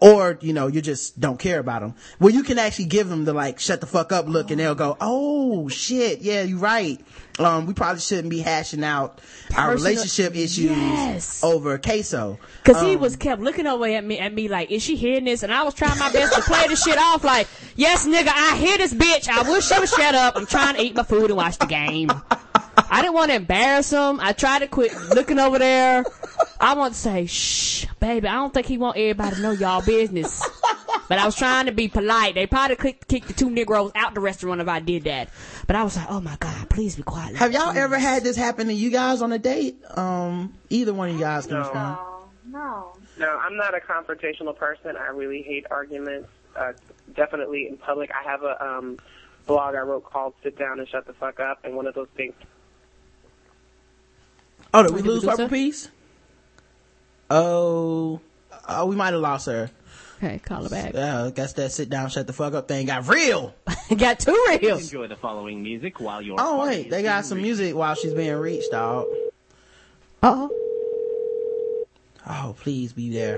[0.00, 1.94] or, you know, you just don't care about them.
[2.18, 4.74] Where you can actually give them the like, shut the fuck up look and they'll
[4.74, 7.00] go, oh shit, yeah, you're right.
[7.38, 9.20] Um, we probably shouldn't be hashing out
[9.56, 11.42] our relationship issues Yes.
[11.44, 12.38] over queso.
[12.64, 15.24] Cause he Um, was kept looking over at me, at me like, is she hearing
[15.24, 15.42] this?
[15.44, 17.46] And I was trying my best to play the shit off like,
[17.76, 19.28] yes nigga, I hear this bitch.
[19.28, 20.36] I wish she would shut up.
[20.36, 22.10] I'm trying to eat my food and watch the game.
[22.90, 24.18] I didn't want to embarrass him.
[24.20, 26.04] I tried to quit looking over there.
[26.60, 29.82] I want to say, shh, baby, I don't think he want everybody to know y'all
[29.82, 30.42] business.
[31.08, 32.34] But I was trying to be polite.
[32.34, 35.30] They probably kicked, kicked the two Negroes out the restaurant if I did that.
[35.66, 37.36] But I was like, oh my God, please be quiet.
[37.36, 39.78] Have y'all ever had this happen to you guys on a date?
[39.96, 41.60] Um, either one of you guys can No.
[41.60, 41.98] respond.
[42.46, 42.92] No, no.
[43.18, 44.96] No, I'm not a confrontational person.
[44.96, 46.28] I really hate arguments.
[46.54, 46.72] Uh,
[47.14, 48.10] definitely in public.
[48.12, 48.98] I have a um,
[49.46, 52.08] blog I wrote called "Sit Down and Shut the Fuck Up," and one of those
[52.16, 52.34] things.
[54.72, 55.48] Oh, did we lose lose Purple her?
[55.48, 55.90] Peace?
[57.30, 58.20] Oh,
[58.68, 59.70] oh, we might have lost her.
[60.20, 60.94] Hey, call her back.
[60.94, 63.54] Yeah, I guess that sit down, shut the fuck up thing got real.
[63.96, 64.82] Got two reels.
[64.82, 66.36] Enjoy the following music while you're.
[66.38, 69.06] Oh wait, they got some music while she's being reached, dog.
[70.22, 70.54] Uh oh.
[72.28, 73.36] Oh, please be there.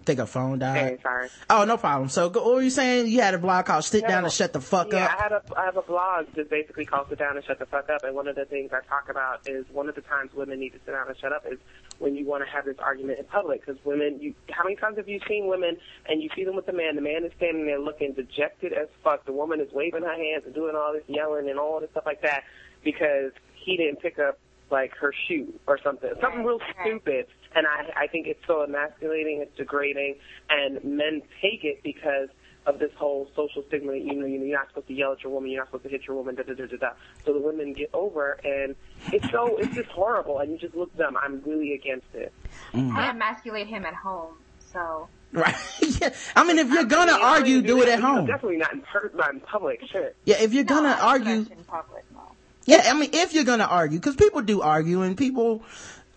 [0.00, 0.98] I think her phone Hey, died.
[1.02, 1.28] sorry.
[1.48, 2.08] Oh, no problem.
[2.08, 3.06] So, what were you saying?
[3.08, 5.22] You had a blog called "Sit Down and Shut the Fuck yeah, Up." Yeah, I
[5.22, 7.88] had a I have a blog that basically called "Sit Down and Shut the Fuck
[7.90, 10.58] Up," and one of the things I talk about is one of the times women
[10.60, 11.58] need to sit down and shut up is
[12.02, 13.64] when you want to have this argument in public.
[13.64, 15.76] Because women, you how many times have you seen women
[16.06, 16.96] and you see them with the man?
[16.96, 19.24] The man is standing there looking dejected as fuck.
[19.24, 22.04] The woman is waving her hands and doing all this yelling and all this stuff
[22.04, 22.42] like that
[22.82, 24.38] because he didn't pick up
[24.70, 27.26] like her shoe or something, something real stupid.
[27.54, 30.16] And I I think it's so emasculating, it's degrading,
[30.50, 32.28] and men take it because
[32.66, 33.94] of this whole social stigma.
[33.94, 35.84] You know, you know, you're not supposed to yell at your woman, you're not supposed
[35.84, 36.90] to hit your woman, da da da da da.
[37.24, 38.74] So the women get over, and
[39.12, 40.38] it's so it's just horrible.
[40.38, 41.16] And you just look dumb.
[41.16, 42.32] I'm really against it.
[42.72, 42.96] Mm-hmm.
[42.96, 44.34] I emasculate him at home,
[44.72, 45.54] so Right?
[46.00, 46.10] yeah.
[46.36, 48.26] I mean, if you're gonna I mean, I don't argue, even do it at home.
[48.26, 49.82] Definitely not in per- not in public.
[49.90, 50.14] Shit.
[50.24, 52.20] Yeah, if you're No, gonna I don't argue, in public, no.
[52.66, 55.62] Yeah, I mean, if you're gonna argue, because people do argue, and people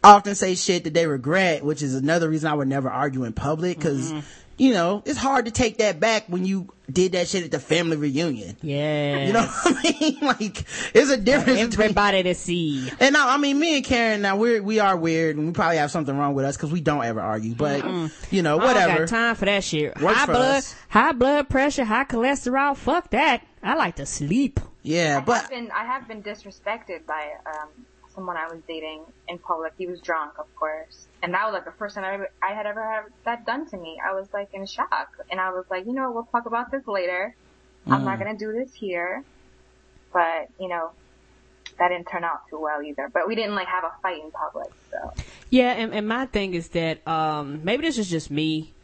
[0.04, 3.32] often say shit that they regret, which is another reason I would never argue in
[3.32, 4.28] public, because mm-hmm.
[4.58, 7.60] You know it's hard to take that back when you did that shit at the
[7.60, 8.56] family reunion.
[8.62, 9.26] Yeah.
[9.26, 10.20] You know what I mean?
[10.22, 11.86] Like, there's a difference between.
[11.86, 12.90] Everybody to see.
[13.00, 15.78] And now, I mean, me and Karen, now we're we are weird, and we probably
[15.78, 17.56] have something wrong with us because we don't ever argue.
[17.56, 17.84] But
[18.32, 19.00] you know, I don't whatever.
[19.00, 20.00] got time for that shit.
[20.00, 20.76] Works high for blood, us.
[20.90, 22.76] high blood pressure, high cholesterol.
[22.78, 23.46] Fuck that.
[23.64, 24.60] I like to sleep.
[24.84, 27.70] Yeah, I but have been I have been disrespected by um
[28.14, 29.74] someone I was dating in public.
[29.78, 32.54] He was drunk, of course, and that was like the first time I, ever, I
[32.54, 33.98] had ever had that done to me.
[34.08, 36.84] I was like in shock, and I was like, you know, we'll talk about this
[36.86, 37.36] later.
[37.88, 38.06] I'm Mm.
[38.06, 39.24] not gonna do this here,
[40.14, 40.92] but you know,
[41.80, 43.10] that didn't turn out too well either.
[43.12, 45.14] But we didn't like have a fight in public, so
[45.50, 48.75] Yeah, and, and my thing is that um maybe this is just me.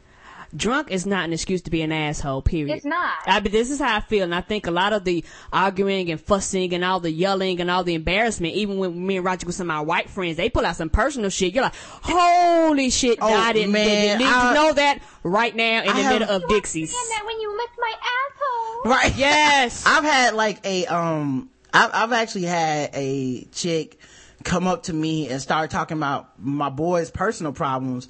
[0.55, 2.41] Drunk is not an excuse to be an asshole.
[2.41, 2.75] Period.
[2.75, 3.13] It's not.
[3.25, 5.23] I mean, this is how I feel, and I think a lot of the
[5.53, 9.25] arguing and fussing and all the yelling and all the embarrassment, even when me and
[9.25, 11.53] Roger with some of my white friends, they pull out some personal shit.
[11.53, 13.19] You're like, holy shit!
[13.21, 16.03] Oh, I didn't, man, didn't need I- to know that right now in I the
[16.03, 16.91] have- middle of Dixie's.
[16.91, 18.91] that when you lift my asshole.
[18.91, 19.15] right.
[19.17, 19.83] Yes.
[19.87, 23.99] I've had like a um I've, I've actually had a chick
[24.43, 28.09] come up to me and start talking about my boy's personal problems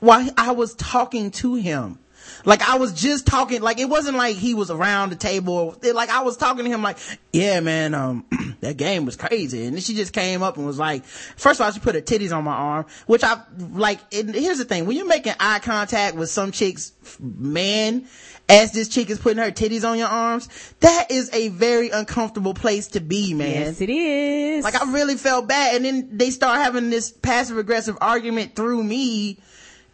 [0.00, 1.98] while I was talking to him.
[2.44, 5.76] Like I was just talking, like it wasn't like he was around the table.
[5.82, 6.98] It- like I was talking to him like,
[7.32, 8.24] yeah, man, um,
[8.60, 9.64] that game was crazy.
[9.64, 12.00] And then she just came up and was like, first of all, she put her
[12.00, 13.40] titties on my arm, which I,
[13.72, 18.06] like, and here's the thing, when you're making eye contact with some chick's man,
[18.48, 20.48] as this chick is putting her titties on your arms,
[20.80, 23.50] that is a very uncomfortable place to be, man.
[23.50, 24.64] Yes, it is.
[24.64, 25.76] Like I really felt bad.
[25.76, 29.40] And then they start having this passive aggressive argument through me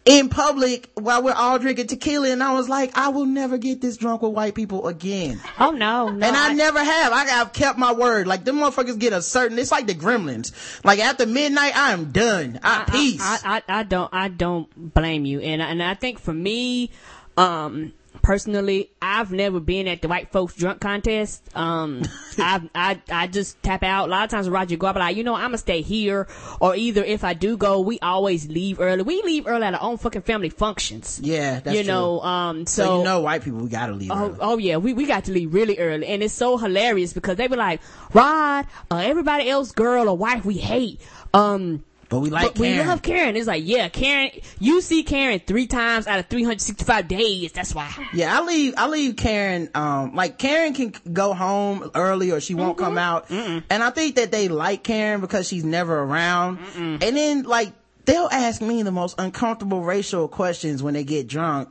[0.05, 2.29] in public while we're all drinking tequila.
[2.29, 5.39] And I was like, I will never get this drunk with white people again.
[5.59, 6.27] oh no, no.
[6.27, 7.13] and I, never have.
[7.13, 8.27] I, I've kept my word.
[8.27, 10.51] Like them motherfuckers get a certain, it's like the gremlins.
[10.83, 12.59] Like after midnight, I am done.
[12.63, 13.21] I, peace.
[13.21, 16.91] I, I, I don't I don't blame you, and and I think for me,
[17.37, 21.43] um, personally, I've never been at the white folks drunk contest.
[21.55, 22.03] Um,
[22.37, 24.07] I, I, I just tap out.
[24.07, 26.27] A lot of times Roger go, I'm like, you know, I'm gonna stay here.
[26.59, 29.03] Or either if I do go, we always leave early.
[29.03, 31.19] We leave early at our own fucking family functions.
[31.21, 31.91] Yeah, that's you true.
[31.91, 34.11] know, um, so, So, you know, white people, we gotta leave.
[34.11, 34.37] Oh, early.
[34.39, 37.47] oh yeah, we, we got to leave really early, and it's so hilarious because they
[37.47, 37.81] were like,
[38.13, 41.01] "Rod, uh, everybody else, girl or wife, we hate."
[41.33, 41.83] Um,
[42.13, 42.87] but we like but we Karen.
[42.87, 43.35] love Karen.
[43.35, 44.29] It's like, yeah, Karen.
[44.59, 47.51] You see Karen three times out of 365 days.
[47.53, 47.91] That's why.
[48.13, 48.73] Yeah, I leave.
[48.77, 49.69] I leave Karen.
[49.73, 52.85] Um, like Karen can go home early, or she won't Mm-hmm.
[52.85, 53.29] come out.
[53.29, 56.59] And I think that they like Karen because she's never around.
[56.75, 57.71] And then like
[58.05, 61.69] they'll ask me the most uncomfortable racial questions when they get drunk.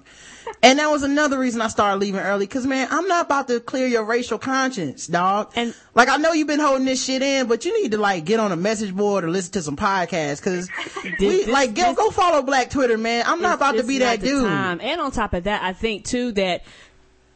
[0.62, 2.46] And that was another reason I started leaving early.
[2.46, 5.52] Cause man, I'm not about to clear your racial conscience, dog.
[5.56, 8.24] And- like I know you've been holding this shit in, but you need to like
[8.24, 10.42] get on a message board or listen to some podcasts.
[10.42, 10.68] Cause
[11.04, 13.24] we this- like go, this- go follow Black Twitter, man.
[13.26, 14.44] I'm not about to be that dude.
[14.44, 14.80] time.
[14.82, 16.64] And on top of that, I think too that,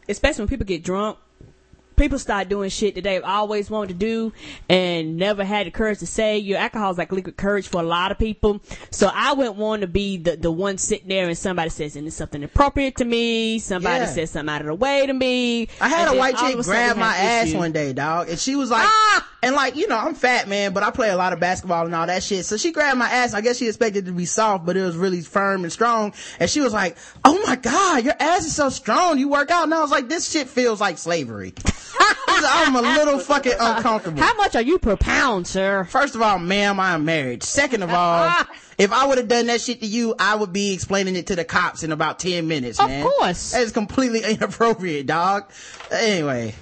[0.09, 1.19] especially when people get drunk,
[1.97, 4.32] people start doing shit that they've always wanted to do
[4.68, 6.39] and never had the courage to say.
[6.39, 8.60] Your alcohol is like liquid courage for a lot of people.
[8.90, 12.06] So I wouldn't want to be the, the one sitting there and somebody says, and
[12.06, 13.59] it's something appropriate to me.
[13.59, 14.06] Somebody Yeah.
[14.06, 15.68] says something out of the way to me.
[15.81, 17.59] I had a white chick grab my ass issue.
[17.59, 19.28] one day, dog, and she was like, Ah!
[19.42, 21.94] And like, you know, I'm fat, man, but I play a lot of basketball and
[21.94, 22.44] all that shit.
[22.46, 23.34] So she grabbed my ass.
[23.34, 26.14] I guess she expected it to be soft, but it was really firm and strong.
[26.40, 29.18] And she was like, "Oh my god, your ass is so strong.
[29.18, 31.54] You work out." And I was like, "This shit feels like slavery."
[32.28, 34.20] I'm a little fucking uncomfortable.
[34.20, 35.84] How much are you per pound, sir?
[35.84, 37.42] First of all, ma'am, I am married.
[37.42, 38.30] Second of all,
[38.78, 41.36] if I would have done that shit to you, I would be explaining it to
[41.36, 43.06] the cops in about 10 minutes, Of man.
[43.06, 43.52] course.
[43.52, 45.50] That is completely inappropriate, dog.
[45.90, 46.54] Anyway.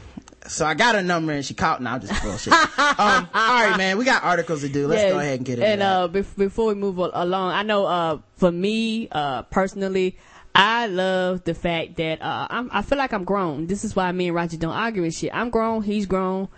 [0.47, 1.81] So I got her number and she called.
[1.81, 2.53] Now I'm just bullshit.
[2.79, 3.97] um, all right, man.
[3.99, 4.87] We got articles to do.
[4.87, 5.63] Let's go ahead and get it.
[5.65, 10.19] And uh, bef- before we move along, I know uh, for me uh, personally,
[10.55, 13.67] I love the fact that uh, I'm, I feel like I'm grown.
[13.67, 15.35] This is why me and Roger don't argue and shit.
[15.35, 15.83] I'm grown.
[15.83, 16.49] He's grown.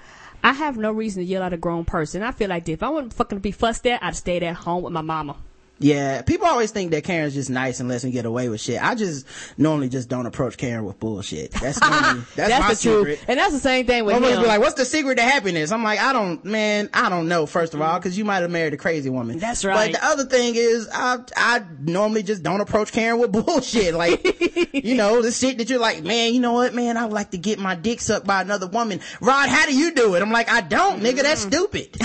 [0.42, 2.22] I have no reason to yell at a grown person.
[2.22, 4.92] I feel like if I wasn't fucking be fussed at, I'd stayed at home with
[4.92, 5.36] my mama.
[5.78, 8.82] Yeah, people always think that Karen's just nice and lets me get away with shit.
[8.82, 9.26] I just
[9.58, 11.50] normally just don't approach Karen with bullshit.
[11.50, 13.02] That's normally, that's, my the secret.
[13.04, 14.40] truth, and that's the same thing with Almost him.
[14.42, 15.72] be like, what's the secret to happiness?
[15.72, 18.50] I'm like, I don't, man, I don't know, first of all, cause you might have
[18.50, 19.38] married a crazy woman.
[19.38, 19.92] That's right.
[19.92, 23.92] But the other thing is, I, I normally just don't approach Karen with bullshit.
[23.92, 24.24] Like,
[24.72, 27.32] you know, the shit that you're like, man, you know what, man, I would like
[27.32, 29.00] to get my dick sucked by another woman.
[29.20, 30.22] Rod, how do you do it?
[30.22, 31.52] I'm like, I don't, nigga, that's Mm.
[31.52, 31.96] stupid.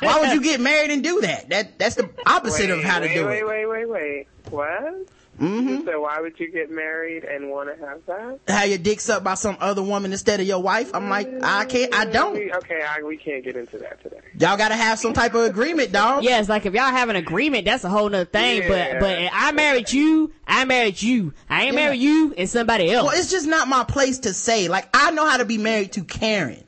[0.00, 1.50] Why would you get married and do that?
[1.50, 3.68] That, that's the opposite of how to wait, do wait, it.
[3.68, 5.06] Wait, wait, wait, What?
[5.40, 5.86] Mm-hmm.
[5.86, 8.38] So why would you get married and want to have that?
[8.48, 10.90] Have your dick sucked by some other woman instead of your wife?
[10.94, 12.36] I'm like, I can't, I don't.
[12.36, 14.20] Okay, I, we can't get into that today.
[14.38, 16.22] Y'all gotta have some type of agreement, dog.
[16.22, 18.62] Yeah, it's like if y'all have an agreement, that's a whole nother thing.
[18.62, 18.98] Yeah.
[18.98, 21.32] But but I married you, I married you.
[21.48, 21.80] I ain't Yeah.
[21.86, 23.06] married you and somebody else.
[23.08, 24.68] Well, it's just not my place to say.
[24.68, 26.62] Like, I know how to be married to Karen.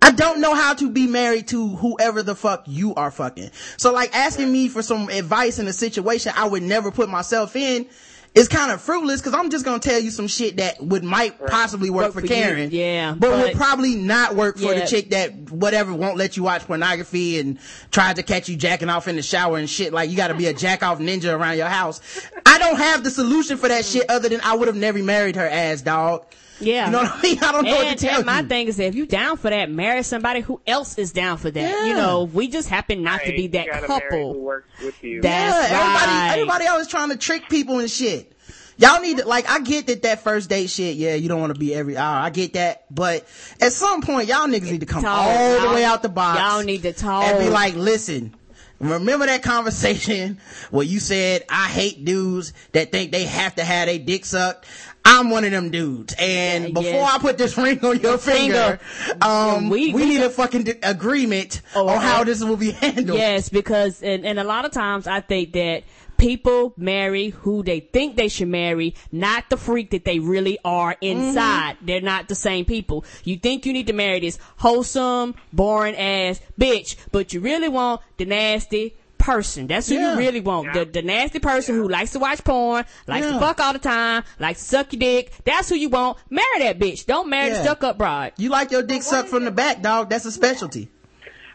[0.00, 3.50] I don't know how to be married to whoever the fuck you are fucking.
[3.76, 7.56] So like asking me for some advice in a situation I would never put myself
[7.56, 7.86] in
[8.34, 11.44] is kind of fruitless because I'm just gonna tell you some shit that would might
[11.46, 12.70] possibly work, Work for for you, Karen.
[12.70, 14.80] yeah, But, but- would probably not work for Yeah.
[14.80, 17.58] the chick that whatever won't let you watch pornography and
[17.90, 19.92] tries to catch you jacking off in the shower and shit.
[19.92, 22.00] Like you gotta be a jack off ninja around your house.
[22.46, 25.36] I don't have the solution for that shit other than I would have never married
[25.36, 26.24] her ass, dog.
[26.60, 26.86] Yeah.
[26.86, 27.38] You know what I mean?
[27.42, 28.46] I don't know and, what to tell and my you.
[28.46, 31.50] thing is that if you're down for that, marry somebody who else is down for
[31.50, 31.60] that.
[31.60, 31.86] Yeah.
[31.86, 34.40] You know, we just happen not to be that gotta marry who couple.
[34.40, 35.20] works with you.
[35.20, 36.30] That's yeah, everybody, right.
[36.32, 38.32] everybody always trying to trick people and shit.
[38.78, 41.52] Y'all need to, like, I get that that first date shit, yeah, you don't want
[41.52, 42.20] to be every hour.
[42.20, 42.84] I get that.
[42.94, 43.26] But
[43.60, 45.26] at some point, y'all niggas need to come Talk.
[45.26, 46.38] all the way out the box.
[46.38, 47.24] y'all need to talk.
[47.24, 48.36] And be like, listen,
[48.78, 50.38] remember that conversation
[50.70, 54.64] where you said, I hate dudes that think they have to have their dick sucked?
[55.08, 56.14] I'm one of them dudes.
[56.18, 57.14] And Yeah, before yes.
[57.14, 60.64] I put this ring on your finger, finger, um, we, we- we need a fucking
[60.64, 63.18] d- agreement Oh, on how this will be handled.
[63.18, 65.84] Yes, because and, and a lot of times I think that
[66.18, 70.96] people marry who they think they should marry, not the freak that they really are
[71.00, 71.76] inside.
[71.76, 71.86] Mm-hmm.
[71.86, 73.04] They're not the same people.
[73.22, 78.00] You think you need to marry this wholesome, boring ass bitch, but you really want
[78.16, 78.96] the nasty
[79.28, 79.66] person.
[79.66, 80.12] That's who Yeah.
[80.14, 80.72] you really want.
[80.72, 83.32] The, the nasty person who likes to watch porn, likes Yeah.
[83.34, 85.32] to fuck all the time, likes to suck your dick.
[85.44, 86.16] That's who you want.
[86.30, 87.04] Marry that bitch.
[87.06, 88.32] Don't marry the stuck up bride.
[88.38, 90.08] You like your dick sucked from the back, dog.
[90.08, 90.88] That's a specialty.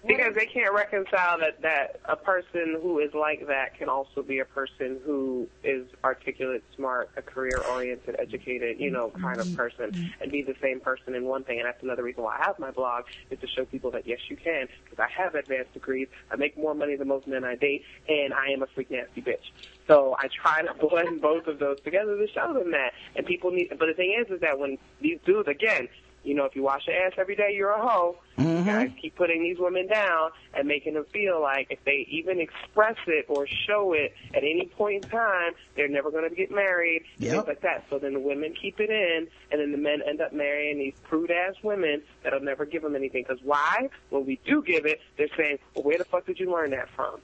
[0.06, 4.40] Because they can't reconcile that that a person who is like that can also be
[4.40, 10.12] a person who is articulate, smart, a career oriented, educated, you know, kind of person,
[10.20, 11.60] and be the same person in one thing.
[11.60, 14.20] And that's another reason why I have my blog is to show people that yes,
[14.30, 14.68] you can.
[14.84, 18.34] Because I have advanced degrees, I make more money than most men I date, and
[18.34, 19.52] I am a freak nasty bitch.
[19.88, 22.92] So I try to blend both of those together to show them that.
[23.16, 23.70] And people need.
[23.70, 25.88] But the thing is, is that when these dudes again
[26.24, 28.18] you know, if you wash your ass every day, you're a hoe.
[28.38, 28.58] Mm-hmm.
[28.58, 32.40] You guys keep putting these women down and making them feel like if they even
[32.40, 36.50] express it or show it at any point in time, they're never going to get
[36.50, 37.32] married, Yep.
[37.32, 37.86] things like that.
[37.90, 40.94] So then the women keep it in, and then the men end up marrying these
[41.04, 43.24] prude ass women that'll never give them anything.
[43.28, 43.90] Because why?
[44.10, 46.90] When we do give it, they're saying, well, where the fuck did you learn that
[46.95, 47.20] from?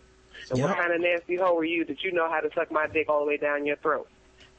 [0.51, 2.87] And what kind of nasty hoe are you that you know how to suck my
[2.87, 4.07] dick all the way down your throat?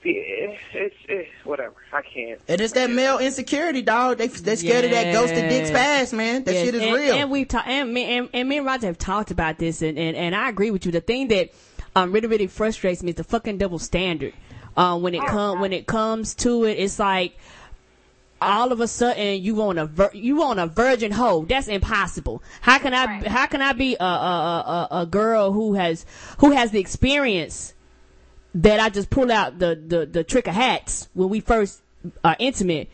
[0.02, 1.74] See, it- it's, it's whatever.
[1.92, 2.40] I can't.
[2.48, 4.16] And it's that male insecurity, dog.
[4.18, 5.70] They they scared of that ghost ghosted dicks Yes.
[5.70, 6.44] past, man.
[6.44, 7.14] That Yes, shit is and, real.
[7.16, 9.98] And we've talked, and me and, and me and Roger have talked about this, and,
[9.98, 10.92] and, and I agree with you.
[10.92, 11.50] The thing that
[11.96, 14.32] um really really frustrates me is the fucking double standard.
[14.76, 17.36] Um, when it come when it comes to it, it's like
[18.40, 21.44] all of a sudden you want a vir- you want a virgin hoe.
[21.44, 22.42] That's impossible.
[22.62, 23.26] How can I Right.
[23.26, 26.06] how can I be a, a a a- a girl who has
[26.38, 27.74] who has the experience
[28.54, 31.82] that I just pull out the the the trick of hats when we first
[32.24, 32.88] are intimate,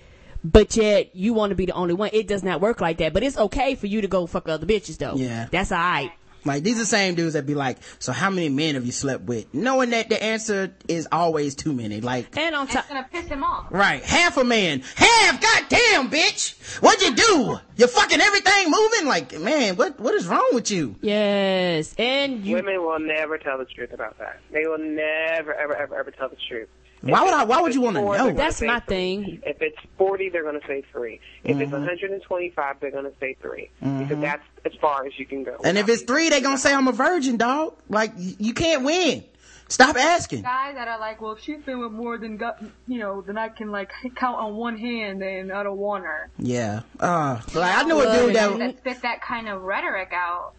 [0.45, 2.11] but yet you want to be the only one.
[2.13, 3.13] It does not work like that.
[3.13, 5.17] But it's okay for you to go fuck other bitches though.
[5.17, 5.47] Yeah.
[5.51, 6.13] that's alright.
[6.47, 8.93] Like these are the same dudes that be like, so how many men have you
[8.93, 9.53] slept with?
[9.53, 12.01] Knowing that the answer is always too many.
[12.01, 13.67] Like, And on It's top, gonna piss him off.
[13.71, 17.59] right, half a man, half, goddamn bitch, what'd you do?
[17.77, 19.07] You're fucking everything moving?
[19.07, 20.97] Like, man, what what is wrong with you?
[21.03, 24.41] yes, and you Women will never tell the truth about that.
[24.53, 26.69] They will never, ever, ever, ever tell the truth.
[27.13, 28.33] Why would I- why would you wanna know?
[28.33, 28.87] That's my three.
[28.97, 29.43] thing.
[29.45, 31.21] If it's 40, they're going to say 3.
[31.45, 31.63] If Mm-hmm.
[31.63, 33.71] it's 125, they're going to say 3.
[33.81, 35.57] Because that's as far as you can go.
[35.65, 37.75] And if it's three, they're gonna say I'm a virgin, dog.
[37.89, 39.25] Like, you can't win.
[39.69, 40.43] Stop asking.
[40.43, 42.41] guys that are like, well, if she's been with more than
[42.87, 46.31] you know, then I can like count on one hand, and I don't want her.
[46.39, 46.83] Yeah.
[47.01, 50.53] Uh, like, I knew a Well, dude that, that spit that kind of rhetoric out,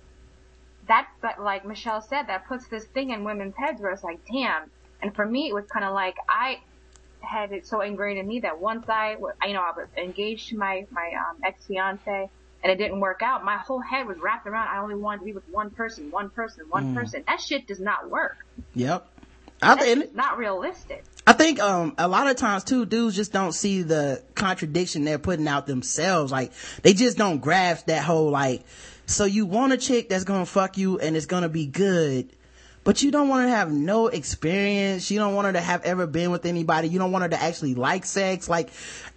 [0.88, 4.20] that's that, like Michelle said, that puts this thing in women's heads where it's like,
[4.32, 4.70] damn.
[5.02, 6.62] And for me, it was kind of like I
[7.22, 10.58] had it so ingrained in me that once I, you know, I was engaged to
[10.58, 12.30] my my um, ex fiance
[12.64, 14.68] and it didn't work out, my whole head was wrapped around.
[14.68, 17.24] I only wanted to be with one person, one person, one person.
[17.28, 18.38] That shit does not work.
[18.74, 19.08] yep.
[19.62, 21.04] I think, not realistic.
[21.26, 25.18] I think um a lot of times too dudes just don't see the contradiction they're
[25.18, 26.52] putting out themselves like
[26.84, 28.64] they just don't grasp that whole like
[29.08, 32.30] so you want a chick that's gonna fuck you and it's gonna be good
[32.88, 35.84] but you don't want her to have no experience you don't want her to have
[35.84, 38.70] ever been with anybody you don't want her to actually like sex like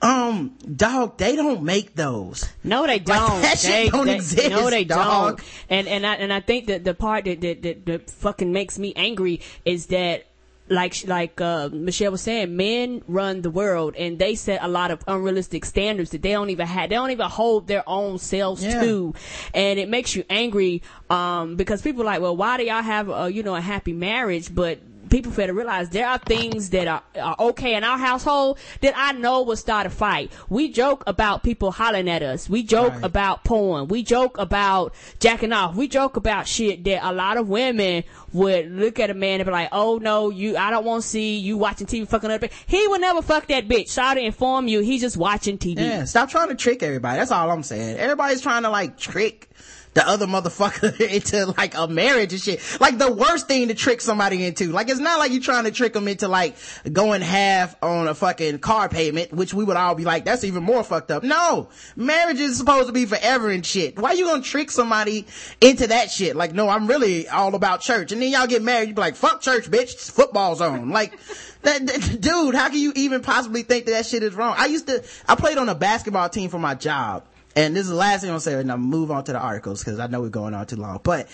[0.02, 3.42] um dog they don't make those No, they don't.
[3.42, 5.38] that shit they, don't they- exist, No, they dog.
[5.38, 5.48] don't.
[5.68, 8.76] And and I and I think that the part that that, that, that fucking makes
[8.78, 10.26] me angry is that.
[10.70, 14.92] Like like uh, Michelle was saying, men run the world, and they set a lot
[14.92, 16.90] of unrealistic standards that they don't even have.
[16.90, 18.80] They don't even hold their own selves Yeah.
[18.80, 19.14] to,
[19.52, 23.08] and it makes you angry um, because people are like, well, why do y'all have
[23.10, 24.54] a you know a happy marriage?
[24.54, 24.78] But
[25.10, 28.94] people fail to realize there are things that are, are okay in our household that
[28.96, 30.32] I know will start a fight.
[30.48, 32.48] We joke about people hollering at us.
[32.48, 33.04] We joke Right.
[33.04, 33.88] about porn.
[33.88, 35.74] We joke about jacking off.
[35.74, 39.46] We joke about shit that a lot of women would look at a man and
[39.46, 42.46] be like, oh no, you, I don't want to see you watching TV fucking other
[42.48, 42.52] bitch.
[42.66, 43.88] He would never fuck that bitch.
[43.88, 45.78] Sorry to inform you, he's just watching TV.
[45.80, 47.18] Yeah, stop trying to trick everybody.
[47.18, 47.98] That's all I'm saying.
[47.98, 49.49] Everybody's trying to like trick
[49.94, 52.60] the other motherfucker into like a marriage and shit.
[52.80, 54.68] Like the worst thing to trick somebody into.
[54.70, 56.56] Like it's not like you're trying to trick them into like
[56.92, 60.62] going half on a fucking car payment, which we would all be like, that's even
[60.62, 61.22] more fucked up.
[61.24, 63.98] No, marriage is supposed to be forever and shit.
[63.98, 65.26] Why you gonna trick somebody
[65.60, 66.36] into that shit?
[66.36, 68.12] Like, no, I'm really all about church.
[68.12, 69.92] And then y'all get married, you be like, fuck church, bitch.
[69.94, 70.90] It's football zone.
[71.00, 71.18] Like,
[71.62, 74.54] that, that- dude, how can you even possibly think that that shit is wrong?
[74.58, 77.24] I used to, I played on a basketball team for my job.
[77.56, 79.38] And this is the last thing I'm gonna say, and I'll move on to the
[79.38, 81.00] articles because I know we're going on too long.
[81.02, 81.28] But,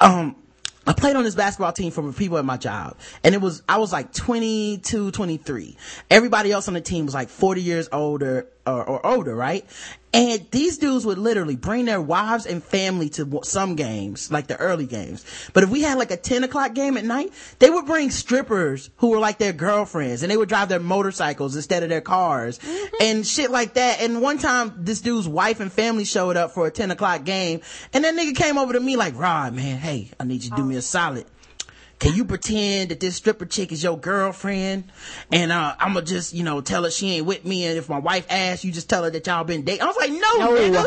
[0.00, 0.36] um,
[0.86, 2.96] I played on this basketball team for people at my job.
[3.24, 5.76] And it was, I was like 22, 23.
[6.10, 9.64] Everybody else on the team was like 40 years older or, or older, right?
[10.16, 14.56] And these dudes would literally bring their wives and family to some games, like the
[14.56, 15.26] early games.
[15.52, 18.88] But if we had like a 10 o'clock game at night, they would bring strippers
[18.96, 22.58] who were like their girlfriends and they would drive their motorcycles instead of their cars
[22.58, 22.94] mm-hmm.
[23.02, 24.00] and shit like that.
[24.00, 27.60] And one time this dude's wife and family showed up for a 10 o'clock game
[27.92, 30.56] and that nigga came over to me like, Rod, man, hey, I need you to
[30.56, 30.66] do oh.
[30.66, 31.26] me a solid.
[31.98, 34.84] Can you pretend that this stripper chick is your girlfriend?
[35.32, 37.64] And, uh, I'm gonna just, you know, tell her she ain't with me.
[37.64, 39.82] And if my wife asks, you just tell her that y'all been dating.
[39.82, 40.50] I was like, no, No.
[40.50, 40.84] nigga.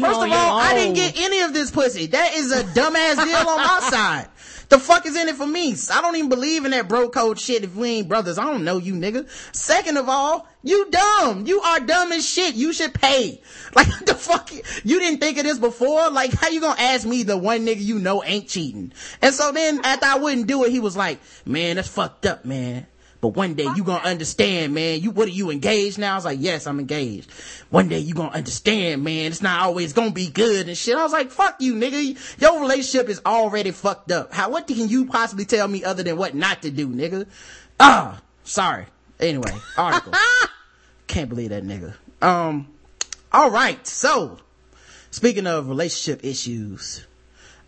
[0.00, 2.06] First of all, I didn't get any of this pussy.
[2.06, 4.28] That is a dumbass deal on my side.
[4.68, 5.74] The fuck is in it for me?
[5.90, 8.38] I don't even believe in that bro code shit if we ain't brothers.
[8.38, 9.26] I don't know you nigga.
[9.54, 11.46] Second of all, you dumb.
[11.46, 12.54] You are dumb as shit.
[12.54, 13.40] You should pay.
[13.74, 14.50] Like the fuck?
[14.82, 16.10] You didn't think of this before?
[16.10, 18.92] Like how you gonna ask me the one nigga you know ain't cheating?
[19.22, 22.44] And so then after I wouldn't do it, he was like, man, that's fucked up,
[22.44, 22.86] man.
[23.20, 25.00] But one day you gonna understand, man.
[25.00, 26.12] You, what are you engaged now?
[26.12, 27.30] I was like, yes, I'm engaged.
[27.68, 29.32] One day you gonna understand, man.
[29.32, 30.96] It's not always gonna be good and shit.
[30.96, 32.40] I was like, fuck you, nigga.
[32.40, 34.32] Your relationship is already fucked up.
[34.32, 37.26] How, what can you possibly tell me other than what not to do, nigga?
[37.80, 38.86] Ah, sorry.
[39.18, 40.12] Anyway, article.
[41.08, 41.94] Can't believe that nigga.
[42.22, 42.68] Um,
[43.32, 43.84] all right.
[43.84, 44.38] So,
[45.10, 47.04] speaking of relationship issues,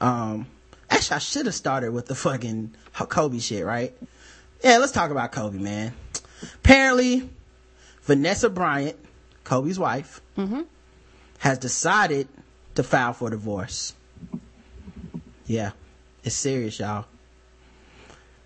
[0.01, 0.47] um,
[0.89, 3.93] actually, I should have started with the fucking Kobe shit, right?
[4.63, 5.95] Yeah, let's talk about Kobe, man.
[6.57, 7.29] Apparently,
[8.03, 8.97] Vanessa Bryant,
[9.45, 10.21] Kobe's wife,
[11.39, 12.29] has decided
[12.75, 13.95] to file for divorce.
[15.47, 15.73] Yeah,
[16.23, 17.07] it's serious, y'all.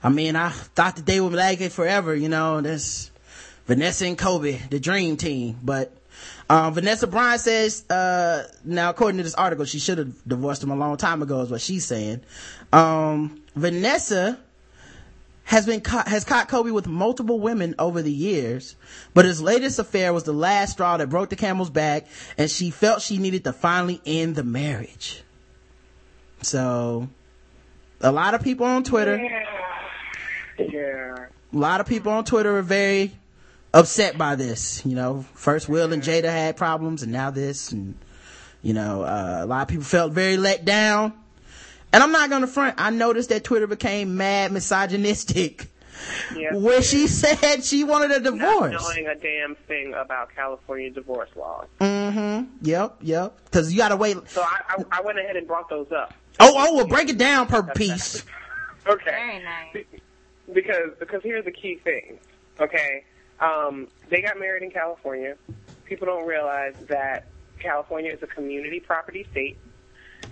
[0.03, 3.11] I mean, I thought that they would like it forever, you know, this
[3.66, 5.59] Vanessa and Kobe, the dream team.
[5.62, 5.93] But,
[6.49, 10.70] um, Vanessa Bryant says, uh, now according to this article, she should have divorced him
[10.70, 12.20] a long time ago is what she's saying.
[12.73, 14.39] Um, Vanessa
[15.44, 18.76] has been caught, has caught Kobe with multiple women over the years,
[19.12, 22.06] but his latest affair was the last straw that broke the camel's back
[22.38, 25.22] and she felt she needed to finally end the marriage.
[26.42, 27.08] So,
[28.00, 29.16] a lot of people on Twitter,
[30.58, 31.26] Yeah.
[31.52, 33.12] a lot of people on Twitter are very
[33.72, 34.84] upset by this.
[34.84, 37.96] You know, first Will and Jada had problems and now this and,
[38.62, 41.12] you know, uh, a lot of people felt very let down.
[41.94, 45.68] And I'm not gonna front, I noticed that Twitter became mad misogynistic
[46.36, 46.54] Yeah.
[46.54, 48.40] where she said she wanted a divorce.
[48.40, 48.82] Not divorce.
[48.96, 51.68] knowing a damn thing about California divorce laws.
[51.80, 52.46] Mm-hmm.
[52.62, 53.50] Yep, yep.
[53.52, 54.16] Cause you gotta wait.
[54.28, 56.12] So I, I, I went ahead and brought those up.
[56.40, 58.24] Oh, oh, well break it down per piece.
[58.86, 59.12] Okay.
[59.12, 59.86] Very nice.
[60.52, 62.18] because because here's the key thing.
[62.60, 63.02] Okay,
[63.40, 65.36] um, they got married in California.
[65.86, 67.24] People don't realize that
[67.58, 69.56] California is a community property state,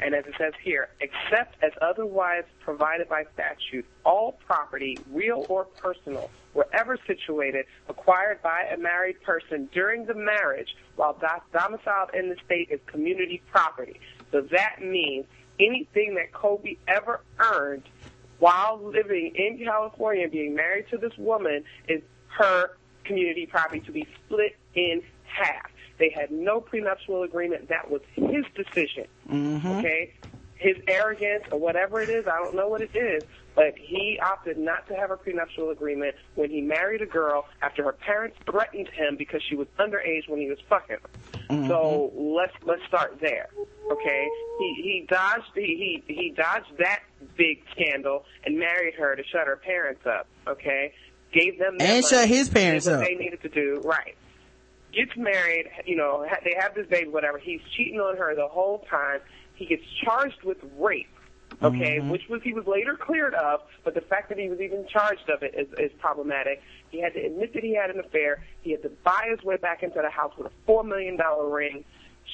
[0.03, 5.65] and as it says here, except as otherwise provided by statute, all property, real or
[5.65, 11.19] personal, wherever situated, acquired by a married person during the marriage while
[11.53, 14.01] domiciled in the state is community property.
[14.31, 15.27] So that means
[15.61, 17.85] anything that Kobe ever earned
[18.39, 22.03] while living in California, being married to this woman, is
[22.39, 22.73] her
[23.05, 25.72] community property to be split in half.
[25.99, 27.69] They had no prenuptial agreement.
[27.69, 29.07] That was his decision.
[29.31, 29.67] Mm-hmm.
[29.67, 30.15] Okay?
[30.57, 33.25] His arrogance or whatever it is, I don't know what it is,
[33.55, 37.83] but he opted not to have a prenuptial agreement when he married a girl after
[37.83, 41.11] her parents threatened him because she was underage when he was fucking her.
[41.51, 41.69] Mm-hmm.
[41.69, 43.49] So let's let's start there.
[43.91, 44.29] Okay?
[44.59, 47.01] He he dodged he, he he dodged that
[47.37, 50.27] big scandal and married her to shut her parents up.
[50.47, 50.95] Okay?
[51.33, 53.01] Gave them And shut his parents up.
[53.01, 54.17] They needed to do right
[54.93, 57.39] gets married, you know, they have this baby, whatever.
[57.39, 59.21] He's cheating on her the whole time.
[59.55, 61.09] He gets charged with rape,
[61.63, 62.11] okay, mm-hmm.
[62.11, 65.29] which was he was later cleared of, but the fact that he was even charged
[65.29, 66.63] of it is, is problematic.
[66.91, 68.45] He had to admit that he had an affair.
[68.63, 71.49] He had to buy his way back into the house with a four million dollar
[71.49, 71.85] ring.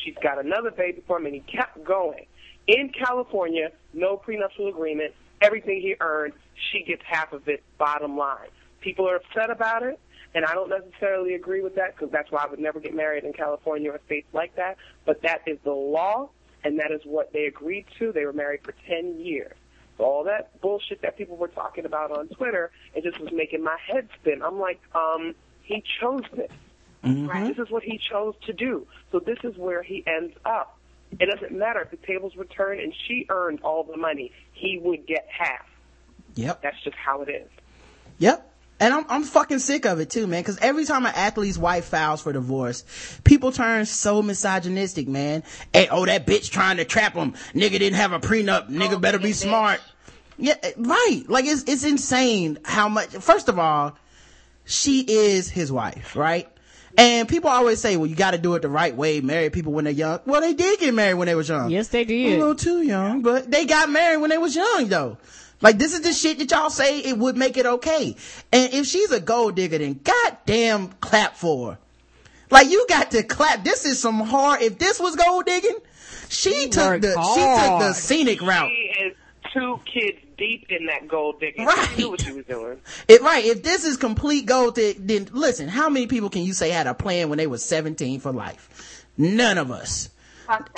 [0.04, 2.26] She's got another baby for him, and he kept going.
[2.66, 5.14] In California, no prenuptial agreement.
[5.40, 6.34] Everything he earned,
[6.70, 7.62] she gets half of it.
[7.78, 8.48] Bottom line.
[8.80, 9.98] People are upset about it.
[10.34, 13.24] And I don't necessarily agree with that because that's why I would never get married
[13.24, 14.76] in California or states like that.
[15.04, 16.28] But that is the law,
[16.64, 18.12] and that is what they agreed to.
[18.12, 19.56] They were married for 10 years.
[19.96, 23.64] So all that bullshit that people were talking about on Twitter, it just was making
[23.64, 24.42] my head spin.
[24.42, 26.50] I'm like, um, he chose this.
[27.48, 28.86] This is what he chose to do.
[29.10, 30.78] So this is where he ends up.
[31.18, 34.32] It doesn't matter if the tables were turned and she earned all the money.
[34.52, 35.66] He would get half.
[36.34, 36.62] Yep.
[36.62, 37.48] That's just how it is.
[38.18, 38.47] Yep.
[38.80, 40.44] And I'm, I'm fucking sick of it too, man.
[40.44, 42.84] Cause every time an athlete's wife files for divorce,
[43.24, 45.42] people turn so misogynistic, man.
[45.72, 47.32] Hey, oh, that bitch trying to trap him.
[47.54, 48.68] Nigga didn't have a prenup.
[48.70, 49.80] Nigga better be smart.
[50.36, 51.24] Yeah, eh, right.
[51.26, 53.96] Like it's, it's insane how much, first of all,
[54.64, 56.48] she is his wife, right?
[56.96, 59.84] And people always say, well, you gotta do it the right way, marry people when
[59.84, 60.20] they're young.
[60.26, 61.70] Well, they did get married when they was young.
[61.70, 62.34] Yes, they did.
[62.34, 65.18] A little too young, but they got married when they was young though.
[65.60, 68.16] Like this is the shit that y'all say it would make it okay.
[68.52, 71.78] And if she's a gold digger, then goddamn clap for her.
[72.50, 73.64] Like you got to clap.
[73.64, 74.62] This is some hard.
[74.62, 75.76] If this was gold digging,
[76.28, 78.70] she took worked the she took the scenic route.
[78.70, 79.16] She is
[79.52, 81.66] two kids deep in that gold digging.
[81.66, 81.88] Right.
[81.90, 82.78] She knew what she was doing.
[83.08, 83.44] It, right.
[83.44, 86.86] If this is complete gold, dig, then listen, how many people can you say had
[86.86, 89.04] a plan when they were 17 for life?
[89.16, 90.10] None of us.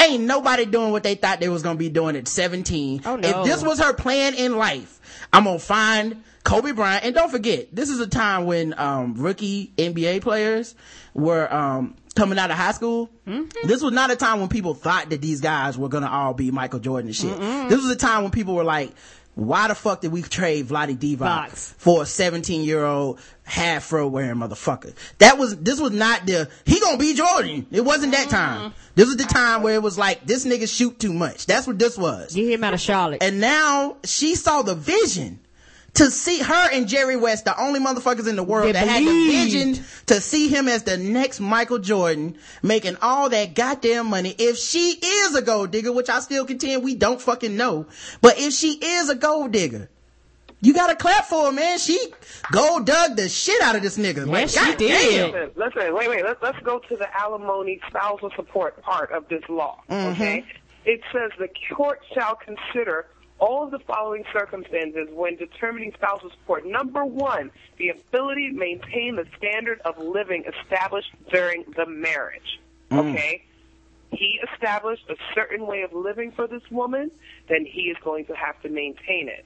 [0.01, 3.03] Ain't nobody doing what they thought they was gonna be doing at 17.
[3.05, 3.29] Oh, no.
[3.29, 5.01] If this was her plan in life,
[5.33, 7.05] I'm gonna find Kobe Bryant.
[7.05, 10.75] And don't forget, this is a time when, um, rookie NBA players
[11.15, 13.09] were, um, coming out of high school.
[13.65, 16.51] This was not a time when people thought that these guys were gonna all be
[16.51, 17.39] Michael Jordan and shit.
[17.69, 18.91] This was a time when people were like,
[19.41, 24.07] why the fuck did we trade Vlade Divac for a 17 year old half fro
[24.07, 24.95] wearing motherfucker?
[25.17, 27.67] That was, this was not the, he gonna be Jordan.
[27.71, 28.71] It wasn't that time.
[28.71, 28.79] Mm-hmm.
[28.97, 31.47] This was the time where it was like, this nigga shoot too much.
[31.47, 32.35] That's what this was.
[32.35, 33.23] Get him out of Charlotte.
[33.23, 35.41] And now she saw the vision
[35.95, 39.03] to see her and Jerry West, the only motherfuckers in the world They that had
[39.03, 44.35] the vision to see him as the next Michael Jordan, making all that goddamn money.
[44.39, 47.87] If she is a gold digger, which I still contend we don't fucking know,
[48.21, 49.91] but if she is a gold digger,
[50.63, 51.79] you gotta clap for her, man.
[51.79, 51.99] She
[52.53, 54.27] gold dug the shit out of this nigga.
[54.27, 55.33] Yeah, like, she God did.
[55.33, 55.33] damn.
[55.33, 56.25] Listen, listen, wait, wait.
[56.25, 59.81] Let's let's go to the alimony spousal support part of this law.
[59.89, 60.13] Mm-hmm.
[60.13, 60.45] Okay,
[60.85, 63.07] it says the court shall consider
[63.41, 66.67] all of the following circumstances when determining spousal support.
[66.67, 72.61] Number one, the ability to maintain the standard of living established during the marriage.
[72.91, 73.11] Mm.
[73.11, 73.43] Okay.
[74.13, 77.11] He established a certain way of living for this woman,
[77.49, 79.45] then he is going to have to maintain it.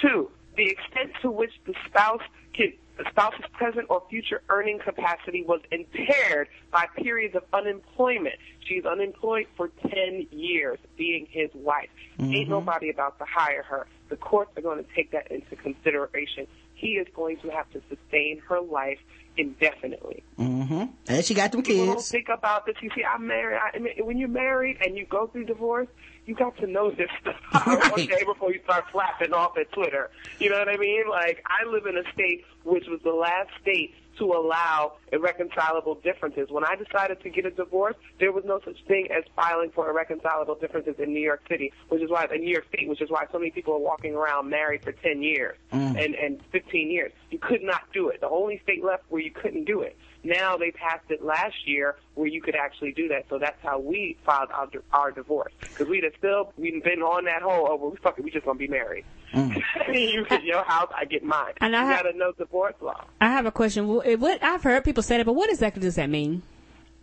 [0.00, 5.42] Two, the extent to which the spouse can, the spouse's present or future earning capacity
[5.42, 8.36] was impaired by periods of unemployment.
[8.66, 11.88] She's unemployed for 10 years, being his wife.
[12.18, 12.50] Ain't mm-hmm.
[12.50, 13.86] nobody about to hire her.
[14.08, 16.46] The courts are going to take that into consideration.
[16.84, 18.98] He is going to have to sustain her life
[19.38, 20.22] indefinitely.
[20.38, 20.84] Mm-hmm.
[21.08, 22.10] And she got them People don't kids.
[22.10, 22.76] think about this.
[22.82, 23.58] You see, I'm married.
[23.58, 25.88] I, mean, when you're married and you go through divorce,
[26.26, 27.36] you got to know this stuff
[27.90, 30.10] one day before you start flapping off at Twitter.
[30.38, 31.04] You know what I mean?
[31.08, 36.48] Like, I live in a state which was the last state to allow irreconcilable differences.
[36.50, 39.88] When I decided to get a divorce, there was no such thing as filing for
[39.88, 43.10] irreconcilable differences in New York City, which is why in New York State, which is
[43.10, 46.04] why so many people are walking around married for 10 years mm.
[46.04, 47.12] and and 15 years.
[47.30, 48.20] You could not do it.
[48.20, 49.96] The only state left where you couldn't do it.
[50.24, 53.26] Now they passed it last year where you could actually do that.
[53.28, 57.24] So that's how we filed our, our divorce because we'd have still we'd been on
[57.24, 59.04] that whole oh well we fuck it we just gonna be married.
[59.34, 59.62] Mm.
[59.94, 61.54] you get your house, I get mine.
[61.60, 63.04] And I you ha- gotta know divorce law.
[63.20, 63.86] I have a question.
[63.86, 66.42] Wh- What I've heard people say that, but what exactly does that mean?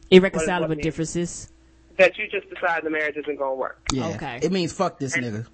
[0.10, 0.80] Irreconcilable mean?
[0.84, 1.50] differences.
[1.98, 3.80] That you just decide the marriage isn't gonna work.
[3.92, 4.08] Yeah.
[4.10, 4.40] Okay.
[4.42, 5.46] It means fuck this nigga.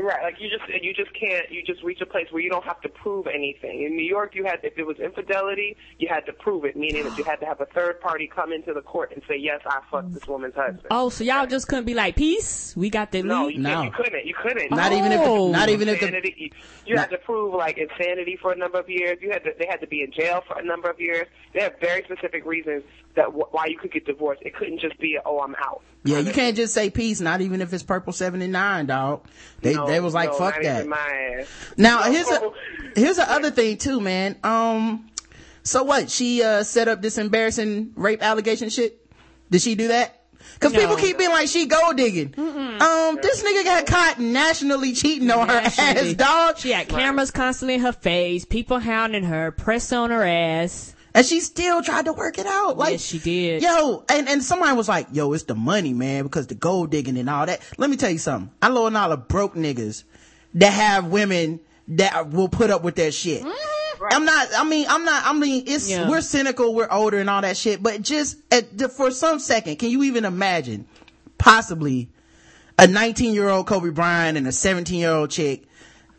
[0.00, 2.64] Right, like you just you just can't you just reach a place where you don't
[2.64, 3.82] have to prove anything.
[3.82, 7.04] In New York, you had if it was infidelity, you had to prove it, meaning
[7.04, 9.60] that you had to have a third party come into the court and say, "Yes,
[9.66, 12.74] I fucked this woman's husband." Oh, so y'all just couldn't be like, peace.
[12.76, 13.82] We got the No, you, No.
[13.82, 14.24] you couldn't.
[14.24, 14.70] You couldn't.
[14.70, 15.50] Not even if, Oh.
[15.50, 16.34] not even if the, insanity.
[16.38, 16.50] You,
[16.86, 19.18] you had to prove like insanity for a number of years.
[19.20, 21.26] You had to, they had to be in jail for a number of years.
[21.54, 22.84] They have very specific reasons
[23.16, 24.42] that wh- why you could get divorced.
[24.44, 25.82] It couldn't just be, oh, I'm out.
[26.04, 29.24] Yeah, you can't just say peace, not even if it's purple 79, dog.
[29.60, 30.78] They, No, they was like, no, fuck that.
[30.80, 30.96] even my
[31.40, 31.46] ass.
[31.76, 32.12] Now, No.
[32.12, 32.52] here's a,
[32.96, 34.36] here's the other thing too, man.
[34.44, 35.08] Um,
[35.62, 36.10] so what?
[36.10, 39.04] She, uh, set up this embarrassing rape allegation shit?
[39.50, 40.14] Did she do that?
[40.60, 40.80] Cause No.
[40.80, 42.34] people keep being like, she gold digging.
[42.36, 46.58] Um, this nigga got caught nationally cheating on her ass, dog.
[46.58, 50.94] She had cameras constantly in her face, people hounding her, press on her ass.
[51.14, 52.76] And she still tried to work it out.
[52.76, 53.62] Like, yes, she did.
[53.62, 57.16] Yo, and, and somebody was like, yo, it's the money, man, because the gold digging
[57.18, 57.60] and all that.
[57.78, 58.50] Let me tell you something.
[58.60, 60.04] I know all of broke niggas
[60.54, 63.42] that have women that will put up with that shit.
[63.42, 64.04] Mm-hmm.
[64.12, 66.08] I'm not, I mean, I'm not, I mean, it's, Yeah.
[66.08, 69.76] we're cynical, we're older and all that shit, but just at, the- for some second,
[69.76, 70.86] can you even imagine
[71.36, 72.08] possibly
[72.78, 75.64] a 19 year old Kobe Bryant and a 17 year old chick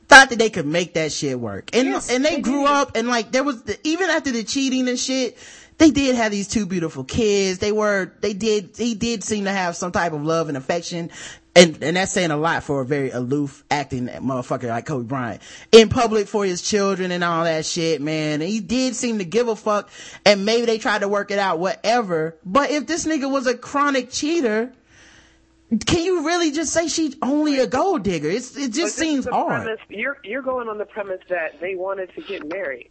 [0.10, 1.69] thought that they could make that shit work.
[1.73, 2.72] And, Yes, and they, they grew did.
[2.72, 5.38] up and like there was, the, even after the cheating and shit,
[5.77, 7.60] they did have these two beautiful kids.
[7.60, 11.10] They were, they did, he did seem to have some type of love and affection.
[11.56, 15.41] And, and that's saying a lot for a very aloof acting motherfucker like Kobe Bryant.
[15.72, 18.41] In public for his children and all that shit, man.
[18.41, 19.90] And he did seem to give a fuck
[20.26, 22.36] and maybe they tried to work it out, whatever.
[22.45, 24.73] But if this nigga was a chronic cheater,
[25.86, 28.30] can you really just say she's only a gold digger?
[28.30, 29.64] It's, it just seems hard.
[29.64, 32.90] Premise, you're you're going on the premise that they wanted to get married.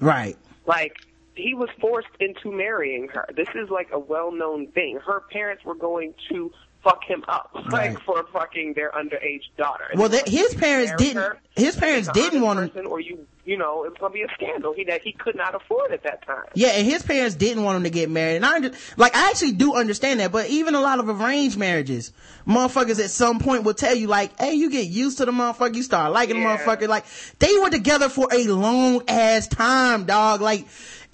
[0.00, 0.36] Right.
[0.66, 0.96] Like
[1.34, 3.26] he was forced into marrying her.
[3.36, 4.98] This is like a well-known thing.
[5.04, 6.50] Her parents were going to
[6.82, 8.00] fuck him up, like Right.
[8.02, 9.84] for fucking their underage daughter.
[9.94, 13.84] Well, that- his parents didn't- her, his parents didn't want him- or you, you know,
[13.84, 14.74] it was gonna be a scandal.
[14.74, 16.44] He that he could not afford at that time.
[16.54, 18.36] Yeah, and his parents didn't want him to get married.
[18.36, 18.58] And I
[18.96, 22.12] like, I actually do understand that, but even a lot of arranged marriages,
[22.46, 25.74] motherfuckers at some point will tell you like, hey, you get used to the motherfucker,
[25.76, 26.56] you start liking Yeah.
[26.56, 26.88] the motherfucker.
[26.88, 27.04] Like,
[27.38, 30.40] they were together for a long ass time, dog.
[30.40, 30.66] Like,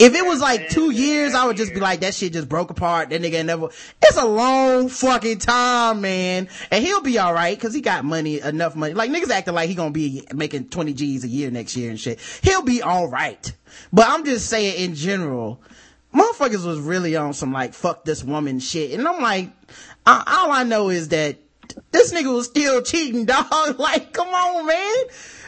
[0.03, 2.71] if it was like two years, I would just be like, that shit just broke
[2.71, 3.11] apart.
[3.11, 3.69] That nigga never,
[4.03, 6.49] it's a long fucking time, man.
[6.73, 8.95] And he'll be alright, cause he got money, enough money.
[8.95, 12.01] Like, niggas acting like he gonna be making 20 G's a year next year and
[12.01, 12.19] shit.
[12.43, 13.55] He'll be alright.
[13.93, 15.63] But I'm just saying in general,
[16.13, 18.99] motherfuckers was really on some like fuck this woman shit.
[18.99, 19.51] And I'm like,
[20.05, 21.39] all I know is that
[21.93, 23.79] this nigga was still cheating, dog.
[23.79, 25.05] like, come on, man.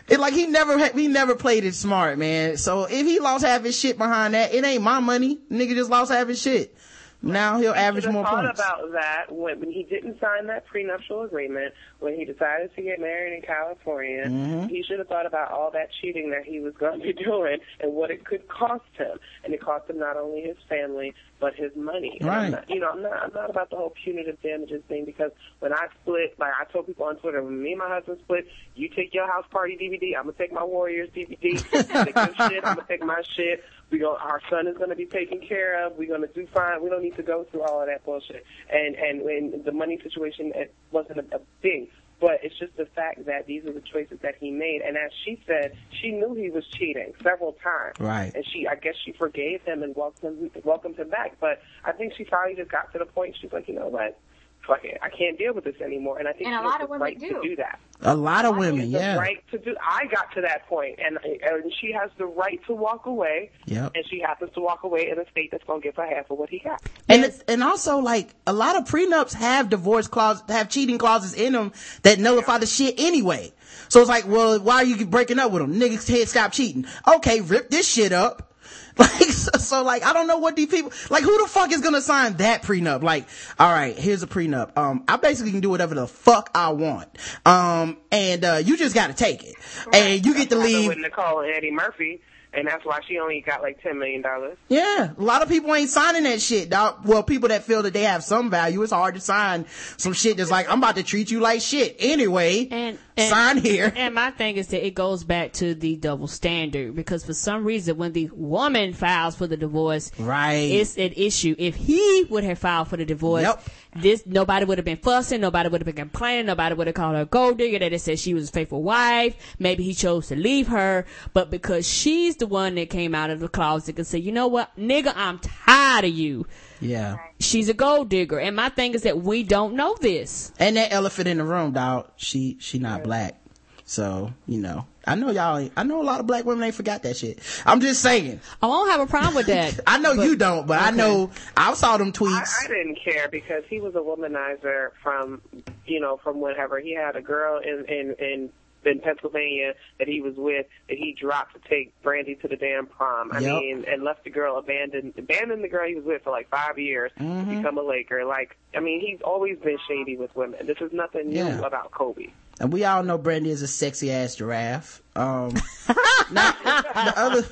[0.09, 2.57] It like he never he never played it smart, man.
[2.57, 5.39] So if he lost half his shit behind that, it ain't my money.
[5.51, 6.77] Nigga just lost half his shit.
[7.23, 8.61] Now he'll average have more thought points.
[8.61, 11.73] about that when he didn't sign that prenuptial agreement,
[12.05, 14.27] when he decided to get married in California.
[14.27, 14.69] Mhm.
[14.69, 17.59] He should have thought about all that cheating that he was going to be doing
[17.81, 19.19] and what it could cost him.
[19.43, 22.19] And it cost him not only his family but his money.
[22.23, 22.51] Right.
[22.51, 25.73] not- you know, I'm not I'm not about the whole punitive damages thing because when
[25.73, 28.89] I split, like I told people on Twitter, when me and my husband split, you
[28.89, 31.35] take your house party DVD, I'm gonna take my Warriors DVD.
[32.05, 33.65] Take your shit, I'm gonna take my shit.
[33.91, 34.17] We go.
[34.17, 35.97] Our son is going to be taken care of.
[35.97, 36.83] We're going to do fine.
[36.83, 38.45] We don't need to go through all of that bullshit.
[38.73, 41.89] And and when the money situation it wasn't a, a thing,
[42.25, 44.81] but it's just the fact that these are the choices that he made.
[44.81, 48.01] And as she said, she knew he was cheating several times.
[48.01, 48.33] Right.
[48.35, 51.37] And she, I guess, she forgave him and welcomed him, welcomed him back.
[51.39, 53.37] But I think she finally just got to the point.
[53.39, 54.19] She's like, you know what?
[54.67, 54.99] Fuck it.
[55.03, 56.19] I can't deal with this anymore.
[56.19, 57.29] And I think And a lot of the women right do.
[57.29, 59.17] to do that A lot of women, the yeah.
[59.17, 59.77] right to do.
[59.83, 63.51] I got to that point, and and she has the right to walk away.
[63.67, 63.93] Yep.
[63.95, 66.31] And she happens to walk away in a state that's going to give her half
[66.31, 66.81] of what he got.
[67.09, 71.35] And it's, and also like a lot of prenups have divorce clause have cheating clauses
[71.35, 71.73] in them
[72.03, 73.53] that nullify the shit anyway.
[73.89, 75.79] So it's like, well, why are you breaking up with them?
[75.79, 76.87] Niggas can't stop cheating.
[77.17, 78.54] Okay, rip this shit up.
[78.97, 81.81] Like so, so like I don't know what these people like who the fuck is
[81.81, 83.03] gonna sign that prenup?
[83.03, 83.27] Like,
[83.59, 84.79] all right, here's a prenup.
[84.79, 87.09] Um, I basically can do whatever the fuck I want.
[87.45, 89.57] Um, and uh, you just gotta take it,
[89.93, 90.89] and you get to Happened leave.
[90.91, 92.21] with Nicole and Eddie Murphy,
[92.53, 94.57] and that's why she only got like ten million dollars.
[94.69, 97.05] Yeah, a lot of people ain't signing that shit, dog.
[97.05, 99.67] Well, people that feel that they have some value, it's hard to sign
[99.97, 102.69] some shit that's like, I'm about to treat you like shit anyway.
[102.71, 103.93] And, sign here.
[103.97, 107.65] And my thing is that it goes back to the double standard because for some
[107.65, 110.55] reason when the woman files for the divorce, Right.
[110.55, 111.55] it's an issue.
[111.59, 113.63] If he would have filed for the divorce, Yep.
[113.97, 117.15] this nobody would have been fussing, nobody would have been complaining, nobody would have called
[117.15, 117.79] her a gold digger.
[117.79, 119.37] That it said she was a faithful wife.
[119.59, 123.41] Maybe he chose to leave her, but because she's the one that came out of
[123.41, 126.47] the closet and said, "You know what, nigga, I'm tired of you."
[126.81, 127.17] Yeah.
[127.41, 130.53] She's a gold digger, and my thing is that we don't know this.
[130.59, 133.41] And that elephant in the room, dog, she, she not black.
[133.87, 137.03] So, you know, I know y'all, I know a lot of black women ain't forgot
[137.03, 137.39] that shit.
[137.67, 138.41] I'm just saying.
[138.63, 139.79] Oh, I won't have a problem with that.
[139.87, 142.65] I know you don't, but I know, I saw them I, tweets.
[142.65, 145.43] I didn't care because he was a womanizer from,
[145.85, 148.51] you know, from whenever he had a girl in in in.
[148.87, 152.87] In Pennsylvania, that he was with, that he dropped to take Brandy to the damn
[152.87, 153.31] prom.
[153.33, 153.53] I Yep.
[153.55, 156.79] mean, and left the girl abandoned, abandoned the girl he was with for like five
[156.79, 157.51] years Mm-hmm.
[157.51, 158.25] to become a Laker.
[158.25, 160.67] Like, I mean, he's always been shady with women.
[160.67, 162.27] This is nothing new about Kobe.
[162.61, 165.03] And we all know Brandy is a sexy ass giraffe.
[165.17, 165.51] Um,
[166.31, 167.45] now, the other,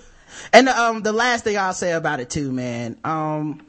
[0.52, 2.96] and the, um, the last thing I'll say about it too, man.
[3.04, 3.60] Um,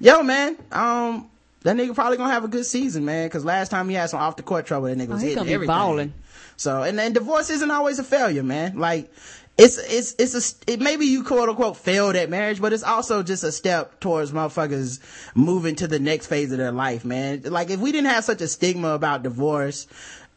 [0.00, 1.30] yo, man, um,
[1.62, 3.28] that nigga probably gonna have a good season, man.
[3.30, 5.26] Cause last time he had some off the court trouble, that nigga was Oh, he
[5.28, 5.74] hitting gonna be everything.
[5.74, 6.14] balling.
[6.56, 8.78] So, and then divorce isn't always a failure, man.
[8.78, 9.12] Like,
[9.58, 10.34] it's, it's, it's
[10.68, 14.00] a, it, maybe you quote unquote failed at marriage, but it's also just a step
[14.00, 15.00] towards motherfuckers
[15.34, 17.42] moving to the next phase of their life, man.
[17.44, 19.86] Like, if we didn't have such a stigma about divorce,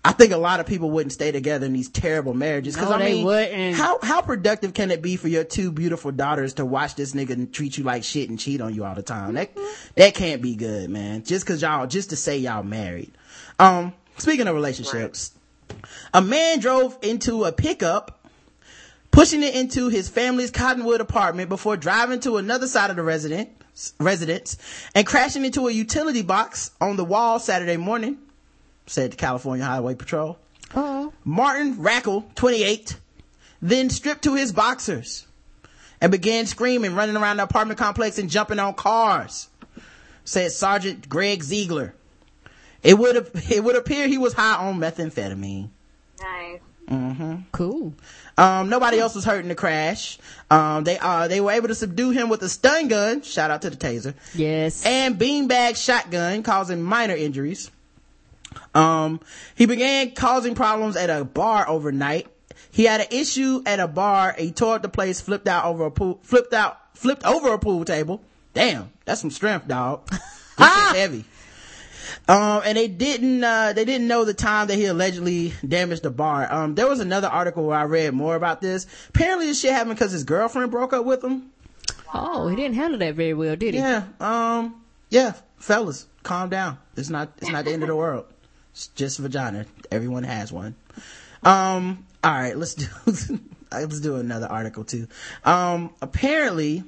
[0.05, 2.77] I think a lot of people wouldn't stay together in these terrible marriages.
[2.77, 3.75] Cause No, I they mean, wouldn't.
[3.75, 7.51] how, how productive can it be for your two beautiful daughters to watch this nigga
[7.51, 9.33] treat you like shit and cheat on you all the time?
[9.33, 9.51] That,
[9.95, 11.23] that can't be good, man.
[11.25, 13.11] Just cause y'all, just to say y'all married.
[13.59, 15.31] Um, speaking of relationships,
[16.13, 18.27] a man drove into a pickup,
[19.11, 23.49] pushing it into his family's Cottonwood apartment before driving to another side of the resident,
[23.99, 24.57] residence
[24.93, 28.17] and crashing into a utility box on the wall Saturday morning,
[28.85, 30.37] said the California Highway Patrol.
[30.75, 31.13] Oh.
[31.23, 32.97] Martin Rackle, 28,
[33.61, 35.25] then stripped to his boxers
[36.01, 39.49] and began screaming, running around the apartment complex and jumping on cars,
[40.23, 41.93] said Sergeant Greg Ziegler.
[42.83, 43.15] It would
[43.51, 45.69] it would appear he was high on methamphetamine.
[46.21, 46.59] Nice.
[46.89, 47.35] Mm-hmm.
[47.51, 47.93] Cool.
[48.37, 50.17] Um, nobody else was hurt in the crash.
[50.49, 53.21] Um, they uh they were able to subdue him with a stun gun.
[53.21, 54.83] Shout out to the taser Yes.
[54.85, 57.69] and beanbag shotgun, causing minor injuries.
[58.73, 59.19] Um,
[59.55, 62.27] he began causing problems at a bar overnight.
[62.71, 64.35] He had an issue at a bar.
[64.37, 67.59] He tore up the place, flipped out over a pool, flipped out, flipped over a
[67.59, 68.21] pool table.
[68.55, 70.07] Damn, that's some strength, dog.
[70.59, 71.25] This is heavy.
[72.27, 76.09] Um, and they didn't, uh, they didn't know the time that he allegedly damaged the
[76.09, 76.51] bar.
[76.51, 78.87] Um, there was another article where I read more about this.
[79.09, 81.51] Apparently this shit happened because his girlfriend broke up with him.
[82.13, 83.79] Oh, he didn't handle that very well, did he?
[83.79, 84.03] Yeah.
[84.19, 86.77] Um, yeah, fellas, calm down.
[86.95, 88.25] It's not, it's not the end of the world.
[88.71, 89.65] It's just vagina.
[89.91, 90.75] Everyone has one.
[91.43, 92.85] Um, all right, let's do,
[93.71, 95.07] let's do another article too.
[95.45, 96.83] Um, apparently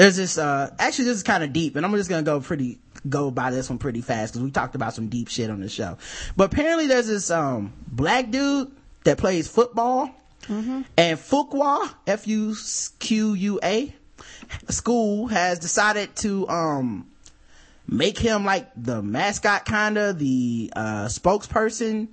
[0.00, 2.78] there's this, uh, actually this is kind of deep and I'm just gonna go pretty,
[3.06, 5.68] go by this one pretty fast because we talked about some deep shit on the
[5.68, 5.98] show.
[6.38, 8.70] But apparently there's this, um, black dude
[9.04, 10.10] that plays football
[10.96, 13.94] and Fuqua, F-U-Q-U-A,
[14.70, 17.06] school has decided to, um,
[17.86, 22.08] make him like the mascot kinda, the, uh, spokesperson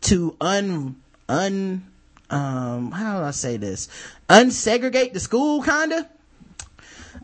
[0.00, 0.96] to un,
[1.28, 1.84] un,
[2.30, 3.86] um, how do I say this?
[4.28, 6.08] Unsegregate the school kinda.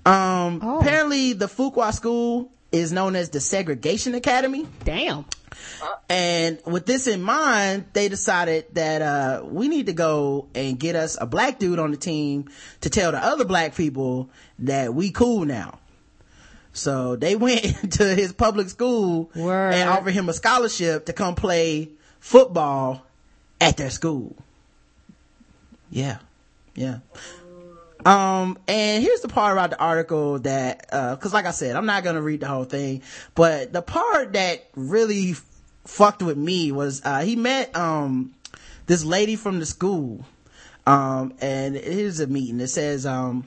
[0.06, 4.66] Um, apparently the Fuqua school is known as the Segregation Academy.
[4.84, 5.24] Damn.
[6.08, 10.96] And with this in mind, they decided that, uh, we need to go and get
[10.96, 12.48] us a black dude on the team
[12.82, 14.30] to tell the other black people
[14.60, 15.78] that we cool now.
[16.72, 19.74] So they went to his public school Word.
[19.74, 23.02] and offered him a scholarship to come play football
[23.60, 24.36] at their school.
[25.90, 26.18] Yeah.
[26.74, 26.98] Yeah.
[28.04, 31.86] Um, and here's the part about the article that, uh, cause like I said, I'm
[31.86, 33.02] not gonna read the whole thing,
[33.34, 35.44] but the part that really f-
[35.84, 38.34] fucked with me was, uh, he met, um,
[38.86, 40.24] this lady from the school.
[40.86, 42.60] Um, and here's a meeting.
[42.60, 43.44] It says, um,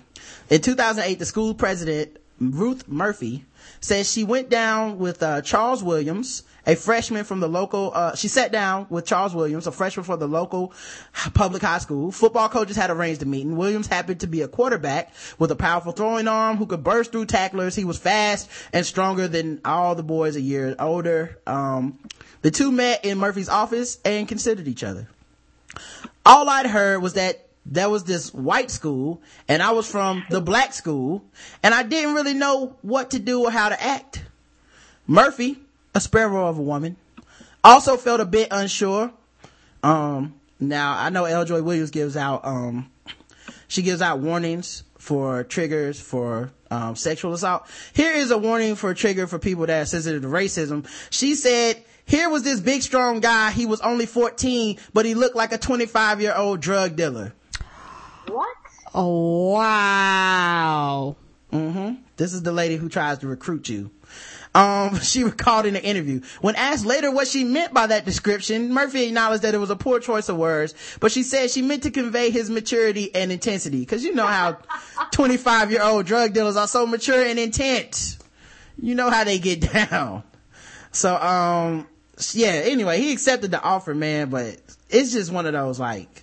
[0.49, 3.45] in 2008, the school president, Ruth Murphy,
[3.79, 8.27] says she went down with, uh, Charles Williams, a freshman from the local, uh, she
[8.27, 10.73] sat down with Charles Williams, a freshman from the local
[11.33, 12.11] public high school.
[12.11, 13.57] Football coaches had arranged a meeting.
[13.57, 17.25] Williams happened to be a quarterback with a powerful throwing arm who could burst through
[17.25, 17.75] tacklers.
[17.75, 21.39] He was fast and stronger than all the boys a year older.
[21.47, 21.99] Um,
[22.41, 25.07] the two met in Murphy's office and considered each other.
[26.25, 30.41] All I'd heard was that there was this white school and I was from the
[30.41, 31.23] black school
[31.61, 34.23] and I didn't really know what to do or how to act.
[35.07, 35.59] Murphy,
[35.93, 36.95] a sparrow of a woman,
[37.63, 39.11] also felt a bit unsure.
[39.83, 41.45] Um, now I know L.
[41.45, 42.91] Joy Williams gives out, um,
[43.67, 47.67] she gives out warnings for triggers for um, sexual assault.
[47.93, 50.87] Here is a warning for a trigger for people that are sensitive to racism.
[51.09, 53.51] She said, here was this big strong guy.
[53.51, 57.33] He was only 14, but he looked like a 25 year old drug dealer.
[58.27, 58.55] What?
[58.93, 61.15] Oh, wow.
[61.51, 63.91] hmm This is the lady who tries to recruit you.
[64.53, 66.21] Um, she recalled in an interview.
[66.41, 69.75] When asked later what she meant by that description, Murphy acknowledged that it was a
[69.75, 73.85] poor choice of words, but she said she meant to convey his maturity and intensity.
[73.85, 74.57] Cause you know how
[75.11, 78.17] 25 year old drug dealers are so mature and intense.
[78.81, 80.23] You know how they get down.
[80.91, 81.87] So, um,
[82.33, 84.57] yeah, anyway, he accepted the offer, man, but
[84.89, 86.20] it's just one of those like,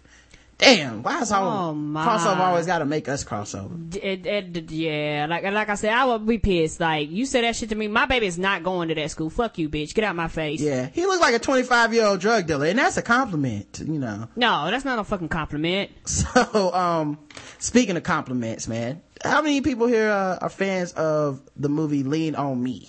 [0.59, 2.05] damn, why is all Oh, my.
[2.05, 3.95] crossover always gotta make us crossover?
[3.97, 6.81] It, it, yeah, like like I said, I would be pissed.
[6.81, 7.89] Like you said that shit to me.
[7.89, 9.31] My baby is not going to that school.
[9.31, 9.95] Fuck you, bitch.
[9.95, 10.61] Get out my face.
[10.61, 13.99] Yeah, he looked like a 25 year old drug dealer, and that's a compliment, you
[13.99, 14.29] know.
[14.37, 15.91] No, that's not a fucking compliment.
[16.09, 17.19] So, um,
[17.59, 22.35] speaking of compliments, man, how many people here uh, are fans of the movie Lean
[22.35, 22.89] on Me?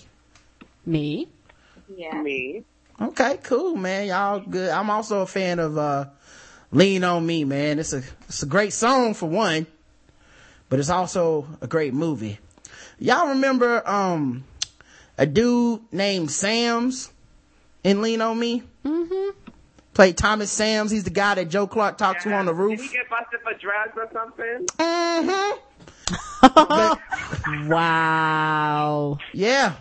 [0.84, 1.28] Me?
[1.96, 2.20] Yeah.
[2.22, 2.64] Me.
[3.00, 4.08] Okay, cool, man.
[4.08, 4.70] Y'all good.
[4.70, 6.06] I'm also a fan of uh,
[6.72, 7.78] Lean on Me, man.
[7.78, 9.66] It's a it's a great song for one,
[10.68, 12.38] but it's also a great movie.
[12.98, 14.44] Y'all remember um
[15.18, 17.10] a dude named Sams
[17.82, 18.62] in Lean on Me?
[18.84, 19.30] Mm-hmm.
[19.94, 20.90] Played Thomas Sams.
[20.90, 22.78] He's the guy that Joe Clark talked to on the roof.
[22.78, 22.90] Did roof.
[22.90, 24.66] he get busted for drugs or something?
[24.78, 25.56] Mm-hmm.
[27.68, 29.18] Wow.
[29.32, 29.74] Yeah.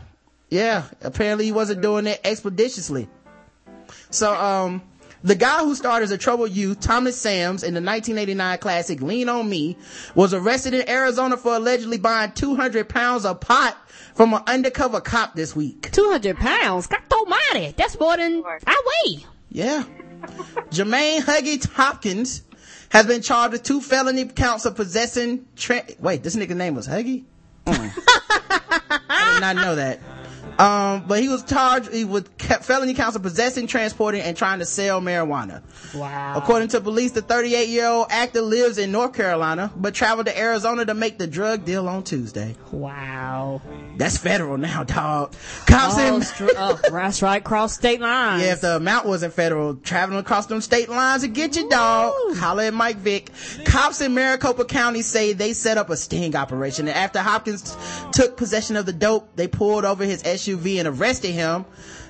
[0.50, 0.84] Yeah.
[1.02, 3.08] Apparently he wasn't doing it expeditiously.
[4.10, 4.82] So, um,
[5.24, 9.30] the guy who starred as a troubled youth, Thomas Sams, in the 1989 classic Lean
[9.30, 9.78] on Me,
[10.16, 13.78] was arrested in Arizona for allegedly buying 200 pounds of pot
[14.16, 15.92] from an undercover cop this week.
[15.92, 16.88] 200 pounds?
[16.88, 17.74] God almighty.
[17.78, 19.26] That's more than I weigh.
[19.50, 19.84] Yeah.
[20.70, 22.44] Jermaine Huggy Hopkins
[22.90, 26.88] has been charged with two felony counts of possessing, tra- wait, this nigga's name was
[26.88, 27.24] Huggy?
[27.66, 27.92] Mm.
[29.10, 30.00] I did not know that.
[30.60, 32.30] Um, but he was charged with
[32.64, 35.62] felony counts of possessing, transporting, and trying to sell marijuana.
[35.96, 36.34] Wow.
[36.36, 40.38] According to police, the 38 year old actor lives in North Carolina, but traveled to
[40.38, 42.56] Arizona to make the drug deal on Tuesday.
[42.74, 43.62] Wow.
[43.96, 45.34] That's federal now, dog.
[45.66, 48.44] Cops Oh, in, str- oh, that's right, cross state lines.
[48.44, 52.14] yeah, if the amount wasn't federal, traveling across them state lines to get you, dog.
[52.36, 53.32] Holla at Mike Vick.
[53.64, 57.78] Cops in Maricopa County say they set up a sting operation, and after Hopkins
[58.12, 61.66] took possession of the dope, they pulled over his SUV and arrested him.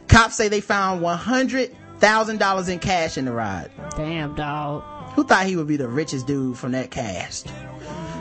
[0.07, 3.69] Cops say they found one hundred thousand dollars in cash in the ride.
[3.95, 4.83] Damn, dog.
[5.13, 7.51] Who thought he would be the richest dude from that cast?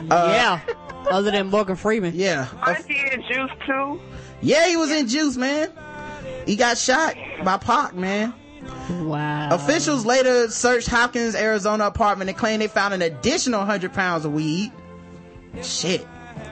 [0.09, 0.59] Uh, yeah.
[1.09, 2.13] Other than Morgan Freeman.
[2.15, 2.47] Yeah.
[2.61, 4.01] Aren't he in Juice too?
[4.41, 5.71] Yeah, he was in Juice, man.
[6.45, 8.33] He got shot by Pac, man.
[9.03, 9.49] Wow.
[9.51, 14.33] Officials later searched Hopkins' Arizona apartment and claimed they found an additional 100 pounds of
[14.33, 14.71] weed.
[15.61, 16.05] Shit.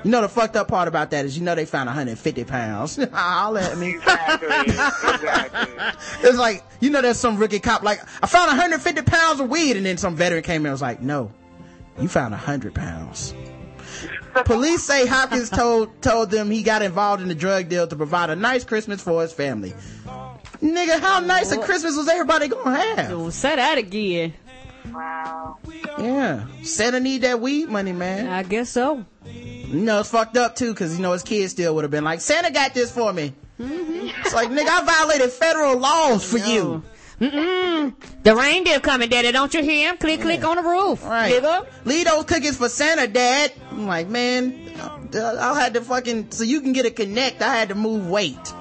[0.08, 2.96] You know the fucked up part about that is you know they found 150 pounds.
[3.12, 3.96] Holla at me.
[3.96, 4.48] Exactly.
[4.70, 6.30] exactly.
[6.30, 9.76] It's like, you know there's some rookie cop like, I found 150 pounds of weed
[9.76, 11.34] and then some veteran came in and was like, no,
[12.00, 13.34] you found 100 pounds.
[14.46, 18.30] Police say Hopkins told told them he got involved in the drug deal to provide
[18.30, 19.74] a nice Christmas for his family.
[20.62, 23.12] Nigga, how nice a Christmas was everybody gonna have?
[23.12, 24.34] Oh, Say that again.
[24.90, 25.58] Wow.
[26.00, 26.46] Yeah.
[26.64, 28.30] Santa need that weed money, man.
[28.30, 29.04] I guess so.
[29.68, 32.03] You know, it's fucked up too, cause you know his kids still would have been
[32.03, 33.34] like, Santa got this for me.
[33.60, 36.84] It's like, nigga, I violated federal laws for you.
[37.19, 37.95] Mm-mm.
[38.23, 39.31] The reindeer coming, daddy.
[39.31, 39.98] Don't you hear him?
[39.98, 41.03] Click, click on the roof.
[41.03, 41.34] Right.
[41.34, 41.65] Nigga.
[41.84, 43.52] Leave those cookies for Santa, dad.
[43.72, 44.72] I'm like, man,
[45.14, 48.53] I had to fucking, so you can get a connect, I had to move weight.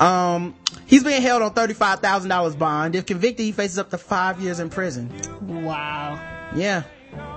[0.00, 0.54] Um,
[0.86, 2.94] he's being held on $35,000 bond.
[2.96, 5.12] If convicted, he faces up to five years in prison.
[5.42, 6.18] Wow.
[6.56, 6.84] Yeah.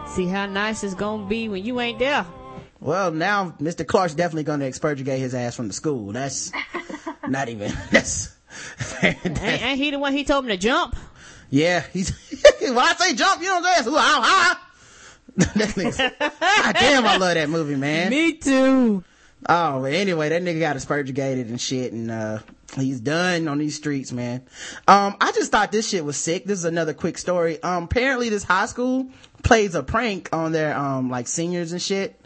[0.07, 2.25] See how nice it's gonna be when you ain't there.
[2.85, 3.85] Well, now Mr.
[3.85, 6.11] Clark's definitely going to expurgate his ass from the school.
[6.11, 6.51] That's
[7.27, 8.35] not even, that's,
[9.01, 10.95] Ain't, ain't he the one he told him to jump?
[11.49, 12.09] yeah, he's,
[12.61, 13.95] when I say jump, you know what I'm saying?
[13.95, 14.57] Ooh, how high?
[15.37, 18.11] God damn, I love that movie, man.
[18.11, 19.03] Me too.
[19.49, 22.39] Oh, but anyway, that nigga got expurgated and shit, and uh,
[22.75, 24.43] he's done on these streets, man.
[24.87, 26.45] Um, I just thought this shit was sick.
[26.45, 27.61] This is another quick story.
[27.61, 29.09] Um, apparently this high school
[29.43, 32.19] plays a prank on their um like seniors and shit.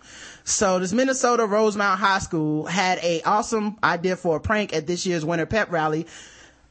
[0.50, 5.06] So this Minnesota Rosemount High School had a awesome idea for a prank at this
[5.06, 6.08] year's winter pep rally.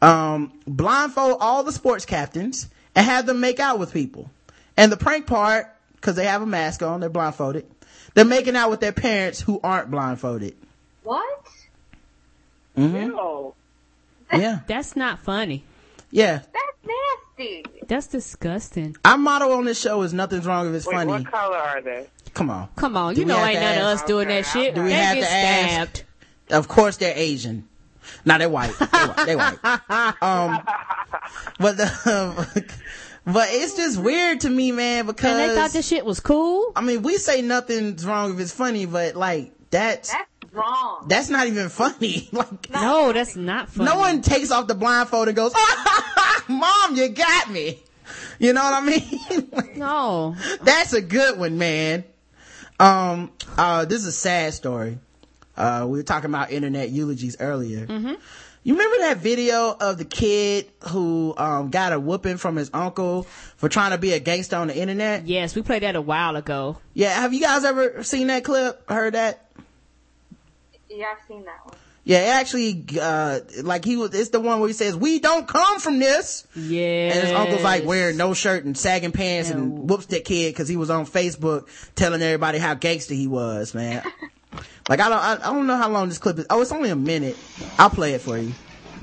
[0.03, 4.31] Um, blindfold all the sports captains and have them make out with people.
[4.77, 5.67] And the prank part,
[6.01, 7.67] cause they have a mask on, they're blindfolded.
[8.15, 10.57] They're making out with their parents who aren't blindfolded.
[11.05, 11.47] What?
[12.77, 13.11] Mm-hmm.
[13.11, 13.55] No.
[14.33, 14.61] Yeah.
[14.67, 15.63] That's not funny.
[16.11, 16.39] Yeah.
[16.39, 17.28] That's nasty.
[17.86, 18.97] That's disgusting.
[19.05, 21.10] Our motto on this show is nothing's wrong if it's Wait, funny.
[21.10, 22.06] what color are they?
[22.35, 22.69] Come on.
[22.77, 24.74] Come on, Do you know ain't none of us doing that shit.
[24.74, 25.97] Do we they have get to ask?
[25.97, 26.05] stabbed.
[26.51, 27.69] Of course they're Asian.
[28.24, 28.73] Nah, they're white.
[28.78, 29.27] They white.
[29.27, 29.59] They white.
[30.23, 30.62] Um,
[31.59, 32.65] but the,
[33.27, 36.73] but it's just weird to me, man, because And they thought this shit was cool.
[36.77, 41.05] I mean, we say nothing's wrong if it's funny, but like that's That's wrong.
[41.09, 42.28] that's not even funny.
[42.32, 43.89] like No, that's not funny.
[43.90, 45.53] no one takes off the blindfold and goes,
[46.49, 47.82] "Mom, you got me."
[48.39, 49.51] You know what I mean?
[49.78, 50.35] No.
[50.62, 52.05] That's a good one, man.
[52.81, 54.99] Um, uh, this is a sad story.
[55.57, 57.86] Uh, we were talking about internet eulogies earlier.
[57.86, 58.15] Mm-hmm.
[58.65, 63.23] You remember that video of the kid who, um, got a whooping from his uncle
[63.57, 65.27] for trying to be a gangster on the internet?
[65.27, 66.78] Yes, we played that a while ago.
[66.95, 68.89] Yeah, have you guys ever seen that clip?
[68.89, 69.48] Heard that?
[70.89, 71.74] Yeah, I've seen that one.
[72.09, 75.78] Yeah, actually, uh, like he was, it's the one where he says, we don't come
[75.78, 76.47] from this.
[76.56, 77.12] Yeah.
[77.12, 80.69] And his uncle's like wearing no shirt and sagging pants and whoops that kid because
[80.69, 84.02] he was on Facebook telling everybody how gangster he was, man.
[84.89, 86.47] like I don't, I, I don't know how long this clip is.
[86.48, 87.36] Oh, it's only a minute.
[87.78, 88.55] I'll play it for you.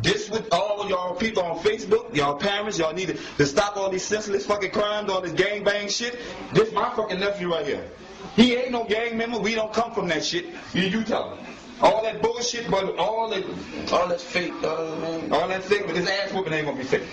[0.01, 3.91] This with all y'all people on Facebook, y'all parents, y'all need to, to stop all
[3.91, 6.19] these senseless fucking crimes, all this gang bang shit.
[6.53, 7.87] This my fucking nephew right here.
[8.35, 9.39] He ain't no gang member.
[9.39, 10.47] We don't come from that shit.
[10.73, 11.45] You, you tell him.
[11.81, 13.43] All that bullshit, but all that,
[13.91, 15.33] all that's fake, uh, man.
[15.33, 17.03] All that fake, but this ass whooping ain't gonna be fake.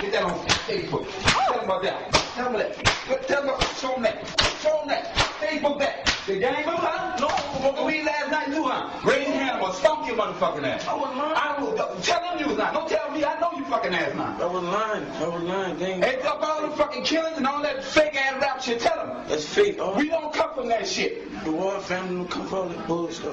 [0.00, 0.38] Get that on
[0.68, 1.06] Facebook.
[1.22, 2.12] Tell him about that.
[2.34, 2.74] Tell him that.
[3.28, 4.26] Tell him about, show him that.
[4.62, 5.14] Show him that.
[5.14, 6.06] Facebook that.
[6.26, 7.16] The gang member, huh?
[7.20, 7.28] No,
[7.60, 8.90] smoking weed last night too, huh?
[9.04, 10.86] Your hand, stomp your motherfucking ass.
[10.86, 11.36] I was lying.
[11.36, 12.74] I will, tell him you was lying.
[12.74, 14.42] Don't tell me, I know you fucking ass lying.
[14.42, 15.04] I was lying.
[15.06, 16.02] I was lying, gang.
[16.02, 19.28] Hey, up all the fucking killings and all that fake ass rap shit, tell him.
[19.28, 19.78] That's fake.
[19.96, 21.44] We don't come from that shit.
[21.44, 23.32] The war family don't come from all that bullshit.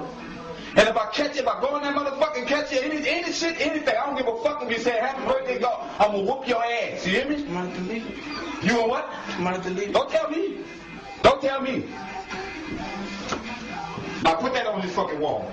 [0.75, 3.31] And if I catch you, if I go in that motherfucking catch you, any, any
[3.31, 6.23] shit, anything, I don't give a fuck if you say happy birthday, God, I'm gonna
[6.23, 7.05] whoop your ass.
[7.05, 7.37] You hear me?
[8.63, 9.93] You want what?
[9.93, 10.57] Don't tell me.
[11.21, 11.85] Don't tell me.
[14.25, 15.51] I put that on this fucking wall.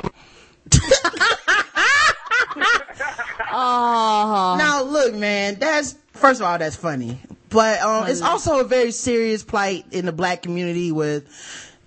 [3.53, 4.55] Oh.
[4.59, 7.19] Now look, man, that's first of all that's funny,
[7.49, 11.27] but um, it's also a very serious plight in the black community with.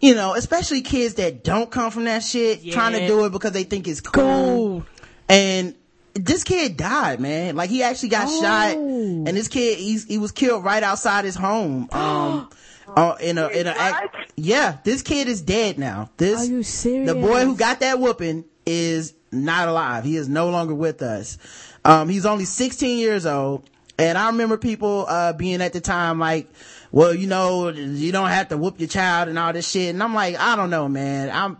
[0.03, 3.53] You know, especially kids that don't come from that shit, trying to do it because
[3.53, 4.85] they think it's cool.
[5.29, 5.75] And
[6.13, 7.55] this kid died, man.
[7.55, 11.35] Like he actually got shot, and this kid he's, he was killed right outside his
[11.35, 11.89] home.
[12.03, 12.49] Um,
[12.97, 16.09] uh, in a in a act, yeah, this kid is dead now.
[16.17, 17.09] This Are you serious?
[17.09, 20.03] the boy who got that whooping is not alive.
[20.03, 21.37] He is no longer with us.
[21.85, 23.69] Um, he's only 16 years old.
[23.97, 26.51] And I remember people, uh, being at the time like,
[26.93, 29.89] well, you know, you don't have to whoop your child and all this shit.
[29.89, 31.31] And I'm like, I don't know, man.
[31.31, 31.57] I'm,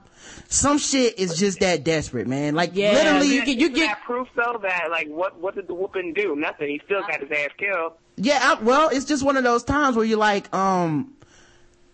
[0.47, 2.53] some shit is just that desperate, man.
[2.53, 5.73] Like Yeah, literally, you get- you that proof though that like what what did the
[5.73, 6.35] whooping do?
[6.35, 6.69] Nothing.
[6.69, 7.93] He still got his ass killed.
[8.15, 11.15] Yeah, I, well, it's just one of those times where you're like, um,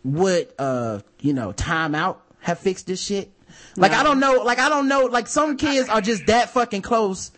[0.03, 3.31] would, uh, you know, timeout have fixed this shit?
[3.77, 6.81] Like, I don't know, like, I don't know, like, some kids are just that fucking
[6.81, 7.31] close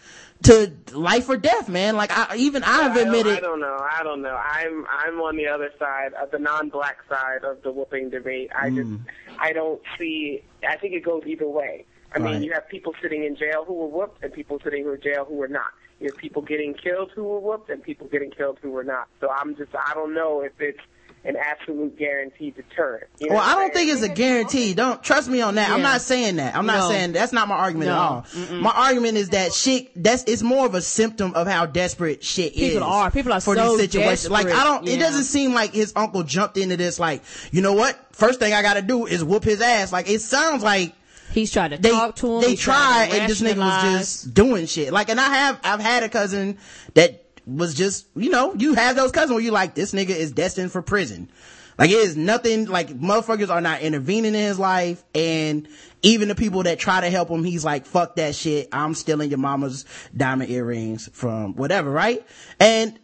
[0.43, 1.95] to life or death, man.
[1.95, 3.77] Like, I, even I've I don't, admitted, I don't know.
[3.79, 4.35] I don't know.
[4.35, 8.51] I'm I'm on the other side, of the non-black side of the whooping debate.
[8.55, 9.01] I just mm.
[9.39, 10.43] I don't see.
[10.67, 11.85] I think it goes either way.
[12.13, 14.99] I mean, you have people sitting in jail who were whooped, and people sitting in
[15.01, 15.71] jail who were not.
[15.99, 19.07] You have people getting killed who were whooped, and people getting killed who were not.
[19.21, 20.79] So I'm just I don't know if it's
[21.23, 23.05] an absolute guaranteed deterrent.
[23.19, 24.73] You know well, I don't think it's a guarantee.
[24.73, 25.69] Don't trust me on that.
[25.69, 26.55] I'm not saying that.
[26.55, 26.89] I'm not No.
[26.89, 27.99] saying that's not my argument at No.
[27.99, 28.25] all.
[28.55, 29.91] My argument is that shit.
[30.01, 32.73] That's it's more of a symptom of how desperate shit is.
[32.73, 33.11] People are.
[33.11, 34.31] People are for so these situations.
[34.31, 34.87] Like I don't.
[34.87, 36.99] It doesn't seem like his uncle jumped into this.
[36.99, 37.21] Like
[37.51, 37.97] you know what?
[38.13, 39.91] First thing I got to do is whoop his ass.
[39.93, 40.93] Like it sounds like
[41.31, 42.41] He's trying to they talk to him.
[42.41, 44.91] they he's tried and this nigga was just doing shit.
[44.91, 46.57] Like and I have I've had a cousin
[46.95, 47.23] that
[47.55, 50.71] was just you know you have those cousins where you like this nigga is destined
[50.71, 51.29] for prison.
[51.77, 55.67] Like it is nothing like motherfuckers are not intervening in his life and
[56.03, 58.69] even the people that try to help him, he's like, fuck that shit.
[58.71, 62.25] I'm stealing your mama's diamond earrings from whatever, right?
[62.59, 62.99] And,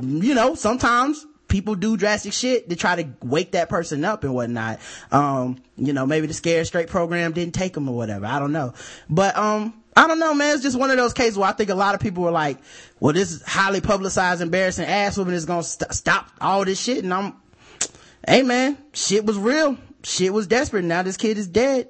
[0.00, 4.34] you know, sometimes people do drastic shit to try to wake that person up and
[4.34, 4.80] whatnot.
[5.10, 8.26] Um, you know, maybe the Scare Straight program didn't take him or whatever.
[8.26, 8.72] I don't know.
[9.10, 10.54] But, um, I don't know, man.
[10.54, 12.58] It's just one of those cases where I think a lot of people were like,
[13.00, 17.02] well, this is highly publicized, embarrassing ass woman is gonna st- stop all this shit.
[17.02, 17.34] And I'm,
[18.26, 19.76] hey man, shit was real.
[20.04, 20.84] Shit was desperate.
[20.84, 21.88] Now this kid is dead.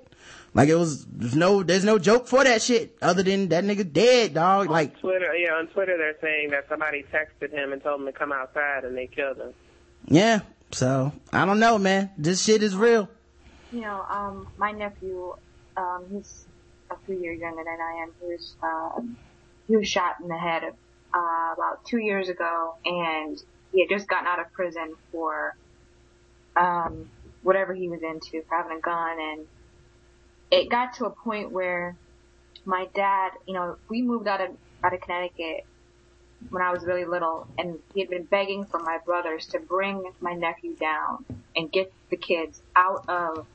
[0.54, 3.92] Like it was, there's no, there's no joke for that shit other than that nigga
[3.92, 4.70] dead, dog.
[4.70, 8.12] Like, Twitter, yeah, on Twitter they're saying that somebody texted him and told him to
[8.12, 9.52] come outside, and they killed him.
[10.06, 10.40] yeah.
[10.70, 12.10] So, I don't know, man.
[12.18, 13.08] This shit is real.
[13.70, 15.34] You know, um, my nephew,
[15.76, 16.46] um, he's
[16.90, 18.12] a few years younger than I am.
[18.22, 19.00] Was, uh,
[19.66, 23.40] he was shot in the head uh, about two years ago, and
[23.72, 25.56] he had just gotten out of prison for
[26.56, 27.08] um,
[27.42, 29.46] whatever he was into, for having a gun, and
[30.50, 31.96] it got to a point where
[32.64, 34.50] my dad, you know, we moved out of
[34.82, 35.66] out of Connecticut
[36.50, 40.10] when I was really little, and he had been begging for my brothers to bring
[40.20, 41.24] my nephew down
[41.56, 43.46] and get the kids out of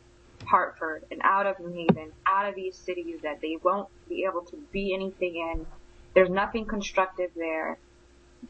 [0.45, 4.41] Hartford and out of New Haven, out of these cities that they won't be able
[4.45, 5.65] to be anything in.
[6.13, 7.77] There's nothing constructive there.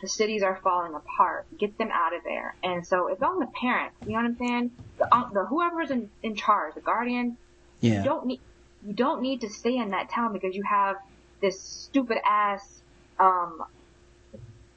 [0.01, 1.45] The cities are falling apart.
[1.57, 2.55] Get them out of there.
[2.63, 3.95] And so it's on the parents.
[4.05, 4.71] You know what I'm saying?
[4.97, 7.37] The, um, the whoever's in, in charge, the guardian,
[7.79, 7.99] Yeah.
[7.99, 8.41] you don't need
[8.85, 10.97] you don't need to stay in that town because you have
[11.41, 12.81] this stupid ass
[13.17, 13.63] um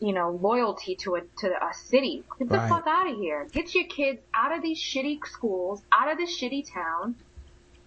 [0.01, 2.23] you know loyalty to a to a city.
[2.39, 2.68] Get the Right.
[2.68, 3.47] fuck out of here.
[3.52, 7.16] Get your kids out of these shitty schools, out of this shitty town,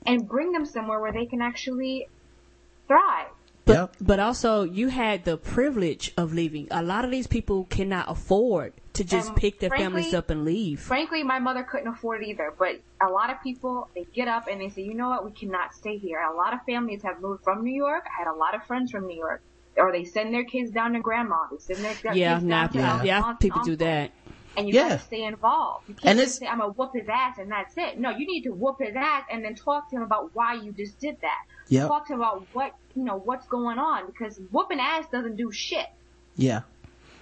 [0.06, 2.08] and bring them somewhere where they can actually
[2.88, 3.28] thrive.
[3.66, 3.96] But, Yep.
[4.02, 6.68] but also, you had the privilege of leaving.
[6.72, 10.32] A lot of these people cannot afford to just And pick their frankly- families up
[10.32, 10.80] and leave.
[10.82, 14.48] Frankly, my mother couldn't afford it either, but a lot of people, they get up
[14.50, 16.20] and they say, you know what, we cannot stay here.
[16.20, 18.06] A lot of families have moved from New York.
[18.08, 19.42] I had a lot of friends from New York.
[19.78, 21.38] Or they send their kids down to grandma.
[21.52, 24.12] They send their kids Yeah, down nah, to yeah, yeah, people do that.
[24.58, 24.90] And you Yeah.
[24.90, 25.88] gotta stay involved.
[25.88, 27.98] You And can't it's- just say, I'm gonna whoop his ass and that's it.
[28.00, 30.74] No, you need to whoop his ass and then talk to him about why you
[30.74, 31.38] just did that.
[31.70, 31.88] Yep.
[31.88, 35.52] Talk to him about what, you know, what's going on because whooping ass doesn't do
[35.52, 35.86] shit.
[36.36, 36.62] Yeah.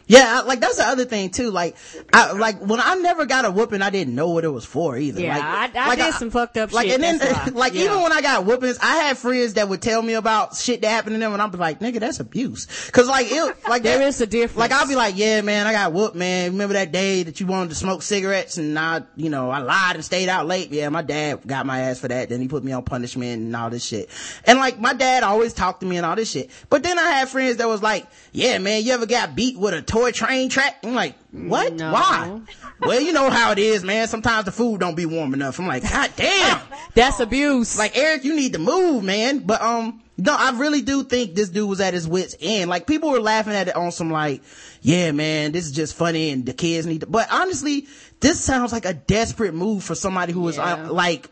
[0.08, 1.52] Yeah, I- like that's the other thing too.
[1.52, 1.76] Like,
[2.14, 4.98] I like when I never got a whooping, I didn't know what it was for
[4.98, 5.22] either.
[5.22, 7.02] Yeah, like, I, I like did some fucked up like, shit.
[7.02, 7.86] and then, like, Yeah.
[7.86, 10.88] even when I got whoopings, I had friends that would tell me about shit that
[10.90, 12.68] happened to them, and I'm like, nigga, that's abuse.
[12.92, 14.58] Cause like, it, like, There that- is a difference.
[14.58, 16.52] Like, I'll be like, yeah, man, I got whooped, man.
[16.54, 19.96] Remember that day that you wanted to smoke cigarettes, and I, you know, I lied
[19.96, 20.72] and stayed out late.
[20.72, 22.30] Yeah, my dad got my ass for that.
[22.30, 24.10] Then he put me on punishment and all this shit.
[24.46, 26.50] And like, my dad always talked to me and all this shit.
[26.70, 29.74] But then I had friends that was like, yeah, man, you ever got beat with
[29.74, 30.78] a toy train track?
[30.84, 31.74] I'm like, what?
[31.74, 31.92] No.
[31.92, 32.42] Why?
[32.80, 34.08] well, you know how it is, man.
[34.08, 35.60] Sometimes the food don't be warm enough.
[35.60, 36.62] I'm like, god damn.
[36.94, 37.78] That's abuse.
[37.78, 39.40] Like Eric, you need to move, man.
[39.40, 42.70] But um, No, I really do think this dude was at his wits end.
[42.70, 44.42] Like people were laughing at it on some like,
[44.82, 47.88] yeah, man, this is just funny and the kids need to, but honestly,
[48.20, 51.30] this sounds like a desperate move for somebody who is uh, like,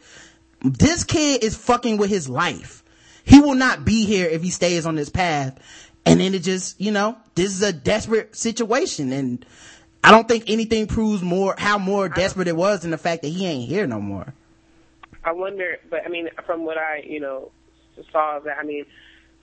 [0.61, 2.83] this kid is fucking with his life.
[3.23, 5.59] He will not be here if he stays on this path.
[6.05, 9.45] And then it just, you know, this is a desperate situation and
[10.03, 13.29] I don't think anything proves more, how more desperate it was than the fact that
[13.29, 14.33] he ain't here no more.
[15.23, 17.51] I wonder, but I mean, from what I, you know,
[18.11, 18.85] saw that, I mean,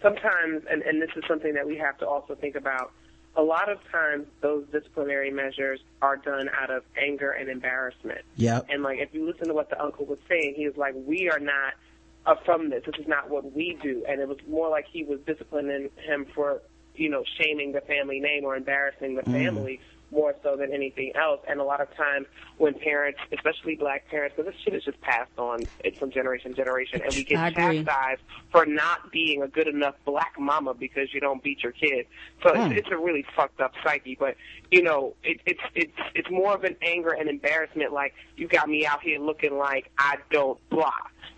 [0.00, 2.92] sometimes, and, and this is something that we have to also think about,
[3.34, 8.20] a lot of times those disciplinary measures are done out of anger and embarrassment.
[8.36, 8.60] Yeah.
[8.68, 11.28] And like, if you listen to what the uncle was saying, he was like, we
[11.28, 11.74] are not
[12.26, 12.82] uh, from this.
[12.86, 14.04] This is not what we do.
[14.08, 16.62] And it was more like he was disciplining him for,
[16.94, 19.32] you know, shaming the family name or embarrassing the Mm.
[19.32, 19.80] family
[20.10, 21.40] more so than anything else.
[21.48, 22.26] And a lot of times
[22.58, 26.50] when parents, especially black parents, because this shit is just passed on it's from generation
[26.50, 28.20] to generation, and we get chastised
[28.50, 32.06] for not being a good enough black mama because you don't beat your kid.
[32.42, 32.70] So Mm.
[32.72, 34.14] it's, it's a really fucked up psyche.
[34.20, 34.36] But
[34.70, 37.92] you know, it, it's it's it's more of an anger and embarrassment.
[37.94, 40.90] Like you got me out here looking like I don't blah.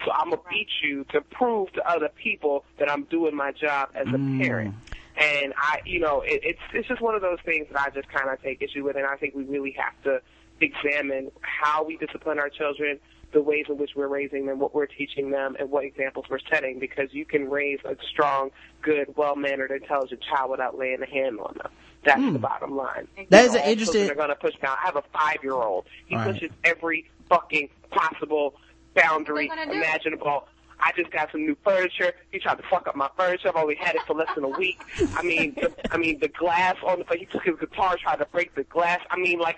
[0.05, 3.91] So I'm gonna beat you to prove to other people that I'm doing my job
[3.95, 4.75] as a parent.
[5.17, 8.09] And I, you know, it, it's it's just one of those things that I just
[8.09, 10.21] kind of take issue with, and I think we really have to
[10.61, 12.99] examine how we discipline our children,
[13.33, 16.39] the ways in which we're raising them, what we're teaching them, and what examples we're
[16.51, 16.79] setting.
[16.81, 18.51] Because you can raise a strong,
[18.83, 21.71] good, well-mannered, intelligent child without laying a hand on them.
[22.05, 22.33] That's Hmm.
[22.35, 23.07] the bottom line.
[23.31, 24.77] That You is know, an interesting- children are going to push down.
[24.83, 25.87] I have a five-year-old.
[26.07, 26.33] He Right.
[26.33, 28.57] pushes every fucking possible
[28.95, 29.79] boundary What are you gonna do?
[29.79, 30.49] imaginable.
[30.81, 32.13] I just got some new furniture.
[32.31, 33.49] He tried to fuck up my furniture.
[33.49, 34.81] I've only had it for less than a week.
[35.17, 37.17] I mean, the, I mean, the glass on the.
[37.17, 39.01] He took his guitar, tried to break the glass.
[39.11, 39.57] I mean, like,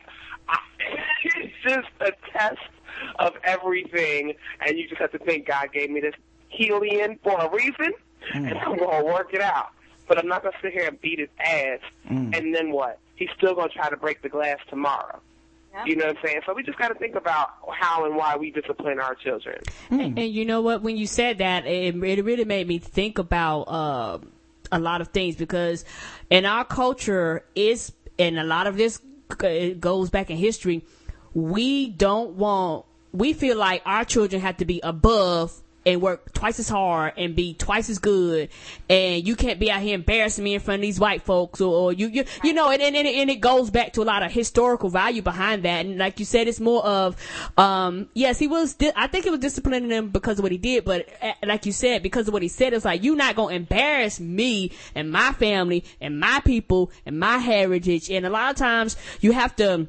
[0.49, 0.59] I,
[1.25, 2.59] it's just a test
[3.19, 6.15] of everything, and you just have to think God gave me this
[6.49, 7.93] helium for a reason,
[8.35, 9.71] and I'm gonna work it out.
[10.07, 12.37] But I'm not gonna sit here and beat his ass, Mm.
[12.37, 12.99] and then what?
[13.17, 15.19] He's still gonna try to break the glass tomorrow.
[15.85, 16.41] You know what I'm saying?
[16.47, 19.59] So we just got to think about how and why we discipline our children.
[19.91, 20.83] And, and you know what?
[20.83, 24.19] When you said that, it, it really made me think about uh,
[24.73, 25.85] a lot of things because
[26.31, 29.01] in our culture, is and a lot of this
[29.79, 30.85] goes back in history.
[31.35, 32.87] We don't want.
[33.13, 37.37] We feel like our children have to be above and work twice as hard and
[37.37, 38.49] be twice as good,
[38.91, 41.73] and you can't be out here embarrassing me in front of these white folks, or,
[41.73, 44.33] or you, you, you know, and, and, and, it goes back to a lot of
[44.33, 45.87] historical value behind that.
[45.87, 47.17] And like you said, it's more of,
[47.57, 50.59] um, yes, he was, di- I think it was disciplining him because of what he
[50.59, 53.37] did, but uh, like you said, because of what he said, it's like, you're not
[53.37, 58.11] gonna embarrass me and my family and my people and my heritage.
[58.11, 59.87] And a lot of times you have to,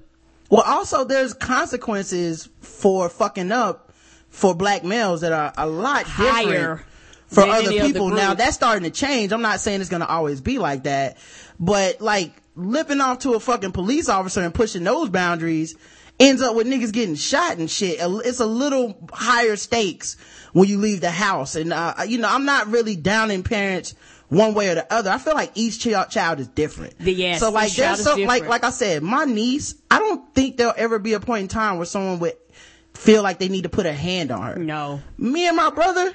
[0.52, 3.87] Well, also there's consequences for fucking up
[4.30, 6.82] for black males that are a lot Higher different
[7.28, 8.10] for other people.
[8.10, 9.32] Now that's starting to change.
[9.32, 11.18] I'm not saying it's going to always be like that,
[11.60, 15.76] but like lipping off to a fucking police officer and pushing those boundaries
[16.20, 17.98] ends up with niggas getting shot and shit.
[18.00, 20.18] It's a little higher stakes
[20.54, 21.56] when you leave the house.
[21.56, 23.94] And, uh, you know, I'm not really downing parents
[24.30, 25.12] one way or the other.
[25.12, 26.96] I feel like each child, child is different.
[27.00, 30.74] Yes, so like there's some, like, like I said, my niece, I don't think there'll
[30.76, 32.34] ever be a point in time where someone would
[32.98, 34.56] feel like they need to put a hand on her.
[34.58, 35.02] No.
[35.18, 36.14] Me and my brother,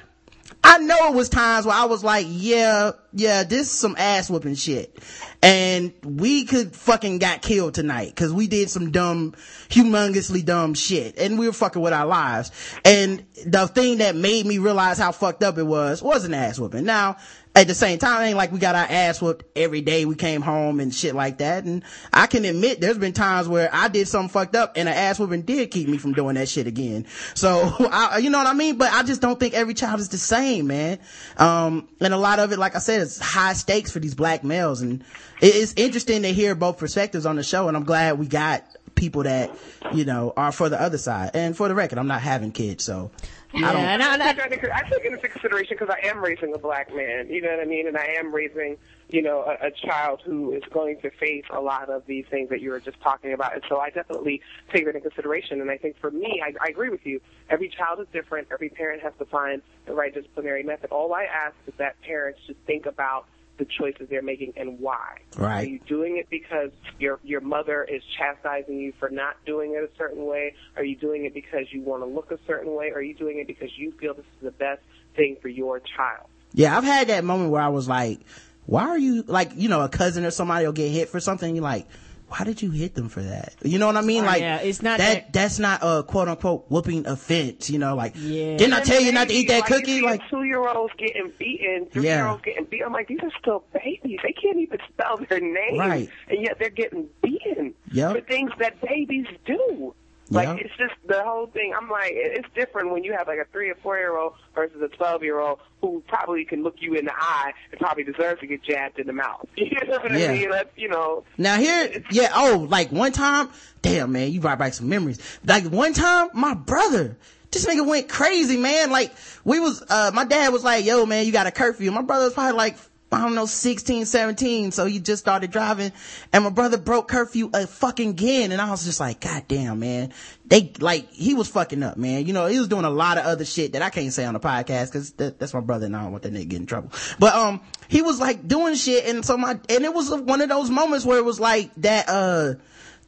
[0.63, 4.29] I know it was times where I was like, yeah, yeah, this is some ass
[4.29, 4.97] whooping shit.
[5.41, 9.33] And we could fucking got killed tonight cause we did some dumb,
[9.69, 12.51] humongously dumb shit and we were fucking with our lives.
[12.85, 16.59] And the thing that made me realize how fucked up it was, was an ass
[16.59, 16.85] whooping.
[16.85, 17.17] Now,
[17.55, 20.15] at the same time, it ain't like we got our ass whooped every day we
[20.15, 21.65] came home and shit like that.
[21.65, 24.95] And I can admit there's been times where I did something fucked up and an
[24.95, 27.05] ass whooping did keep me from doing that shit again.
[27.35, 28.77] So, I, you know what I mean?
[28.77, 30.97] But I just don't think every child is the same, man.
[31.37, 34.43] Um, and a lot of it, like I said, is high stakes for these black
[34.43, 34.81] males.
[34.81, 35.03] And
[35.39, 37.67] it's interesting to hear both perspectives on the show.
[37.67, 38.65] And I'm glad we got
[38.95, 39.51] people that,
[39.93, 41.31] you know, are for the other side.
[41.35, 43.11] And for the record, I'm not having kids, so
[43.55, 43.81] I don't.
[43.81, 46.53] and I, and I- I, take, I take it into consideration because I am raising
[46.53, 47.29] a black man.
[47.29, 47.87] You know what I mean?
[47.87, 48.77] And I am raising,
[49.09, 52.49] you know, a, a child who is going to face a lot of these things
[52.49, 53.53] that you were just talking about.
[53.53, 55.61] And so I definitely take that into consideration.
[55.61, 57.21] And I think for me, I, I agree with you.
[57.49, 58.47] Every child is different.
[58.51, 60.91] Every parent has to find the right disciplinary method.
[60.91, 63.25] All I ask is that parents just think about
[63.57, 65.19] the choices they're making and why.
[65.37, 65.65] Right.
[65.65, 69.83] Are you doing it because your your mother is chastising you for not doing it
[69.83, 70.55] a certain way?
[70.75, 72.89] Are you doing it because you want to look a certain way?
[72.89, 74.81] Are you doing it because you feel this is the best
[75.15, 76.27] thing for your child?
[76.53, 78.19] Yeah, I've had that moment where I was like,
[78.65, 81.55] why are you, like, you know, a cousin or somebody will get hit for something.
[81.55, 81.87] You're like,
[82.35, 83.53] why did you hit them for that?
[83.63, 84.23] You know what I mean?
[84.23, 87.77] Oh, Like, yeah, it's not that, that- that's not a quote unquote whooping offense, you
[87.77, 88.57] know, like, Yeah.
[88.57, 90.01] didn't I tell you not to eat that like, cookie?
[90.01, 92.17] Like, two year olds getting beaten, three Yeah.
[92.23, 92.87] year olds getting beaten.
[92.87, 94.19] I'm like, these are still babies.
[94.23, 96.09] They can't even spell their name, Right.
[96.27, 98.15] and yet they're getting beaten Yep.
[98.15, 99.93] for things that babies do.
[100.29, 100.57] Like Yep.
[100.61, 101.73] it's just the whole thing.
[101.79, 104.81] I'm like, it's different when you have like a three or four year old versus
[104.81, 108.39] a twelve year old who probably can look you in the eye and probably deserves
[108.39, 109.45] to get jabbed in the mouth.
[109.57, 110.27] You know what Yeah.
[110.29, 110.49] I mean?
[110.49, 113.49] That's, you know, Now here, yeah, oh, like one time,
[113.81, 115.19] damn man, you brought back some memories.
[115.45, 117.17] Like one time, my brother,
[117.51, 118.91] this nigga went crazy, man.
[118.91, 119.11] Like
[119.43, 121.91] we was, uh, my dad was like, yo man, you got a curfew.
[121.91, 122.77] My brother was probably like,
[123.13, 124.71] I don't know, 16, 17.
[124.71, 125.91] So he just started driving
[126.31, 128.51] and my brother broke curfew a fucking again.
[128.51, 130.13] And I was just like, God damn, man.
[130.45, 132.25] They, like, he was fucking up, man.
[132.25, 134.33] You know, he was doing a lot of other shit that I can't say on
[134.33, 136.65] the podcast cause that, that's my brother and I don't want that nigga get in
[136.65, 136.91] trouble.
[137.19, 140.49] But, um, he was like doing shit and so my, and it was one of
[140.49, 142.55] those moments where it was like that, uh,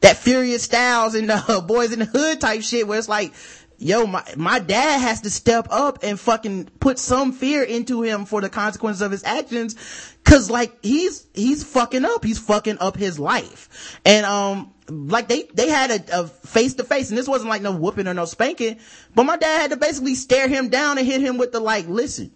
[0.00, 3.32] that Furious Styles and uh, Boys in the Hood type shit where it's like,
[3.78, 8.24] yo, my, my dad has to step up and fucking put some fear into him
[8.24, 9.76] for the consequences of his actions.
[10.24, 12.24] Cause like, he's, he's fucking up.
[12.24, 13.98] He's fucking up his life.
[14.04, 17.72] And, um, like they, they had a, face to face and this wasn't like no
[17.72, 18.78] whooping or no spanking,
[19.14, 21.88] but my dad had to basically stare him down and hit him with the like,
[21.88, 22.30] listen,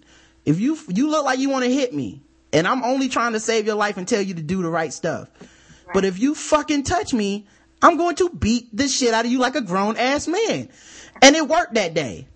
[0.44, 2.22] if you, you look like you want to hit me
[2.52, 4.92] and I'm only trying to save your life and tell you to do the right
[4.92, 5.30] stuff.
[5.92, 7.46] But if you fucking touch me,
[7.82, 10.68] I'm going to beat the shit out of you like a grown ass man.
[11.22, 12.26] And it worked that day.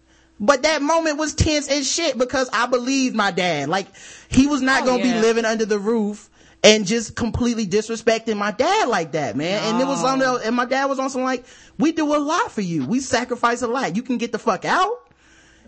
[0.41, 3.69] But that moment was tense as shit because I believed my dad.
[3.69, 3.87] Like,
[4.29, 5.15] he was not Oh, gonna yeah.
[5.15, 6.29] be living under the roof
[6.63, 9.63] and just completely disrespecting my dad like that, man.
[9.63, 11.45] And it was on the, and my dad was on some like,
[11.79, 12.85] we do a lot for you.
[12.85, 13.95] We sacrifice a lot.
[13.97, 14.91] You can get the fuck out.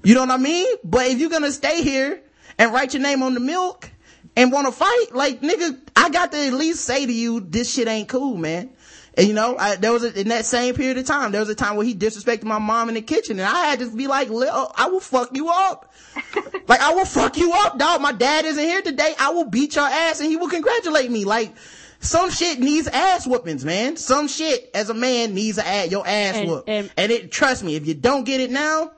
[0.03, 0.67] You know what I mean?
[0.85, 2.23] But if you're gonna stay here
[2.59, 3.91] and write your name on the milk
[4.37, 7.89] and wanna fight, like nigga, I got to at least say to you, this shit
[7.89, 8.71] ain't cool, man.
[9.17, 11.49] And you know, I, there was a, in that same period of time, there was
[11.49, 14.07] a time where he disrespected my mom in the kitchen and I had to be
[14.07, 15.93] like, "Lil, I will fuck you up.
[16.69, 18.01] like I will fuck you up, dog.
[18.03, 19.15] My dad isn't here today.
[19.19, 21.25] I will beat your ass and he will congratulate me.
[21.25, 21.55] Like,
[22.01, 23.97] some shit needs ass whoopings, man.
[23.97, 26.69] Some shit as a man needs a, ass- your ass And- whooped.
[26.69, 28.93] and- and it, trust me, if you don't get it now,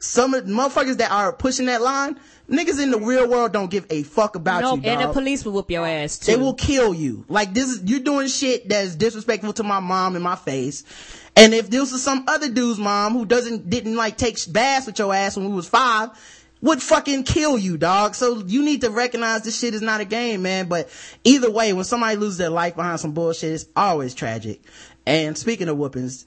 [0.00, 2.18] some of the motherfuckers that are pushing that line,
[2.48, 4.84] niggas in the real world don't give a fuck about Nope, you, Dog.
[4.84, 6.32] No, and the police will whoop your ass too.
[6.32, 7.24] They will kill you.
[7.28, 10.84] Like this is, you're doing shit that's disrespectful to my mom in my face.
[11.36, 14.98] And if this was some other dude's mom who doesn't, didn't like take baths with
[14.98, 16.10] your ass when we was five,
[16.60, 18.14] would fucking kill you, dog.
[18.14, 20.68] So you need to recognize this shit is not a game, man.
[20.68, 20.88] But
[21.24, 24.62] either way, when somebody loses their life behind some bullshit, it's always tragic.
[25.06, 26.26] And speaking of whoopings,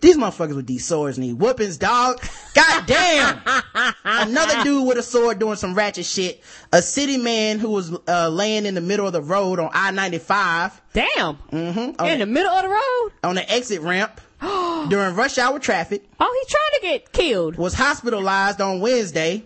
[0.00, 2.20] these motherfuckers with these swords need whoopings, dog.
[2.54, 3.40] God damn.
[4.04, 6.42] Another dude with a sword doing some ratchet shit.
[6.72, 10.72] A city man who was uh, laying in the middle of the road on I-95
[10.92, 11.36] Damn.
[11.52, 12.04] Mm-hmm.
[12.04, 13.12] In the middle of the road?
[13.24, 17.56] on the exit ramp during rush hour traffic Oh, he's trying to get killed.
[17.56, 19.44] was hospitalized on Wednesday.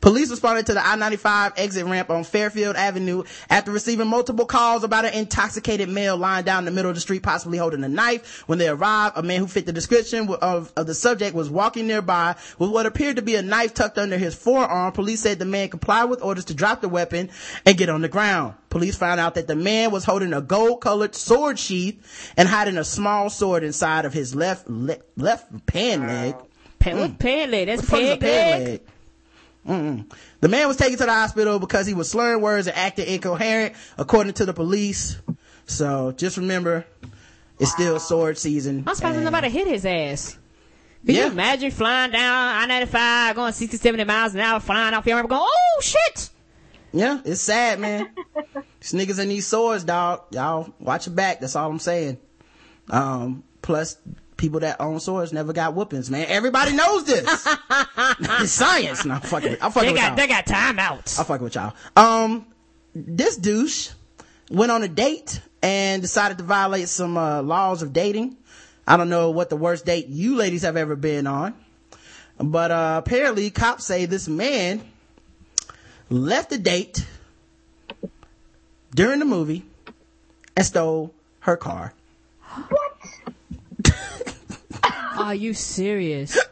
[0.00, 5.04] Police responded to the I-95 exit ramp on Fairfield Avenue after receiving multiple calls about
[5.04, 8.42] an intoxicated male lying down in the middle of the street, possibly holding a knife.
[8.48, 11.86] When they arrived, a man who fit the description of, of the subject was walking
[11.86, 14.92] nearby with what appeared to be a knife tucked under his forearm.
[14.92, 17.30] Police said the man complied with orders to drop the weapon
[17.66, 18.54] and get on the ground.
[18.70, 22.84] Police found out that the man was holding a gold-colored sword sheath and hiding a
[22.84, 26.36] small sword inside of his left le- left pan leg.
[26.78, 27.18] Pan, what mm.
[27.18, 27.66] peg leg?
[27.66, 28.80] That's What the fuck is a peg peg leg.
[29.68, 30.10] Mm-mm.
[30.40, 33.74] The man was taken to the hospital because he was slurring words and acting incoherent,
[33.98, 35.18] according to the police.
[35.66, 36.86] So just remember,
[37.58, 38.84] it's still sword season.
[38.86, 40.38] I'm surprised and- nobody hit his ass.
[41.06, 41.26] Can Yeah.
[41.26, 45.28] you imagine flying down I-95, going 60, 70 miles an hour, flying off your ramp,
[45.30, 46.28] going, oh shit!
[46.92, 48.10] Yeah, it's sad, man.
[48.80, 50.24] These niggas in these swords, dog.
[50.32, 51.40] Y'all watch your back.
[51.40, 52.18] That's all I'm saying.
[52.90, 53.96] Um, plus,
[54.40, 56.24] people that own swords never got whoopings, man.
[56.28, 57.24] Everybody knows this.
[57.70, 59.04] it's science.
[59.04, 60.16] No, I'm fucking, I'm fucking They with got, y'all.
[60.16, 61.18] they got timeouts.
[61.18, 61.74] I'll fuck with y'all.
[61.94, 62.46] Um,
[62.94, 63.90] this douche
[64.50, 68.38] went on a date and decided to violate some uh, laws of dating.
[68.86, 71.54] I don't know what the worst date you ladies have ever been on,
[72.38, 74.80] but uh, apparently cops say this man
[76.08, 77.06] left the date
[78.94, 79.64] during the movie
[80.56, 81.92] and stole her car.
[85.20, 86.38] Are you serious?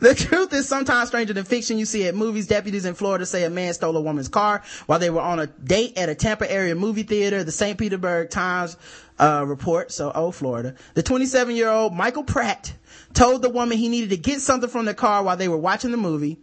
[0.00, 1.78] The truth is sometimes stranger than fiction.
[1.78, 4.98] You see at movies, deputies in Florida say a man stole a woman's car while
[4.98, 7.44] they were on a date at a Tampa area movie theater.
[7.44, 7.78] The St.
[7.78, 8.76] Petersburg Times,
[9.20, 9.92] uh, report.
[9.92, 10.74] So, oh, Florida.
[10.94, 12.74] The 27 year old Michael Pratt
[13.14, 15.92] told the woman he needed to get something from the car while they were watching
[15.92, 16.38] the movie.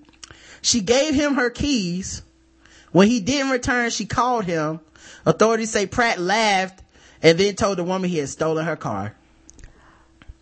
[0.62, 2.22] She gave him her keys.
[2.92, 4.80] When he didn't return, she called him.
[5.26, 6.82] Authorities say Pratt laughed
[7.22, 9.16] and then told the woman he had stolen her car.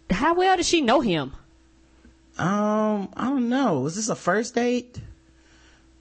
[0.10, 1.34] How well does she know him?
[2.38, 3.80] Um, I don't know.
[3.82, 5.00] Was this a first date?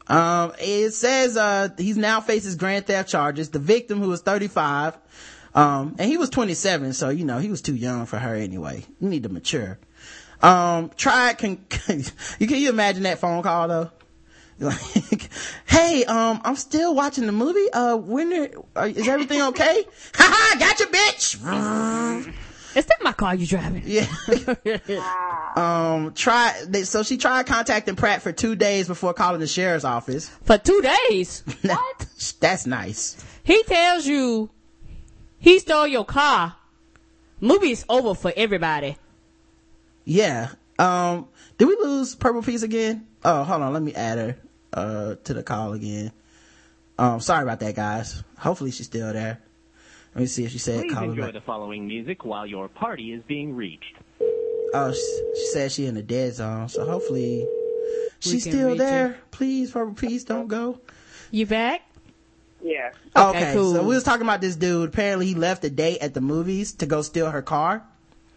[0.08, 3.50] Um, it says, uh, he's now faces grand theft charges.
[3.50, 4.96] The victim, who was 35,
[5.54, 8.84] um, and he was 27, so, you know, he was too young for her anyway.
[9.00, 9.78] You need to mature.
[10.42, 11.64] Um, tried, can,
[12.38, 13.90] you can you imagine that phone call though?
[14.58, 15.28] Like,
[15.66, 17.70] hey, um, I'm still watching the movie.
[17.72, 19.84] Uh, when are, are, is everything okay?
[20.14, 22.32] Ha ha, got you, bitch.
[22.76, 23.82] Is that my car you driving?
[23.86, 24.06] Yeah.
[25.56, 29.86] um, try, they, so she tried contacting Pratt for two days before calling the sheriff's
[29.86, 30.28] office.
[30.42, 31.42] For two days?
[31.62, 32.06] what?
[32.38, 33.16] That's nice.
[33.44, 34.50] He tells you
[35.38, 36.54] he stole your car.
[37.40, 38.98] Movie's over for everybody.
[40.04, 40.50] Yeah.
[40.78, 43.06] Um, did we lose Purple Peace again?
[43.24, 43.72] Oh, hold on.
[43.72, 44.36] Let me add her,
[44.74, 46.12] uh, to the call again.
[46.98, 48.22] Um, sorry about that, guys.
[48.36, 49.40] Hopefully she's still there.
[50.16, 51.34] Let me see if she said Please call her enjoy back.
[51.34, 53.96] the following music while your party is being reached.
[54.72, 57.46] Oh, she, she said she in the dead zone, so hopefully
[58.20, 59.08] she's still there.
[59.08, 59.16] her.
[59.30, 60.80] Please, Purple Peace, don't go.
[61.30, 61.82] You back?
[62.62, 62.92] Yeah.
[63.14, 63.74] Okay, cool.
[63.74, 64.88] so we was talking about this dude.
[64.88, 67.84] Apparently he left a date at the movies to go steal her car.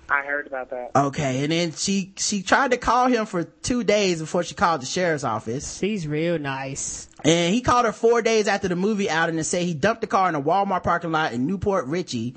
[0.10, 0.91] I heard about that.
[0.95, 4.81] Okay, and then she, she tried to call him for two days before she called
[4.81, 5.77] the sheriff's office.
[5.77, 7.07] She's real nice.
[7.23, 10.07] And he called her four days after the movie outing and said he dumped the
[10.07, 12.36] car in a Walmart parking lot in New Port Richey.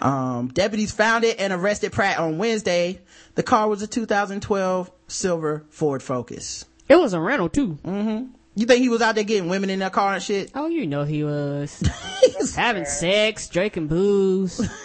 [0.00, 3.00] Um, deputies found it and arrested Pratt on Wednesday.
[3.36, 6.64] The car was a 2012 silver Ford Focus.
[6.88, 7.78] It was a rental too.
[7.84, 8.26] Mm-hmm.
[8.56, 10.52] You think he was out there getting women in their car and shit?
[10.54, 11.82] Oh, you know he was.
[12.56, 14.60] Having sex, drinking booze.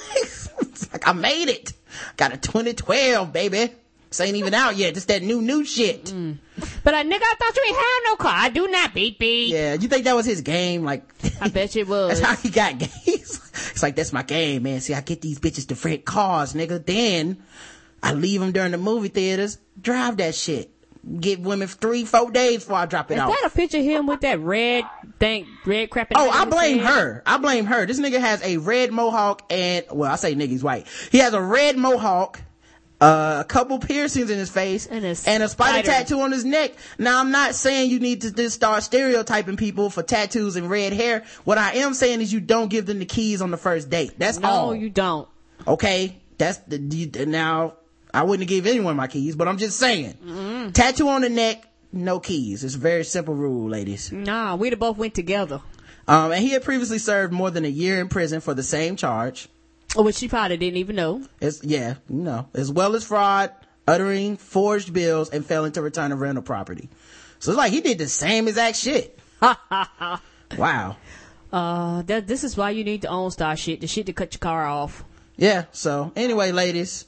[0.92, 1.74] Like, I made it.
[2.18, 3.74] Got a 2012, baby.
[4.10, 4.96] This ain't even out yet.
[4.96, 6.06] Just that new, new shit.
[6.06, 8.34] But uh, nigga, I thought you ain't had no car.
[8.36, 9.54] I do not beat beat.
[9.54, 10.84] Yeah, you think that was his game?
[10.84, 11.04] Like,
[11.40, 12.20] I bet you it was.
[12.20, 12.96] That's how he got games.
[13.06, 14.82] It's like, that's my game, man.
[14.82, 16.84] See, I get these bitches to rent cars, nigga.
[16.84, 17.44] Then
[18.02, 20.72] I leave them during the movie theaters, drive that shit.
[21.20, 23.30] Get women three, four days before I drop it Is off.
[23.30, 24.84] Is that a picture of him with that red
[25.20, 26.12] thing, red crap?
[26.16, 27.24] Oh, I blame her.
[27.26, 27.86] I blame her.
[27.86, 30.86] This nigga has a red mohawk and, well, I say nigga's white.
[31.12, 32.42] He has a red mohawk,
[33.02, 35.82] uh, a couple piercings in his face, And a spider, spider.
[35.88, 36.74] tattoo on his neck.
[37.00, 40.94] Now, I'm not saying you need to just start stereotyping people for tattoos and red
[40.94, 41.24] hair.
[41.44, 44.12] What I am saying is you don't give them the keys on the first date.
[44.20, 44.76] That's No, all.
[44.76, 45.28] you don't.
[45.68, 47.74] Okay, that's the you, now.
[48.14, 50.72] I wouldn't give anyone my keys, but I'm just saying.
[50.74, 52.64] Tattoo on the neck, no keys.
[52.64, 54.12] It's a very simple rule, ladies.
[54.12, 55.62] Nah, we'd have both went together.
[56.08, 58.96] Um, and he had previously served more than a year in prison for the same
[58.96, 59.48] charge.
[59.96, 61.24] Oh, which she probably didn't even know.
[61.40, 63.52] It's yeah, you know, as well as fraud,
[63.88, 66.90] uttering forged bills, and failing to return a rental property.
[67.40, 69.20] So it's like he did the same exact shit.
[69.42, 70.98] wow.
[71.52, 74.34] Uh, that this is why you need to own star shit, the shit to cut
[74.34, 75.04] your car off.
[75.38, 75.66] Yeah.
[75.72, 77.06] So anyway, ladies,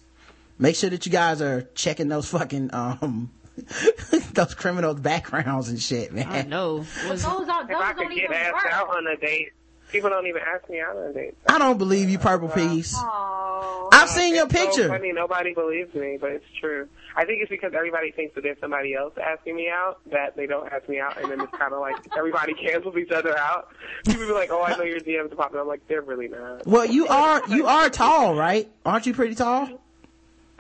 [0.62, 3.32] make sure that you guys are checking those fucking um
[4.34, 6.28] those criminals' backgrounds and shit, man.
[6.30, 6.78] I know.
[7.10, 8.74] Was- Those are If those I don't could get even asked work.
[8.74, 9.50] out on a date,
[9.92, 11.36] people don't even ask me out on a date.
[11.48, 12.96] I don't believe you, Purple Peace.
[12.98, 13.90] Oh.
[13.92, 14.88] I've seen your It's so picture.
[14.88, 16.88] funny, nobody believes me, but it's true.
[17.16, 20.48] I think it's because everybody thinks that there's somebody else asking me out that they
[20.48, 23.68] don't ask me out, and then it's kind of like everybody cancels each other out.
[24.06, 26.66] People be like, "Oh, I know your DMs are popping." I'm like, they're really not.
[26.66, 28.72] Well, you are you are tall, right?
[28.86, 29.70] Aren't you pretty tall?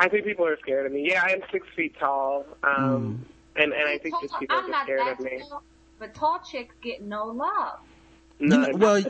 [0.01, 1.07] I think people are scared of me.
[1.07, 3.23] Yeah, I am six feet tall, um,
[3.55, 5.43] and and I think just people are I'm just scared of me.
[5.47, 5.61] tall,
[5.99, 7.77] but tall chicks get no love.
[8.41, 8.79] None.
[8.79, 9.03] well,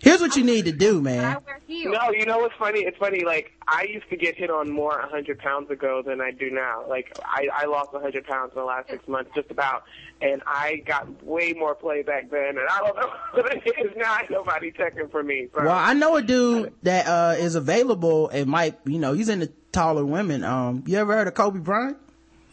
[0.00, 1.38] here's what you need to do, man.
[1.68, 2.80] No, you know what's funny?
[2.80, 3.24] It's funny.
[3.24, 6.50] Like I used to get hit on more a hundred pounds ago than I do
[6.50, 6.84] now.
[6.88, 9.84] Like I, I lost a hundred pounds in the last six months, just about,
[10.20, 12.58] and I got way more play back then.
[12.58, 13.10] And I don't know
[13.42, 14.18] what it is now.
[14.20, 15.48] Ain't nobody checking for me.
[15.54, 15.62] So.
[15.62, 19.46] Well, I know a dude that uh is available and might, you know, he's into
[19.72, 20.44] taller women.
[20.44, 21.96] Um, you ever heard of Kobe Bryant?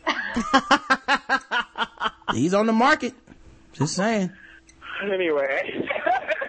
[2.33, 3.13] he's on the market.
[3.73, 4.31] Just saying.
[5.13, 5.87] anyway.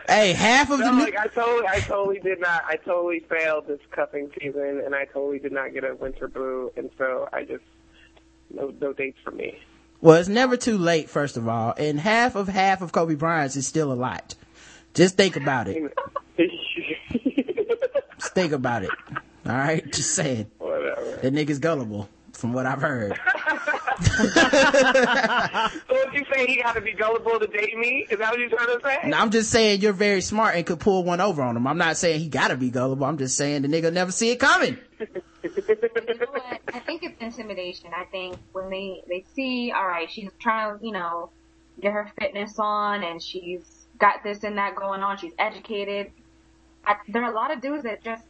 [0.08, 2.64] Hey, half of No, the like I totally, I totally did not.
[2.66, 6.72] I totally failed this cuffing season, and I totally did not get a winter boo,
[6.76, 7.64] and so I just
[8.52, 9.58] no, no dates for me.
[10.00, 13.54] well, it's never too late, first of all, and half of half of Kobe Bryant's
[13.56, 14.34] is still a lot.
[14.94, 15.92] Just think about it.
[18.18, 18.90] Just think about it.
[19.46, 20.50] All right, just saying.
[20.58, 21.18] Whatever.
[21.22, 23.18] That nigga's gullible, from what I've heard.
[24.00, 26.48] So what you saying?
[26.48, 28.06] He got to be gullible to date me?
[28.10, 28.98] Is that what you're trying to say?
[29.02, 31.66] And I'm just saying you're very smart and could pull one over on him.
[31.66, 33.04] I'm not saying he gotta be gullible.
[33.06, 34.78] I'm just saying the nigga never see it coming.
[34.98, 36.60] You know what?
[36.72, 37.90] I think it's intimidation.
[37.96, 41.30] I think when they they see, all right, she's trying to, you know,
[41.80, 45.18] get her fitness on, and she's got this and that going on.
[45.18, 46.12] She's educated.
[46.86, 48.24] I, there are a lot of dudes that just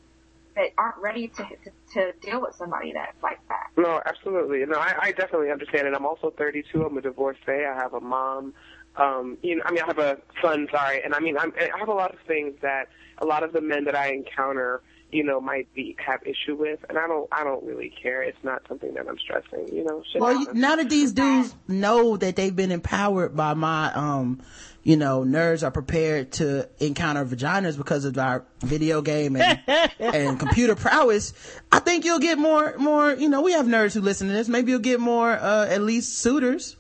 [0.56, 3.68] that aren't ready to, to to deal with somebody that's like that.
[3.76, 4.64] No, absolutely.
[4.66, 5.94] No, I, I definitely understand it.
[5.94, 6.84] I'm also 32.
[6.84, 7.38] I'm a divorcee.
[7.48, 8.54] I have a mom.
[8.96, 10.66] Um, you know, I mean, I have a son.
[10.70, 13.52] Sorry, and I mean, I'm, I have a lot of things that a lot of
[13.52, 14.82] the men that I encounter,
[15.12, 18.22] you know, might be have issue with, and I don't, I don't really care.
[18.22, 19.68] It's not something that I'm stressing.
[19.74, 20.58] You know, shit Well, you, happens.
[20.60, 24.40] now that these dudes know that they've been empowered by my, um,
[24.82, 29.60] you know, nerds are prepared to encounter vaginas because of our video game and,
[29.98, 31.34] and computer prowess.
[31.70, 34.48] I think you'll get more, more, you know, we have nerds who listen to this.
[34.48, 36.76] Maybe you'll get more, uh, at least suitors.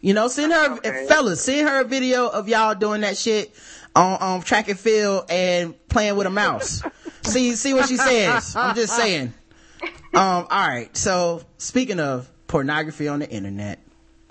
[0.00, 0.76] You know, send her,
[1.06, 3.54] fellas, send her a video of y'all doing that shit
[3.96, 6.82] on, on track and field and playing with a mouse.
[7.22, 8.54] see, see what she says.
[8.54, 9.32] I'm just saying.
[10.14, 10.94] Um, all right.
[10.96, 13.80] So speaking of pornography on the internet.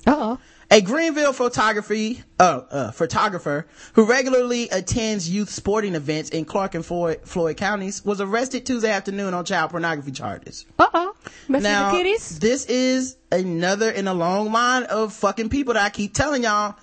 [0.06, 0.40] Uh-oh.
[0.74, 6.84] A Greenville photography, uh, uh, photographer who regularly attends youth sporting events in Clark and
[6.84, 10.66] Floyd, Floyd counties was arrested Tuesday afternoon on child pornography charges.
[10.80, 11.16] Uh-oh.
[11.48, 12.40] Messing now, the kitties?
[12.40, 16.76] this is another in a long line of fucking people that I keep telling y'all.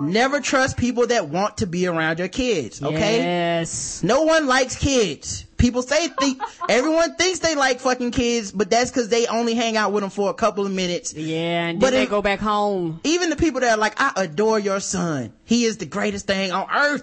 [0.00, 3.18] Never trust people that want to be around your kids, okay?
[3.18, 4.02] Yes.
[4.02, 5.44] No one likes kids.
[5.58, 9.76] People say think everyone thinks they like fucking kids, but that's because they only hang
[9.76, 11.12] out with them for a couple of minutes.
[11.12, 13.00] Yeah, and But then they it- go back home.
[13.04, 15.32] Even the people that are like, I adore your son.
[15.44, 17.02] He is the greatest thing on earth.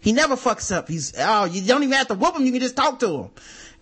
[0.00, 0.88] He never fucks up.
[0.88, 2.44] He's oh, you don't even have to whoop him.
[2.44, 3.30] You can just talk to him.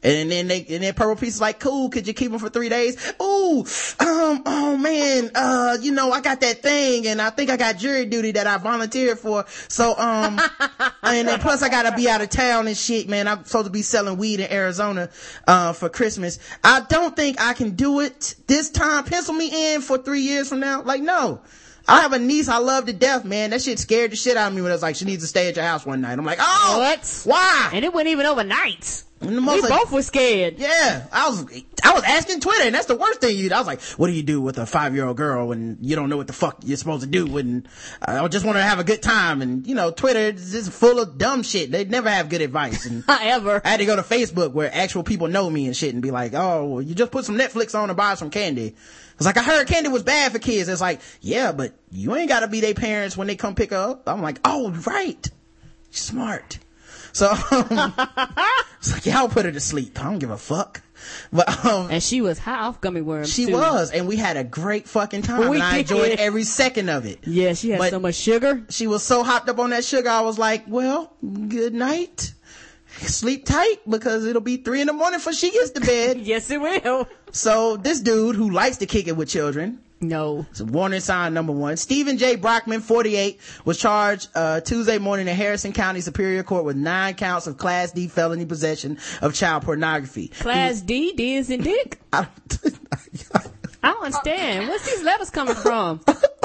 [0.03, 2.49] And then they, and then Purple Peace is like, cool, could you keep him for
[2.49, 2.97] three days?
[3.21, 3.61] Ooh,
[4.01, 7.77] um, oh man, uh, you know, I got that thing and I think I got
[7.77, 9.45] jury duty that I volunteered for.
[9.69, 10.41] So, um,
[11.03, 13.29] and then plus I gotta be out of town and shit, man.
[13.29, 15.11] I'm supposed to be selling weed in Arizona,
[15.47, 16.39] uh, for Christmas.
[16.65, 19.05] I don't think I can do it this time.
[19.05, 20.83] Pencil me in for three years from now.
[20.83, 21.43] Like, no.
[21.89, 23.51] I have a niece I love to death, man.
[23.51, 25.29] That shit scared the shit out of me when I was like, she needs to
[25.29, 26.19] stay at your house one night.
[26.19, 27.23] I'm like, oh, What?
[27.25, 27.71] why?
[27.73, 29.03] And it wasn't even overnight.
[29.21, 30.55] We like- both were scared.
[30.59, 31.45] yeah, I was,
[31.85, 33.51] I was asking Twitter, and that's the worst thing you.
[33.53, 35.95] I was like, "What do you do with a five year old girl when you
[35.95, 37.67] don't know what the fuck you're supposed to do?" When
[38.01, 40.99] I just want to have a good time, and you know, Twitter is just full
[41.01, 41.71] of dumb shit.
[41.71, 42.87] They never have good advice.
[42.87, 43.61] And Ever.
[43.63, 46.11] I had to go to Facebook where actual people know me and shit, and be
[46.11, 48.75] like, "Oh, well, you just put some Netflix on and buy some candy."
[49.17, 50.71] It's like I heard candy was bad for kids.
[50.71, 53.71] It's like, yeah, but you ain't got to be their parents when they come pick
[53.71, 54.09] up.
[54.09, 55.29] I'm like, oh, right,
[55.91, 56.59] smart.
[57.13, 57.95] So um,
[58.79, 59.99] it's like, yeah, I'll put her to sleep.
[60.01, 60.83] I don't give a fuck.
[61.33, 63.33] But um, And she was high off gummy worms.
[63.33, 63.53] she too.
[63.53, 67.07] was, and we had a great fucking time, We and I enjoyed every second of
[67.07, 67.21] it.
[67.27, 68.65] Yeah, she had But- so much sugar.
[68.69, 71.13] She was so hopped up on that sugar, I was like, well,
[71.49, 72.35] good night.
[72.99, 76.19] Sleep tight because it'll be three in the morning before she gets to bed.
[76.23, 77.09] yes, it will.
[77.33, 80.47] So this dude who likes to kick it with children, No.
[80.51, 81.77] it's a warning sign number one.
[81.77, 82.37] Stephen J.
[82.37, 87.47] Brockman, 48, was charged uh, Tuesday morning in Harrison County Superior Court with nine counts
[87.47, 90.29] of Class D felony possession of child pornography.
[90.29, 92.01] Class D, D is in dick.
[92.13, 92.79] I don't,
[93.83, 94.69] I don't understand.
[94.69, 96.01] Where's these letters coming from?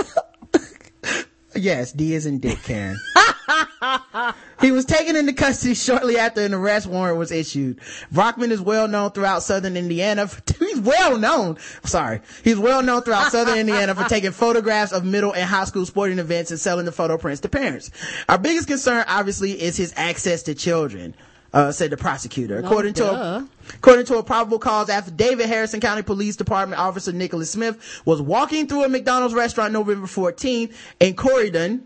[1.56, 2.98] Yes, D is in Dick, Karen.
[4.61, 7.80] he was taken into custody shortly after an arrest warrant was issued.
[8.11, 10.27] Brockman is well known throughout southern Indiana.
[10.27, 11.57] For, he's well known.
[11.84, 12.22] Sorry.
[12.44, 16.19] He's well known throughout southern Indiana for taking photographs of middle and high school sporting
[16.19, 17.91] events and selling the photo prints to parents.
[18.27, 21.15] Our biggest concern, obviously, is his access to children.
[21.56, 22.60] Uh, said the prosecutor.
[22.60, 27.49] According to a, According to a probable cause affidavit, Harrison County Police Department Officer Nicholas
[27.49, 31.84] Smith was walking through a McDonald's restaurant November 14th in Corydon,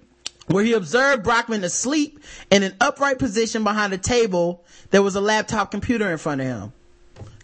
[0.48, 2.20] where he observed Brockman asleep
[2.50, 4.64] in an upright position behind a table.
[4.90, 6.74] There was a laptop computer in front of him.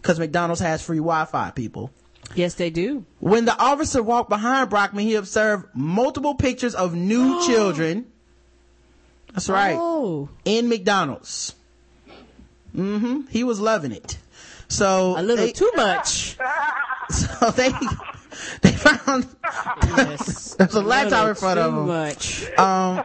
[0.02, 1.92] Cause McDonald's has free Wi-Fi, people.
[2.34, 3.04] Yes, they do.
[3.20, 8.06] When the officer walked behind Brockman, he observed multiple pictures of new children.
[9.32, 9.76] That's right.
[9.78, 11.54] Oh, In McDonald's.
[12.76, 14.18] Hmm He was loving it.
[14.68, 16.36] So a little they- too much.
[17.08, 17.70] So they
[18.62, 19.28] they found
[19.96, 20.54] Yes.
[20.58, 21.86] there's a laptop in front of too him.
[21.86, 22.50] much.
[22.58, 23.04] Um,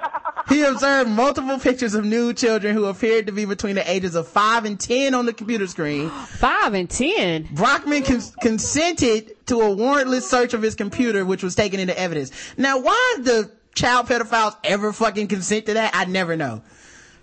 [0.50, 4.28] he observed multiple pictures of nude children who appeared to be between the ages of
[4.28, 6.10] five and ten on the computer screen.
[6.28, 7.48] Five and ten.
[7.54, 12.32] Brockman cons- consented to a warrantless search of his computer, which was taken into evidence.
[12.58, 15.92] Now, why the child pedophiles ever fucking consent to that?
[15.94, 16.64] I never know.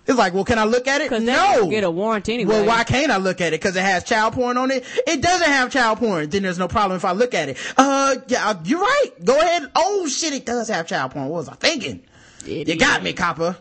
[0.07, 1.11] It's like, well, can I look at it?
[1.21, 1.67] No.
[1.69, 2.55] get a warrant anyway.
[2.55, 3.61] Well, why can't I look at it?
[3.61, 4.83] Because it has child porn on it.
[5.05, 6.29] It doesn't have child porn.
[6.29, 7.57] Then there's no problem if I look at it.
[7.77, 9.09] Uh, yeah, you're right.
[9.23, 9.69] Go ahead.
[9.75, 11.27] Oh shit, it does have child porn.
[11.29, 12.01] What was I thinking?
[12.45, 13.55] You got me, copper.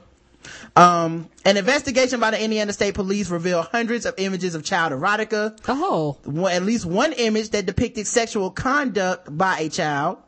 [0.76, 5.58] Um, an investigation by the Indiana State Police revealed hundreds of images of child erotica.
[5.66, 6.16] Oh.
[6.48, 10.18] At least one image that depicted sexual conduct by a child.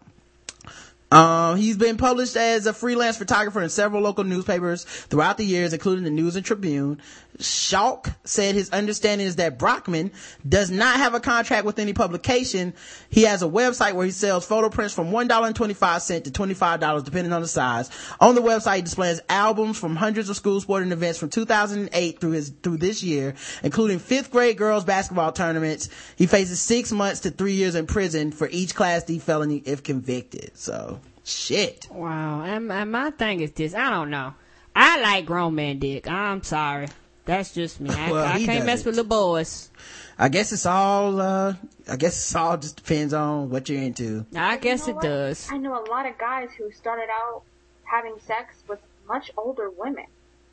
[1.13, 5.73] Um, he's been published as a freelance photographer in several local newspapers throughout the years,
[5.73, 7.01] including the News and Tribune.
[7.39, 10.11] Schalk said his understanding is that Brockman
[10.47, 12.75] does not have a contract with any publication.
[13.09, 17.43] He has a website where he sells photo prints from $1.25 to $25 depending on
[17.43, 17.91] the size.
[18.21, 22.33] On the website, he displays albums from hundreds of school sporting events from 2008 through
[22.33, 25.89] his, through this year, including fifth grade girls basketball tournaments.
[26.17, 29.83] He faces six months to three years in prison for each class D felony if
[29.83, 30.57] convicted.
[30.57, 31.87] So, shit.
[31.91, 32.43] Wow.
[32.43, 33.75] And, and my thing is this.
[33.75, 34.35] I don't know.
[34.75, 36.09] I like grown man dick.
[36.09, 36.89] I'm sorry.
[37.25, 37.91] That's just me.
[37.91, 38.87] I, Well, I he can't mess doesn't.
[38.87, 39.71] with little boys.
[40.19, 41.55] I guess it's all, uh,
[41.89, 44.27] I guess it's all just depends on what you're into.
[44.35, 45.03] I guess You know it what?
[45.05, 45.49] does.
[45.51, 47.43] I know a lot of guys who started out
[47.85, 50.07] having sex with much older women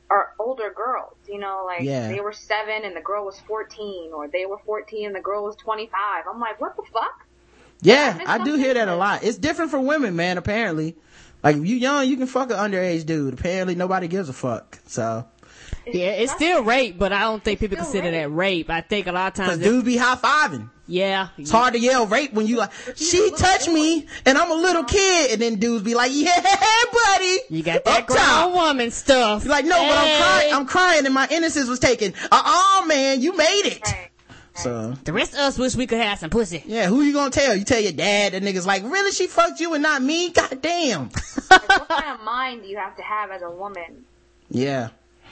[0.10, 1.16] or older girls.
[1.28, 2.08] You know, like Yeah.
[2.10, 5.44] they were seven and the girl was 14, or they were 14 and the girl
[5.44, 5.92] was 25.
[6.32, 7.26] I'm like, what the fuck?
[7.82, 9.24] Yeah, missed I do hear that a lot.
[9.24, 10.96] It's different for women, man, apparently.
[11.44, 13.34] Like, if you young, you can fuck an underage dude.
[13.36, 14.80] Apparently, nobody gives a fuck.
[14.88, 15.28] So,
[15.94, 18.70] Yeah, it's still rape, but I don't think people still consider that rape.
[18.70, 20.70] I think a lot of cause times, dudes be high-fiving.
[20.88, 24.56] yeah, It's hard to yell rape when you like, she touched me, and I'm a
[24.56, 26.32] little kid, and then dudes be like, yeah,
[26.94, 27.40] buddy.
[27.50, 28.52] you got that Up top.
[28.52, 29.44] grown woman stuff.
[29.44, 32.14] You're like, no, but I'm crying, I'm crying, and my innocence was taken.
[32.32, 33.82] Uh-uh, man, you made it.
[33.84, 34.10] Right.
[34.56, 36.64] So, The rest of us wish we could have some pussy.
[36.66, 37.56] yeah, who you gonna tell?
[37.56, 40.32] You tell your dad, the nigga's like, really, she fucked you and not me?
[40.32, 41.10] God damn.
[41.52, 44.06] Like, what kind of mind do you have to have as a woman?
[44.50, 44.90] yeah.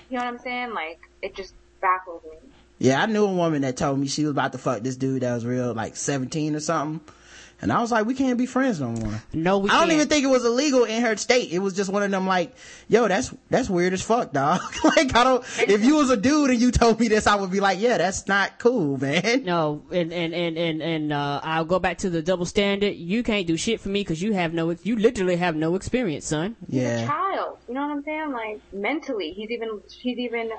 [0.09, 0.73] You know what I'm saying?
[0.73, 2.37] Like, it just baffles me.
[2.77, 5.21] Yeah, I knew a woman that told me she was about to fuck this dude
[5.21, 7.13] that was real, like 17 or something.
[7.61, 9.21] And I was like, we can't be friends no more.
[9.33, 9.91] No, we I don't can't.
[9.93, 11.51] even think it was illegal in her state.
[11.53, 12.53] It was just one of them like,
[12.89, 14.59] yo, that's, that's weird as fuck, dog.
[14.83, 17.51] like, I don't, if you was a dude and you told me this, I would
[17.51, 19.43] be like, yeah, that's not cool, man.
[19.45, 22.93] No, and and and and and uh, I'll go back to the double standard.
[22.95, 26.25] You can't do shit for me because you have no, you literally have no experience,
[26.27, 26.57] son.
[26.69, 27.07] He's a Yeah.
[27.07, 27.57] child.
[27.69, 28.31] You know what I'm saying?
[28.31, 30.51] Like, mentally, he's even, he's even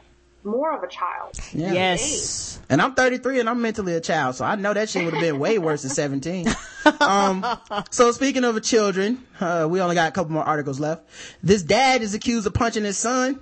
[0.46, 1.38] more of a child.
[1.52, 1.72] Yeah.
[1.72, 2.58] Yes.
[2.68, 5.22] And I'm 33 and I'm mentally a child, so I know that shit would have
[5.22, 6.48] been way worse than 17.
[7.00, 7.44] um,
[7.90, 11.06] so speaking of children, uh, we only got a couple more articles left.
[11.42, 13.40] This dad is accused of punching his son.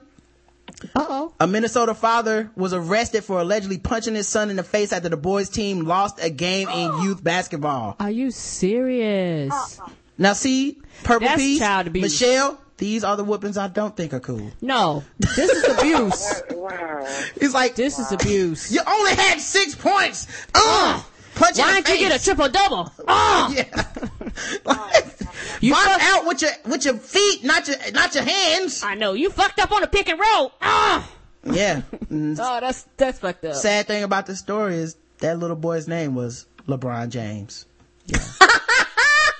[0.95, 1.35] Uh oh.
[1.41, 5.17] A Minnesota father was arrested for allegedly punching his son in the face after the
[5.17, 7.97] boys' team lost a game in youth basketball.
[8.01, 9.81] Are you serious?
[10.17, 12.21] Now, see, Purple That's Peace, child abuse.
[12.21, 14.51] Michelle, these are the whoopings I don't think are cool.
[14.61, 16.43] No, this is abuse.
[16.51, 17.07] Wow.
[17.37, 18.73] It's like, This is abuse.
[18.73, 20.27] you only had six points.
[20.55, 21.03] Uh,
[21.35, 22.93] punch in Why the didn't you get a triple double?
[23.07, 23.85] Oh, Yeah.
[24.65, 25.05] Like,
[25.61, 28.83] You box fuck- out with your with your feet, not your not your hands.
[28.83, 30.53] I know you fucked up on the pick and roll.
[30.61, 31.09] Ah,
[31.45, 31.83] Yeah.
[32.11, 33.55] Mm, oh, that's that's fucked up.
[33.55, 37.67] Sad thing about the story is that little boy's name was LeBron James.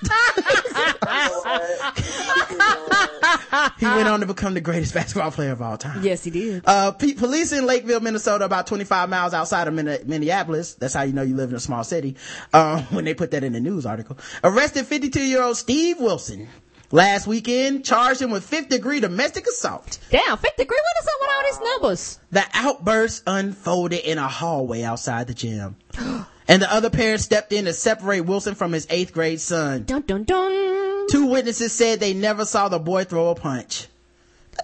[3.79, 6.03] He went on to become the greatest basketball player of all time.
[6.03, 6.63] Yes, he did.
[6.65, 10.75] Uh, police in Lakeville, Minnesota, about 25 miles outside of Min- Minneapolis.
[10.75, 12.15] That's how you know you live in a small city.
[12.53, 16.47] Um, when they put that in the news article, arrested 52 year old Steve Wilson
[16.91, 19.99] last weekend, charged him with fifth degree domestic assault.
[20.09, 20.77] Damn, fifth degree.
[20.77, 22.19] What is up with all these numbers?
[22.31, 25.75] The outburst unfolded in a hallway outside the gym.
[26.47, 29.83] And the other parents stepped in to separate Wilson from his eighth grade son.
[29.83, 31.07] Dun dun dun.
[31.09, 33.87] Two witnesses said they never saw the boy throw a punch.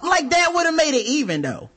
[0.02, 1.70] Like that would have made it even though.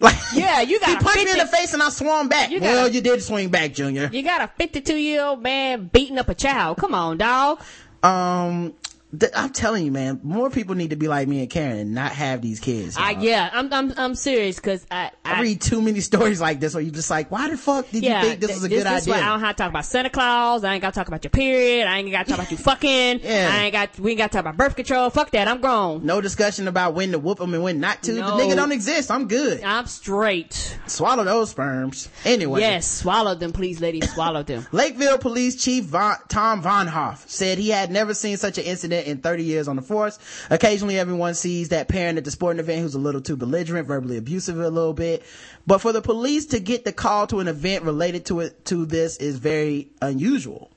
[0.00, 2.50] Like Yeah, you got he a punched me in the face and I swung back.
[2.50, 4.08] You well, gotta- you did swing back, Junior.
[4.12, 6.78] You got a 52 year old man beating up a child.
[6.78, 7.60] Come on, dog.
[8.02, 8.74] Um,
[9.18, 11.94] th- I'm telling you, man, more people need to be like me and Karen and
[11.94, 12.96] not have these kids.
[12.96, 16.60] I yeah, I'm I'm I'm serious because I, I I read too many stories like
[16.60, 18.64] this where you're just like, why the fuck did yeah, you think this th- was
[18.64, 19.14] a this, good this idea?
[19.14, 20.64] Why I don't have to talk about Santa Claus.
[20.64, 21.86] I ain't got to talk about your period.
[21.86, 23.20] I ain't got to talk about you fucking.
[23.22, 23.50] Yeah.
[23.52, 23.98] I ain't got.
[23.98, 25.10] We ain't got to talk about birth control.
[25.10, 25.48] Fuck that.
[25.48, 26.04] I'm grown.
[26.04, 28.12] no discussion about when to whoop them and when not to.
[28.12, 28.36] No.
[28.36, 29.10] The nigga don't exist.
[29.10, 29.62] I'm good.
[29.62, 30.78] I'm straight.
[30.86, 32.08] Swallow those sperms.
[32.24, 32.60] Anyway.
[32.60, 34.12] Yes, swallow them, please, ladies.
[34.12, 34.66] Swallow them.
[34.72, 39.18] Lakeville Police Chief Von, Tom Vonhof said he had never seen such an incident in
[39.18, 40.18] 30 years on the force.
[40.50, 44.16] Occasionally everyone sees that parent at the sporting event who's a little too belligerent, verbally
[44.16, 45.22] abusive a little bit.
[45.66, 48.84] But for the police to get the call to an event related to it, to
[48.86, 50.70] this is very unusual.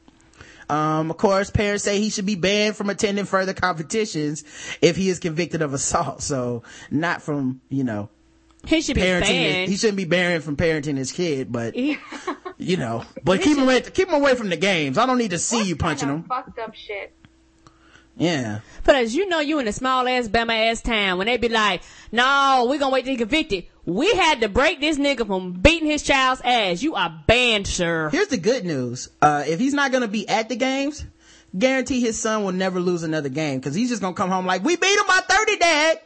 [0.69, 4.43] Um, of course, parents say he should be banned from attending further competitions
[4.81, 6.21] if he is convicted of assault.
[6.23, 8.09] So not from, you know,
[8.65, 9.21] He should be parenting.
[9.27, 9.69] banned.
[9.69, 11.99] He shouldn't be banned from parenting his kid, but He-
[12.57, 14.97] you know, but keep him away, keep him away from the games.
[14.97, 16.23] I don't need to see you punching him.
[16.23, 17.13] fucked up shit.
[18.17, 18.59] Yeah.
[18.83, 21.49] But as you know, you in a small ass Bama ass town when they be
[21.49, 21.81] like,
[22.11, 25.89] "No, we gonna wait till he convicted." We had to break this nigga from beating
[25.89, 26.81] his child's ass.
[26.81, 28.09] You are banned, sir.
[28.09, 29.09] Here's the good news.
[29.21, 31.05] Uh, if he's not gonna be at the games,
[31.57, 34.63] guarantee his son will never lose another game because he's just gonna come home like,
[34.63, 35.99] we beat him by 30, dad.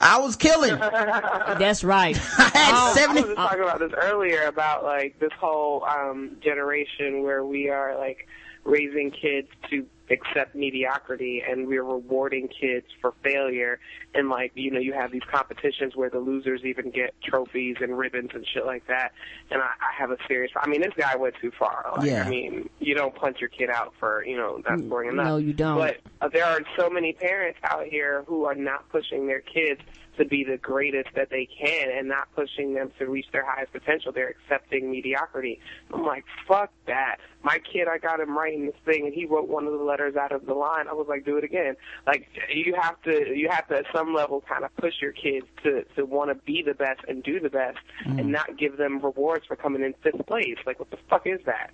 [0.00, 0.76] I was killing.
[0.78, 2.16] That's right.
[2.38, 3.20] I had I 70.
[3.20, 7.96] was just talking about this earlier about like this whole um generation where we are
[7.96, 8.26] like
[8.64, 13.80] raising kids to accept mediocrity and we're rewarding kids for failure
[14.14, 17.96] and like you know you have these competitions where the losers even get trophies and
[17.96, 19.12] ribbons and shit like that
[19.50, 22.24] and I, I have a serious I mean this guy went too far like Yeah.
[22.24, 25.36] I mean you don't punch your kid out for you know not scoring enough no,
[25.38, 25.78] you don't.
[25.78, 29.80] but uh, there are so many parents out here who are not pushing their kids
[30.18, 33.72] to be the greatest that they can and not pushing them to reach their highest
[33.72, 34.12] potential.
[34.12, 35.60] They're accepting mediocrity.
[35.92, 37.16] I'm like, fuck that.
[37.42, 40.16] My kid, I got him writing this thing and he wrote one of the letters
[40.16, 40.88] out of the line.
[40.88, 41.76] I was like, do it again.
[42.06, 45.46] Like, you have to, you have to at some level kind of push your kids
[45.62, 48.26] to, to want to be the best and do the best and mm.
[48.26, 50.56] not give them rewards for coming in fifth place.
[50.66, 51.70] Like, what the fuck is that?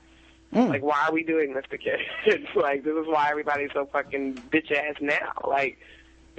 [0.52, 0.68] Mm.
[0.68, 2.02] Like, why are we doing this to kids?
[2.56, 5.32] like, this is why everybody's so fucking bitch ass now.
[5.46, 5.78] Like,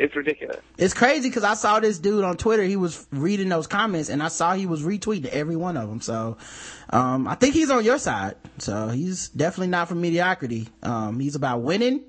[0.02, 0.58] it's ridiculous.
[0.80, 2.64] It's crazy because I saw this dude on Twitter.
[2.64, 6.02] He was reading those comments and I saw he was retweeting every one of them.
[6.02, 6.38] So,
[6.90, 8.36] um, I think he's on your side.
[8.58, 10.70] So he's definitely not for mediocrity.
[10.82, 12.02] Um, he's about winning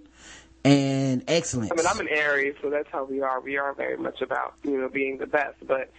[0.64, 1.70] and excellence.
[1.70, 3.40] I mean, I'm an Aries, so that's how we are.
[3.40, 5.56] We are very much about you know being the best.
[5.66, 5.90] But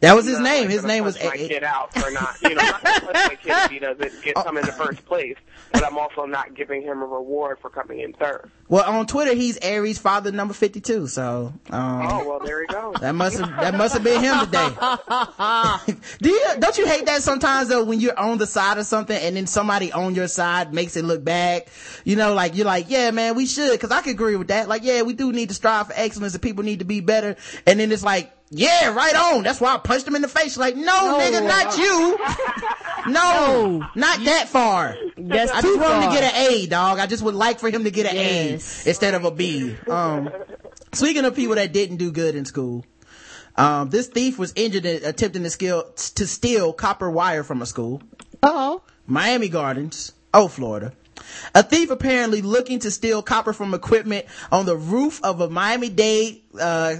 [0.00, 0.64] That was his name.
[0.64, 3.50] like, His name was my A- kid out for not you know not my kid
[3.50, 5.36] if he doesn't get come the first place.
[5.72, 8.50] But I'm also not giving him a reward for coming in third.
[8.68, 11.06] Well, on Twitter, he's Aries father number 52.
[11.08, 12.92] So, um, Oh well, there we go.
[13.00, 14.68] that must have, that must have been him today.
[16.22, 19.16] Do you, don't you hate that sometimes though when you're on the side of something
[19.16, 21.64] and then somebody on your side makes it look bad?
[22.04, 24.68] You know, like you're like, yeah, man, we should, cause I could agree with that.
[24.68, 27.36] Like, yeah, we do need to strive for excellence and people need to be better.
[27.66, 29.42] And then it's like, yeah, right on.
[29.42, 30.56] That's why I punched him in the face.
[30.56, 31.18] Like, no, No.
[31.18, 32.18] nigga, not you.
[33.08, 34.96] No, not that far.
[35.16, 36.98] That's I just want him to get an A, dog.
[36.98, 38.84] I just would like for him to get an Yes.
[38.84, 39.76] A instead of a B.
[39.86, 40.28] Um,
[40.92, 42.84] speaking of people that didn't do good in school,
[43.56, 47.66] um, this thief was injured in attempting to steal, to steal copper wire from a
[47.66, 48.02] school.
[48.42, 48.82] Oh.
[49.06, 50.92] Miami Gardens, oh, Florida.
[51.54, 56.42] A thief apparently looking to steal copper from equipment on the roof of a Miami-Dade,
[56.60, 56.96] uh,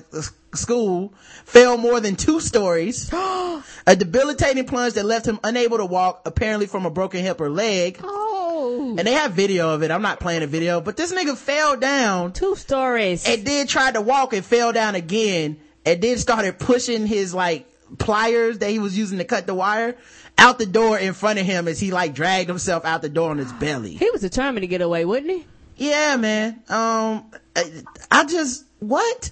[0.57, 3.11] school fell more than two stories.
[3.87, 7.51] a debilitating plunge that left him unable to walk, apparently from a broken hip or
[7.51, 8.01] leg.
[8.03, 8.97] Oh.
[8.99, 9.91] And they have video of it.
[9.91, 12.33] I'm not playing a video, but this nigga fell down.
[12.33, 13.29] Two stories.
[13.29, 15.59] And then tried to walk and fell down again.
[15.85, 17.69] And then started pushing his like
[17.99, 19.97] pliers that he was using to cut the wire
[20.39, 23.31] out the door in front of him as he like dragged himself out the door
[23.31, 23.95] on his belly.
[23.95, 25.47] He was determined to get away, wasn't he?
[25.77, 26.55] Yeah, man.
[26.69, 29.31] Um, I, I just, what?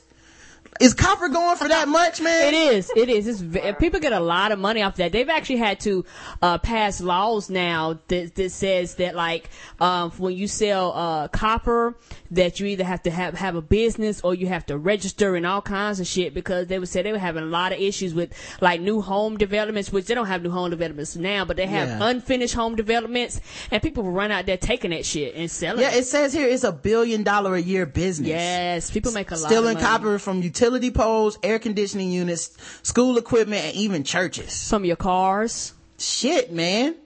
[0.80, 2.52] Is copper going for that much, man?
[2.52, 2.90] It is.
[2.96, 3.42] It is.
[3.42, 5.12] It's, people get a lot of money off that.
[5.12, 6.04] They've actually had to
[6.42, 11.94] uh, pass laws now that, that says that like um, when you sell uh, copper,
[12.34, 15.46] that you either have to have have a business or you have to register and
[15.46, 18.14] all kinds of shit because they would say they were having a lot of issues
[18.14, 21.66] with like new home developments, which they don't have new home developments now, but they
[21.66, 22.08] have Yeah.
[22.08, 23.40] unfinished home developments,
[23.70, 25.80] and people will run out there taking that shit and selling.
[25.82, 26.00] Yeah, it.
[26.00, 28.28] it says here it's a billion dollar a year business.
[28.28, 29.46] Yes, people make a lot.
[29.50, 29.86] Stealing of money.
[29.86, 34.68] copper from utility poles, air conditioning units, school equipment, and even churches.
[34.68, 35.72] From your cars.
[35.98, 36.96] Shit, man.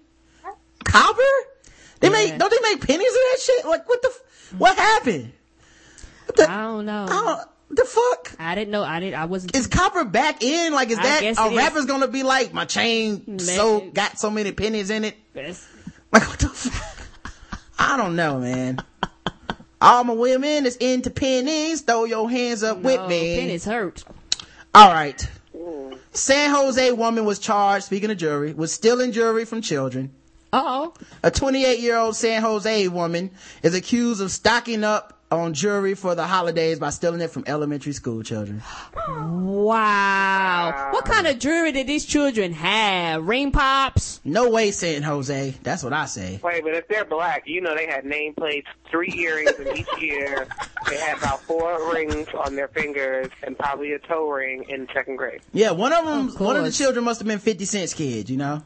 [0.84, 1.20] Copper?
[2.00, 3.66] They make, don't they make pennies of that shit?
[3.66, 4.20] Like, what the, f-
[4.56, 5.32] what happened?
[6.38, 7.06] I don't know.
[7.08, 8.34] I don't, the fuck?
[8.38, 8.82] I didn't know.
[8.82, 9.18] I didn't.
[9.20, 9.54] I wasn't.
[9.54, 10.72] Is copper back in?
[10.72, 11.56] Like, is I that, a it is.
[11.56, 15.16] rapper's gonna be like, my chain so, got so many pennies in it?
[16.10, 17.06] Like, what the fuck?
[17.78, 18.78] I don't know, man.
[19.80, 21.82] All my women is into pennies.
[21.82, 23.38] Throw your hands up with me.
[23.38, 24.04] pennies hurt.
[24.74, 25.28] All right.
[26.12, 30.12] San Jose woman was charged, speaking of jury, was stealing jewelry from children.
[30.52, 30.94] Oh.
[31.22, 33.30] A 28 year old San Jose woman
[33.62, 37.92] is accused of stocking up on jewelry for the holidays by stealing it from elementary
[37.92, 38.62] school children.
[39.06, 40.88] Wow.
[40.92, 43.26] What kind of jewelry did these children have?
[43.26, 44.22] Ring pops?
[44.24, 45.54] No way, San Jose.
[45.62, 46.40] That's what I say.
[46.42, 50.46] Wait, but if they're black, you know they had nameplates, three earrings in each ear.
[50.88, 55.16] They had about four rings on their fingers and probably a toe ring in second
[55.16, 55.42] grade.
[55.52, 58.30] Yeah, one of them, Of one of the children must have been 50 Cent's kid,
[58.30, 58.62] you know?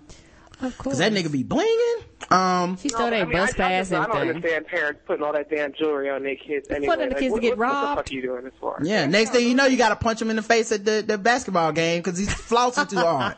[0.62, 0.94] Of course.
[0.94, 2.32] Cause that nigga be blinging.
[2.32, 4.36] Um, She stole I their mean, bus I, pass just, I and don't everything.
[4.36, 6.96] understand parents putting all that damn jewelry on their kids anyway.
[6.96, 8.78] them Like, kids to what, get what, What the fuck are you doing this for?
[8.82, 11.18] yeah, next thing you know, you gotta punch him in the face at the, the
[11.18, 13.36] basketball game cause he's flossing too hard.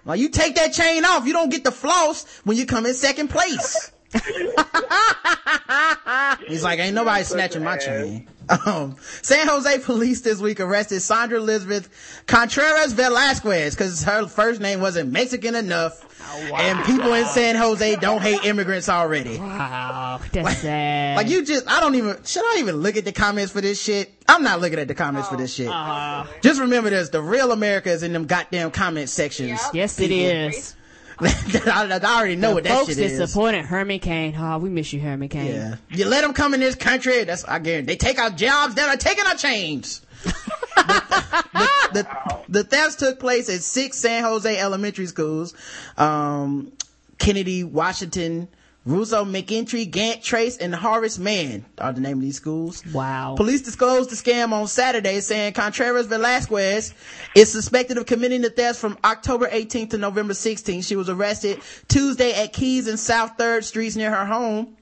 [0.04, 2.94] like, you take that chain off, you don't get the floss when you come in
[2.94, 3.90] second place.
[6.46, 8.28] He's like, ain't nobody snatching my chain.
[8.66, 11.88] Um, San Jose police this week arrested Sandra Elizabeth
[12.26, 16.04] Contreras Velasquez because her first name wasn't Mexican enough
[16.54, 19.38] And people in San Jose don't hate immigrants already.
[19.38, 21.16] Wow, that's sad.
[21.16, 23.80] Like you just, I don't even, should I even look at the comments for this
[23.82, 24.12] shit?
[24.28, 25.68] I'm not looking at the comments for this shit.
[25.68, 29.60] Uh, Just remember this, the real America is in them goddamn comment sections.
[29.72, 30.74] yes, it is.
[31.24, 33.30] I, I already know The what that folks shit is.
[33.30, 34.34] supported Herman Cain.
[34.36, 35.46] Oh, we miss you, Herman Cain.
[35.54, 35.76] Yeah.
[35.90, 38.88] You let them come in this country, that's, I guarantee, they take our jobs, then
[38.88, 40.02] are taking our chains.
[40.22, 45.54] the, the, the thefts took place at six San Jose elementary schools.
[45.96, 46.72] Um,
[47.18, 48.48] Kennedy, Washington,
[48.84, 52.84] Russo, McEntee, Gant, Trace, and Horace Mann are the name of these schools.
[52.92, 53.34] Wow.
[53.36, 56.92] Police disclosed the scam on Saturday saying Contreras Velasquez
[57.36, 60.84] is suspected of committing the thefts from October 18th to November 16th.
[60.84, 64.76] She was arrested Tuesday at Keys and South 3rd Streets near her home.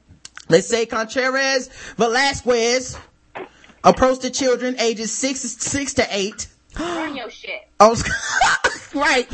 [0.48, 2.98] They say Contreras Velasquez
[3.84, 6.48] approached the children ages six, six to eight.
[6.74, 7.68] Burn your shit.
[7.80, 7.96] On,
[8.94, 9.28] right.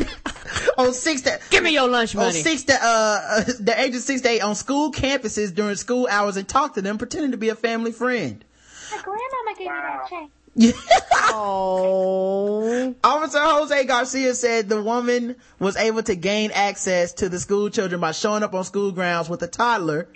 [0.78, 2.28] on six to, Give me your lunch money.
[2.28, 6.06] on six to, uh, the age of six to eight on school campuses during school
[6.10, 8.44] hours and talk to them pretending to be a family friend.
[8.90, 10.30] My grandmama gave me that check.
[11.34, 12.94] oh.
[13.04, 18.00] Officer Jose Garcia said the woman was able to gain access to the school children
[18.00, 20.08] by showing up on school grounds with a toddler,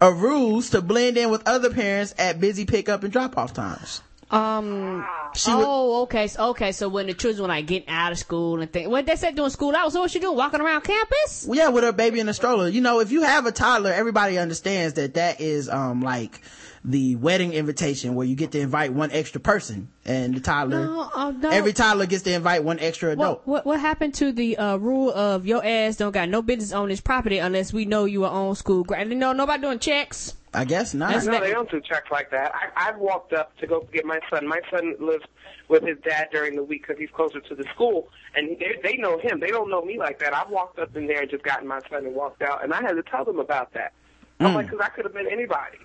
[0.00, 4.02] a ruse to blend in with other parents at busy pickup and drop off times.
[4.30, 5.06] Um.
[5.34, 6.26] She oh, okay.
[6.28, 6.72] So, okay.
[6.72, 9.36] So when the children were like getting out of school and things, what they said
[9.36, 10.36] doing school hours, so what she doing?
[10.36, 11.46] Walking around campus?
[11.46, 12.68] Well, yeah, with her baby in a stroller.
[12.68, 16.40] You know, if you have a toddler, everybody understands that that is, um, like
[16.86, 21.10] the wedding invitation where you get to invite one extra person and the toddler, No,
[21.14, 21.50] oh, no.
[21.50, 23.42] every toddler gets to invite one extra adult.
[23.44, 26.72] What, what what happened to the uh, rule of your ass don't got no business
[26.72, 29.10] on this property unless we know you are on school ground?
[29.10, 30.34] You know, nobody doing checks.
[30.56, 31.12] I guess not.
[31.12, 32.52] That's No, they don't do checks like that.
[32.54, 34.46] I, I've walked up to go get my son.
[34.48, 35.24] My son lives
[35.68, 38.96] with his dad during the week because he's closer to the school, and they, they
[38.96, 39.38] know him.
[39.40, 40.34] They don't know me like that.
[40.34, 42.80] I've walked up in there and just gotten my son and walked out, and I
[42.80, 43.92] had to tell them about that.
[44.40, 44.54] I'm Mm.
[44.54, 45.78] like, because I could have been anybody.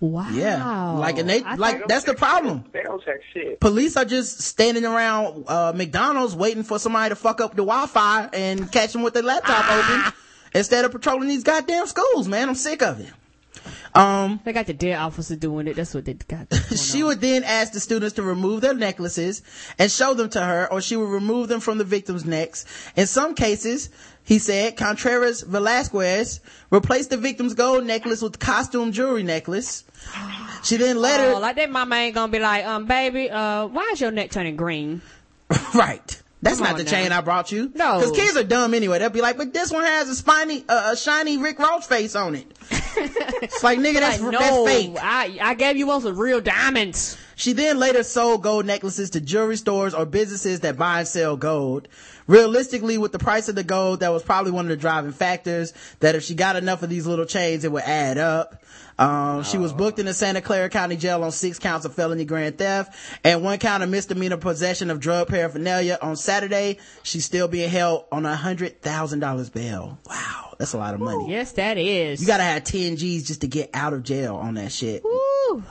[0.00, 0.28] Wow.
[0.32, 0.90] Yeah.
[0.92, 2.64] Like, and they, I like, don't that's the check problem.
[2.72, 3.60] They don't check shit.
[3.60, 8.28] police are just standing around uh, McDonald's waiting for somebody to fuck up the Wi-Fi
[8.32, 10.12] and catch them with their laptop open
[10.54, 12.26] instead of patrolling these goddamn schools.
[12.26, 13.12] Man, I'm sick of it.
[13.94, 15.76] Um, They got the dead officer doing it.
[15.76, 16.52] That's what they got.
[16.76, 17.08] she on.
[17.08, 19.42] would then ask the students to remove their necklaces
[19.78, 22.64] and show them to her, or she would remove them from the victims' necks.
[22.96, 23.90] In some cases,
[24.24, 29.84] he said, Contreras Velasquez replaced the victim's gold necklace with costume jewelry necklace.
[30.64, 33.66] She then let her Oh, like that mama ain't gonna be like, um, baby, uh,
[33.66, 35.02] why is your neck turning green?
[35.74, 36.22] Right.
[36.40, 36.90] That's Come not the now.
[36.90, 37.70] chain I brought you.
[37.74, 38.00] No.
[38.00, 38.98] Because kids are dumb anyway.
[38.98, 42.16] They'll be like, but this one has a spiny, uh, a shiny Rick Ross face
[42.16, 42.46] on it.
[42.96, 44.96] It's like, nigga, that's, Like, that's no, fake.
[45.00, 47.16] I I gave you one some real diamonds.
[47.34, 51.36] She then later sold gold necklaces to jewelry stores or businesses that buy and sell
[51.36, 51.88] gold.
[52.26, 55.72] Realistically, with the price of the gold, that was probably one of the driving factors
[56.00, 58.62] that if she got enough of these little chains, it would add up.
[58.98, 62.24] Um, she was booked in the Santa Clara County Jail on six counts of felony
[62.24, 62.94] grand theft
[63.24, 65.98] and one count of misdemeanor possession of drug paraphernalia.
[66.02, 69.98] On Saturday, she's still being held on a hundred thousand dollars bail.
[70.06, 71.30] Wow, that's a lot of money.
[71.30, 72.20] Yes, that is.
[72.20, 75.02] You gotta have 10 G's just to get out of jail on that shit.
[75.02, 75.62] Woo.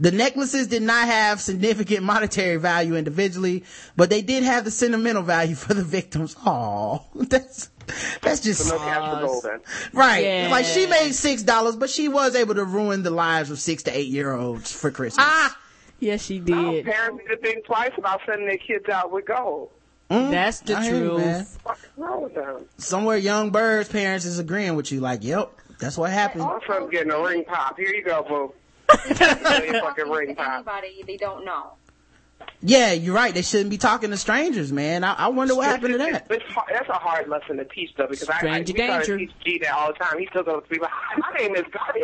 [0.00, 3.64] The necklaces did not have significant monetary value individually,
[3.96, 6.34] but they did have the sentimental value for the victims.
[6.46, 7.68] Oh, that's,
[8.22, 9.44] that's just, So no gold
[9.92, 10.24] right.
[10.24, 10.48] Yeah.
[10.50, 13.82] Like she made six dollars, but she was able to ruin the lives of six
[13.84, 15.26] to eight year olds for Christmas.
[15.28, 15.58] Ah,
[15.98, 16.86] yes, she No, did.
[16.86, 19.70] parents need to think twice about sending their kids out with gold.
[20.10, 21.36] Mm, That's the I hear you, man.
[21.44, 21.58] truth.
[21.62, 22.64] What's wrong with them?
[22.78, 26.42] Somewhere young birds parents is agreeing with you like, yep, that's what happened.
[26.44, 27.76] My son's getting a ring pop.
[27.78, 28.52] Here you go, boo.
[29.08, 30.52] Your fucking ring pop.
[30.54, 31.72] Anybody they don't know.
[32.62, 33.32] Yeah, you're right.
[33.32, 35.04] They shouldn't be talking to strangers, man.
[35.04, 36.26] I, I wonder what happened to that.
[36.30, 39.18] It's hard, that's a hard lesson to teach, though, because I, I we danger.
[39.18, 40.18] teach G that all the time.
[40.18, 42.02] He still goes to be "My name is God." He.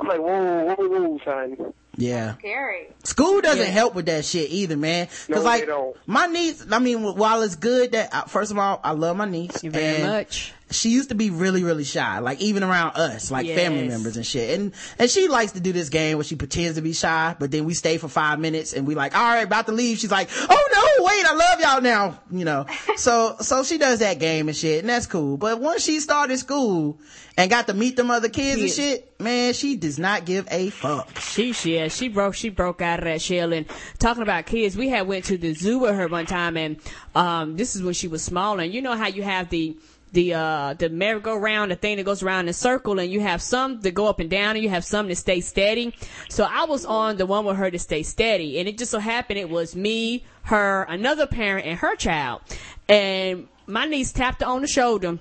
[0.00, 1.72] I'm like, whoa, whoa, whoa, son.
[1.96, 2.34] Yeah.
[2.38, 2.88] Scary.
[3.04, 3.70] School doesn't Yeah.
[3.70, 5.06] help with that shit either, man.
[5.06, 5.96] Cause No, they like don't.
[6.06, 9.26] my niece, I mean, while it's good that uh, first of all, I love my
[9.26, 9.52] niece.
[9.52, 10.52] Thank you very and much.
[10.70, 14.24] She used to be really, really shy, like even around us, like family members and
[14.24, 14.58] shit.
[14.58, 17.50] And and she likes to do this game where she pretends to be shy, but
[17.50, 19.98] then we stay for five minutes and we like, all right, about to leave.
[19.98, 20.68] She's like, oh
[20.98, 22.66] no, wait, I love y'all now, you know.
[22.96, 25.36] so so she does that game and shit, and that's cool.
[25.36, 26.98] But once she started school
[27.36, 30.70] and got to meet them other kids and shit, man, she does not give a
[30.70, 31.18] fuck.
[31.18, 33.66] She yeah, she broke she broke out of that shell and
[33.98, 36.78] talking about kids, we had went to the zoo with her one time and
[37.14, 39.76] um this is when she was small and you know how you have the
[40.14, 43.42] the uh the merry-go-round, the thing that goes around in a circle and you have
[43.42, 45.94] some that go up and down and you have some that stay steady.
[46.28, 48.98] So I was on the one with her to stay steady and it just so
[48.98, 52.40] happened it was me, her, another parent and her child.
[52.88, 55.18] And my niece tapped her on the shoulder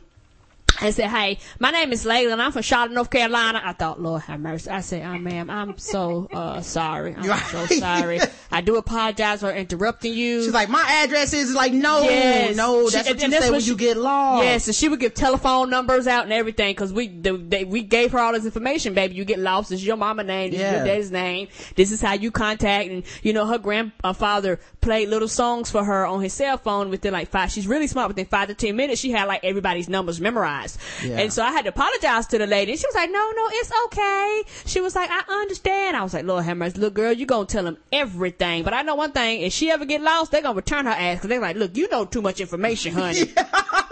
[0.83, 4.01] and said, "Hey, my name is Layla, and I'm from Charlotte, North Carolina." I thought,
[4.01, 4.69] Lord have mercy.
[4.69, 7.15] I said, "Oh, ma'am, I'm so uh, sorry.
[7.17, 8.19] I'm so sorry.
[8.51, 12.55] I do apologize for interrupting you." She's like, my address is like, no, Yes.
[12.55, 14.43] no, She- that's what and you say when what you get lost.
[14.43, 17.81] Yes, and she would give telephone numbers out and everything because we the, they, we
[17.83, 19.15] gave her all this information, baby.
[19.15, 19.69] You get lost.
[19.69, 20.51] This is your mama name.
[20.51, 21.47] This is your daddy's name.
[21.75, 22.89] This is how you contact.
[22.89, 27.13] And you know her grandfather played little songs for her on his cell phone within
[27.13, 27.51] like five.
[27.51, 28.07] She's really smart.
[28.09, 30.72] Within five to ten minutes, she had like everybody's numbers memorized.
[31.03, 31.19] Yeah.
[31.19, 32.71] And so I had to apologize to the lady.
[32.73, 36.13] And she was like, "No, no, it's okay." She was like, "I understand." I was
[36.13, 39.11] like, "Lord have mercy, little girl, you're gonna tell them everything." But I know one
[39.11, 41.75] thing: if she ever get lost, they gonna return her ass because they're like, "Look,
[41.75, 43.23] you know too much information, honey."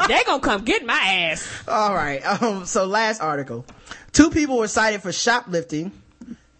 [0.08, 1.48] they gonna come get my ass.
[1.68, 2.22] All right.
[2.42, 3.66] Um, so last article.
[4.14, 5.92] Two people were cited for shoplifting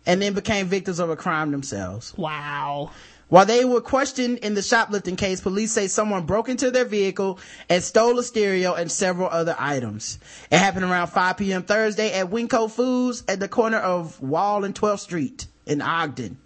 [0.06, 2.14] and then became victims of a crime themselves.
[2.18, 2.92] Wow.
[3.32, 7.40] While they were questioned in the shoplifting case, police say someone broke into their vehicle
[7.70, 10.20] and stole a stereo and several other items.
[10.52, 11.64] It happened around 5 p.m.
[11.64, 16.40] Thursday at Winco Foods at the corner of Wall and 12th Street in Ogden.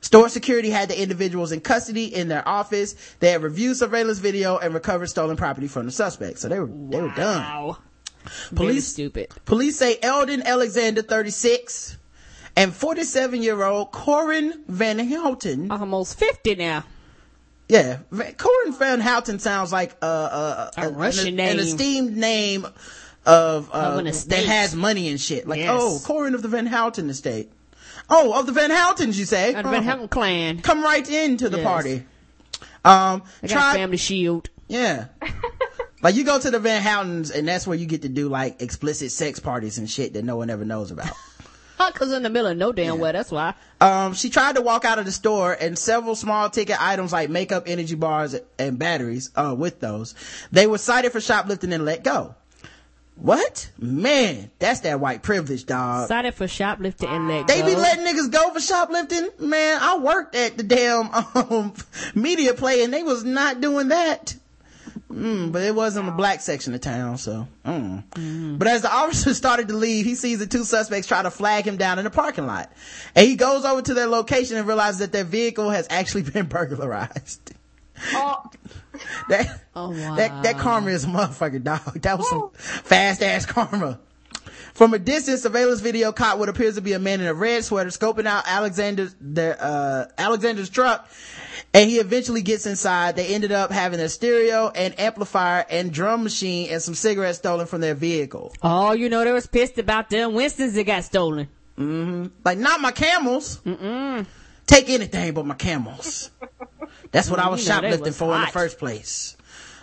[0.00, 2.96] Store security had the individuals in custody in their office.
[3.20, 6.40] They had reviewed surveillance video and recovered stolen property from the suspects.
[6.40, 7.40] So they were, they were done.
[7.44, 7.78] Wow.
[8.56, 9.28] Police- Really stupid.
[9.44, 11.98] Police say Eldon Alexander, 36,
[12.56, 15.70] and 47 year old Corin Van Houten.
[15.70, 16.84] Almost 50 now.
[17.68, 21.52] Yeah, Va- Corin Van Houten sounds like uh, uh, A Russian an, name.
[21.52, 22.66] an esteemed name
[23.24, 25.46] of, uh, that has money and shit.
[25.46, 25.70] Like, Yes.
[25.72, 27.52] oh, Corin of the Van Houten estate.
[28.08, 29.54] Oh, of the Van Houtens, you say?
[29.54, 29.84] Of the Van.
[29.84, 30.60] Houten clan.
[30.62, 31.66] Come right into the Yes.
[31.66, 32.02] party.
[32.84, 34.50] Um, They got try- family shield.
[34.66, 35.06] yeah.
[36.02, 38.60] like you go to the Van Houtens and that's where you get to do like
[38.62, 41.10] explicit sex parties and shit that no one ever knows about.
[41.94, 43.54] Cause in the middle of no damn well, that's why.
[43.80, 47.30] Um, she tried to walk out of the store and several small ticket items like
[47.30, 50.14] makeup, energy bars, and batteries, uh, with those.
[50.52, 52.34] They were cited for shoplifting and let go.
[53.16, 53.70] What?
[53.78, 56.08] Man, that's that white privilege, dog.
[56.08, 57.66] Cited for shoplifting and let They go.
[57.66, 59.28] be letting niggas go for shoplifting?
[59.38, 61.74] Man, I worked at the damn, um,
[62.14, 64.34] media play and they was not doing that.
[65.10, 67.48] Mm, but it was in the black section of town, so.
[67.64, 68.58] Mm.
[68.58, 71.66] But as the officer started to leave, he sees the two suspects try to flag
[71.66, 72.72] him down in the parking lot.
[73.16, 76.46] And he goes over to their location and realizes that their vehicle has actually been
[76.46, 77.52] burglarized.
[78.12, 78.42] Oh,
[79.28, 80.14] That, Oh, wow.
[80.16, 82.00] that, that karma is a motherfucking dog.
[82.02, 83.98] That was some fast ass karma.
[84.74, 87.64] From a distance, surveillance video caught what appears to be a man in a red
[87.64, 91.08] sweater scoping out Alexander's, their, uh, Alexander's truck.
[91.72, 93.16] And he eventually gets inside.
[93.16, 97.66] They ended up having a stereo and amplifier and drum machine and some cigarettes stolen
[97.66, 98.54] from their vehicle.
[98.62, 101.48] Oh, you know, they was pissed about them Winstons that got stolen.
[101.78, 102.26] Mm-hmm.
[102.44, 103.60] Like, not my camels.
[103.64, 104.26] Mm-mm.
[104.66, 106.30] Take anything but my camels.
[107.12, 109.36] That's what I was shoplifting was for in the first place.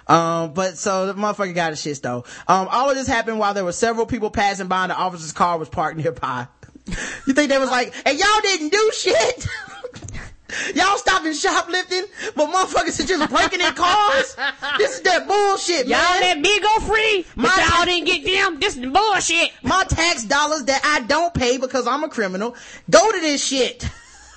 [0.08, 2.24] Um, but so the motherfucker got his shit though.
[2.48, 5.34] Um, all of this happened while there were several people passing by and the officer's
[5.34, 6.48] car was parked nearby.
[7.28, 9.46] you think they was like, hey, y'all didn't do shit?
[10.76, 12.06] y'all stopping shoplifting,
[12.36, 14.36] but motherfuckers are just breaking in cars?
[14.78, 16.22] This is that bullshit, Y'all man.
[16.22, 18.60] let me go free, but My- y'all didn't get them.
[18.60, 19.52] This is bullshit.
[19.64, 22.56] my tax dollars that I don't pay because I'm a criminal
[22.90, 23.84] go to this shit.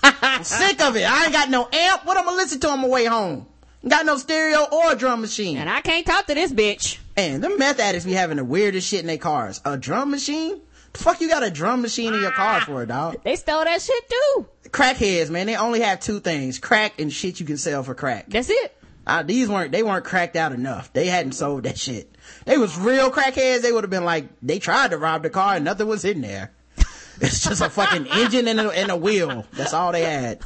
[0.03, 1.05] I'm sick of it.
[1.09, 2.07] I ain't got no amp.
[2.07, 3.47] What I'm gonna listen to on my way home?
[3.87, 5.57] Got no stereo or drum machine.
[5.57, 6.99] And I can't talk to this bitch.
[7.17, 9.61] And them meth addicts be having the weirdest shit in their cars.
[9.65, 10.61] A drum machine?
[10.93, 13.23] The fuck you got a drum machine in your car for, dog?
[13.25, 14.47] They stole that shit too.
[14.69, 18.27] Crackheads, man, they only have two things: crack and shit you can sell for crack.
[18.29, 18.77] That's it.
[19.07, 20.93] Uh, these weren't they weren't cracked out enough.
[20.93, 22.15] They hadn't sold that shit.
[22.45, 23.63] They was real crackheads.
[23.63, 26.21] They would have been like they tried to rob the car and nothing was in
[26.21, 26.53] there.
[27.23, 29.45] It's just a fucking engine and a, and a wheel.
[29.53, 30.41] That's all they had.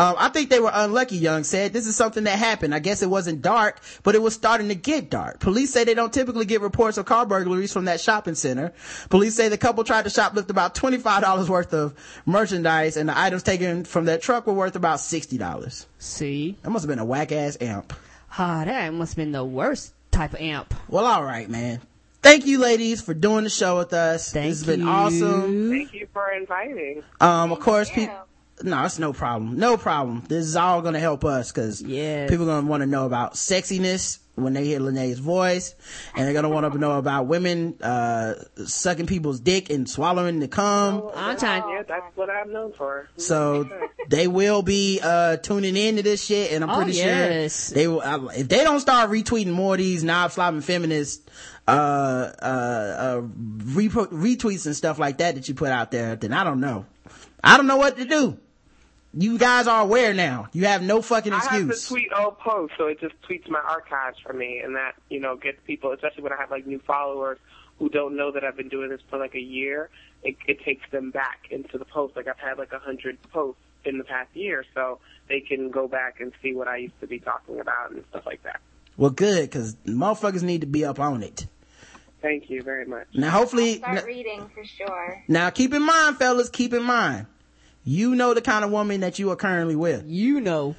[0.00, 1.74] Um, I think they were unlucky, Young said.
[1.74, 2.74] This is something that happened.
[2.74, 5.40] I guess it wasn't dark, but it was starting to get dark.
[5.40, 8.72] Police say they don't typically get reports of car burglaries from that shopping center.
[9.10, 13.42] Police say the couple tried to shoplift about $25 worth of merchandise and the items
[13.42, 15.84] taken from their truck were worth about $60.
[15.98, 16.56] See?
[16.62, 17.92] That must have been a whack ass amp.
[18.38, 20.72] Ah, that must have been the worst type of amp.
[20.88, 21.82] Well, all right, man.
[22.22, 24.32] Thank you, ladies, for doing the show with us.
[24.32, 25.68] Thank this has been awesome.
[25.70, 27.02] Thank you for inviting.
[27.20, 28.14] Um, of course, people.
[28.62, 29.58] No, it's no problem.
[29.58, 30.22] No problem.
[30.28, 32.28] This is all gonna help us because Yes.
[32.30, 35.74] people gonna want to know about sexiness when they hear Lanae's voice,
[36.16, 38.34] and they're gonna want to know about women uh
[38.66, 41.02] sucking people's dick and swallowing the cum.
[41.14, 41.62] I'm trying.
[41.68, 43.08] Yeah, that's what I'm known for.
[43.16, 43.68] So
[44.08, 47.68] they will be uh tuning into this shit, and I'm Oh, pretty yes.
[47.68, 48.00] sure they will.
[48.02, 51.30] uh, If they don't start retweeting more of these knob slobbing feminist
[51.68, 56.32] uh uh uh repro- retweets and stuff like that that you put out there, then
[56.32, 56.86] I don't know.
[57.42, 58.38] I don't know what to do.
[59.12, 60.48] You guys are aware now.
[60.52, 61.52] You have no fucking excuse.
[61.52, 64.76] I have to tweet old posts, so it just tweets my archives for me, and
[64.76, 67.38] that you know gets people, especially when I have like new followers
[67.78, 69.88] who don't know that I've been doing this for like a year.
[70.22, 72.14] It, it takes them back into the post.
[72.14, 75.88] Like I've had like a hundred posts in the past year, so they can go
[75.88, 78.60] back and see what I used to be talking about and stuff like that.
[78.96, 81.46] Well, good, cause motherfuckers need to be up on it.
[82.20, 83.06] Thank you very much.
[83.14, 85.24] Now, hopefully, Start reading for sure.
[85.26, 87.26] now keep in mind, fellas, keep in mind,
[87.90, 90.04] you know the kind of woman that you are currently with.
[90.06, 90.76] You know.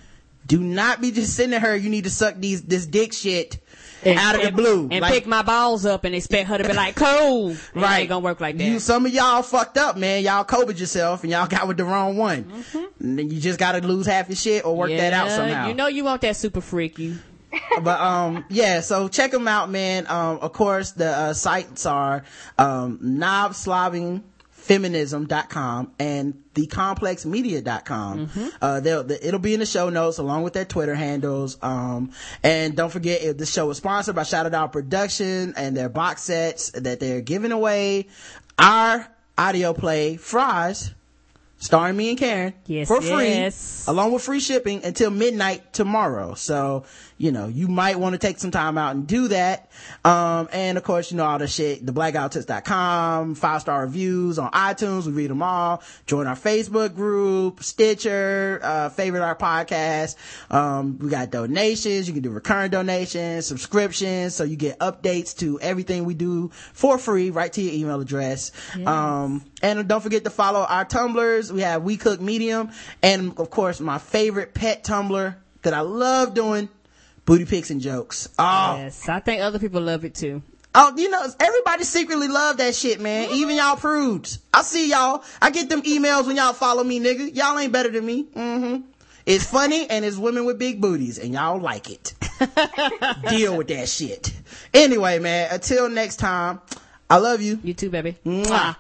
[0.48, 3.60] Do not be just sending her, you need to suck these, this dick shit
[4.04, 4.88] And- out of the blue.
[4.90, 7.56] And Like- pick my balls up and expect her to be like, cool.
[7.76, 8.00] Right.
[8.00, 8.64] ain't gonna work like that.
[8.64, 10.24] You, some of y'all fucked up, man.
[10.24, 12.46] Y'all COVID yourself and y'all got with the wrong one.
[12.46, 13.04] Mm-hmm.
[13.04, 15.68] And then you just gotta lose half your shit or work that out somehow.
[15.68, 17.18] You know you want that super freaky.
[17.82, 22.24] but um yeah so check them out man um of course the uh, sites are
[22.58, 22.98] um
[24.68, 28.48] knobslobbingfeminism.com and thecomplexmedia.com Mm-hmm.
[28.62, 32.12] uh they'll the, it'll be in the show notes along with their twitter handles um
[32.44, 36.24] and don't forget if the show is sponsored by Shadow Dog production and their box
[36.24, 38.08] sets that they're giving away
[38.60, 39.08] our
[39.38, 40.94] audio play fries
[41.58, 43.86] starring me and Karen Yes, for free yes.
[43.88, 46.34] along with free shipping until midnight tomorrow.
[46.34, 46.86] So,
[47.22, 49.70] you know, you might want to take some time out and do that.
[50.04, 54.50] Um, and of course, you know, all the shit, the blackguywhotips.com, five star reviews on
[54.52, 55.06] iTunes.
[55.06, 55.84] We read them all.
[56.08, 60.16] Join our Facebook group, Stitcher, uh, favorite our podcast.
[60.50, 62.08] Um, we got donations.
[62.08, 64.34] You can do recurring donations, subscriptions.
[64.34, 68.52] So you get updates to everything we do for free right to your email address.
[68.88, 71.54] Um, and don't forget to follow our tumblers.
[71.54, 72.72] We have We Cook Medium
[73.04, 76.70] and of course my favorite pet tumbler that I love doing,
[77.26, 78.28] booty pics and jokes.
[78.40, 80.42] Oh, Yes, I think other people love it too.
[80.76, 83.30] oh, you know, everybody secretly love that shit, man.
[83.32, 84.40] Even y'all prudes.
[84.54, 85.24] I see y'all.
[85.42, 87.36] I get them emails when y'all follow me, nigga.
[87.36, 88.24] Y'all ain't better than me.
[88.36, 88.82] Mm-hmm.
[89.26, 92.14] It's funny and it's women with big booties and y'all like it.
[93.30, 94.34] Deal with that shit.
[94.74, 96.60] Anyway, man, until next time,
[97.10, 97.60] I love you.
[97.64, 98.18] You too, baby.
[98.26, 98.76] Mwah.